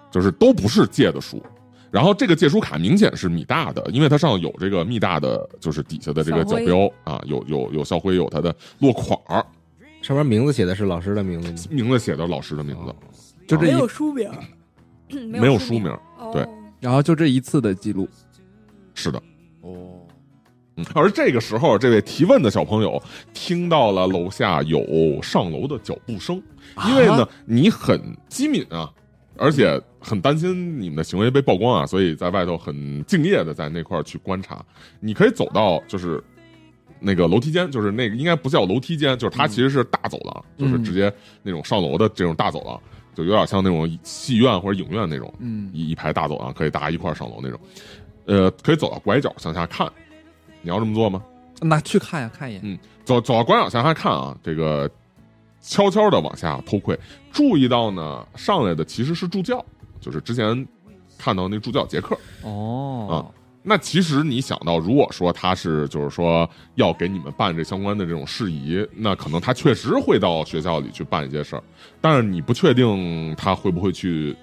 [0.09, 1.43] 就是都不是借的书。
[1.91, 9.45] 然后这个借书卡明显是米大的，因为它上有这个密大的，就是底下的这个角标啊，有有有校徽，有它的落款儿，
[10.01, 11.51] 上面名字写的是老师的名字。
[11.51, 11.57] 吗？
[11.69, 12.93] 名字写的老师的名字，
[13.39, 14.31] 没就这一有书名，
[15.29, 15.91] 没有书名。
[16.17, 16.31] 哦。
[16.31, 16.47] 对。
[16.79, 18.07] 然后就这一次的记录，
[18.93, 19.21] 是的，
[19.59, 19.99] 哦，
[20.77, 20.85] 嗯。
[20.95, 23.01] 而这个时候，这位提问的小朋友
[23.33, 26.41] 听到了楼下有上楼的脚步声，
[26.87, 28.89] 因为呢，你很机敏啊，
[29.35, 34.63] 而且很担心你们的行为被曝光啊，所以在外头很敬业的在那块儿去观察。
[34.99, 36.23] 你可以走到就是
[36.99, 41.13] 那个楼梯间，就是那个应该不叫楼梯间，就是它其实是大走廊，就是直接
[41.43, 42.81] 那种上楼的这种大走廊，
[43.13, 47.59] 就有点像那种戏院或者影院那种，嗯一一排大走廊可以大家一块儿上楼那种。
[48.25, 49.91] 呃，可以走到拐角向下看，
[50.61, 51.23] 你要这么做吗？
[51.61, 52.61] 那去看呀，看一眼。
[52.63, 54.89] 嗯，走走到拐角向下还看啊，这个
[55.61, 56.97] 悄悄的往下偷窥，
[57.31, 59.65] 注意到呢上来的其实是助教，
[59.99, 60.67] 就是之前
[61.17, 62.17] 看到那助教杰克。
[62.43, 63.13] 哦啊，
[63.61, 71.63] 那其实你想到，如果说他是就是说要给你们办这相关的这种事宜，那可能他确实会到学校里去办一些事儿，
[71.99, 74.35] 但是你不确定他会不会去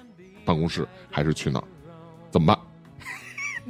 [0.45, 1.65] 办公室，还是去哪儿，
[2.31, 2.59] 怎么办？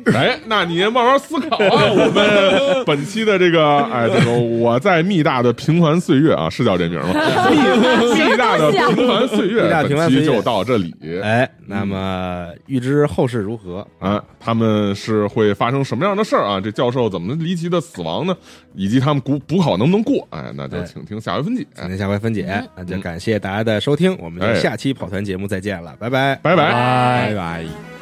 [0.15, 1.91] 哎，那你慢慢思考啊。
[1.91, 7.09] 我们本期的这个，哎，这个我在密大的平凡岁月啊，是叫这名吗？
[7.51, 10.95] 密密大的平凡岁月，密大平凡岁月本期就到这里。
[11.23, 13.87] 哎，那么预知后事如何？
[13.99, 16.61] 啊，他们是会发生什么样的事儿啊？
[16.61, 18.37] 这教授怎么离奇的死亡呢？
[18.75, 20.27] 以及他们补补考能不能过？
[20.31, 21.67] 哎，那就请听下回分解。
[21.75, 22.47] 请听下回分解。
[22.77, 26.73] 那就感谢大家的收听，我们下期跑团节目再见了，拜拜，拜拜。
[26.73, 27.96] 拜拜。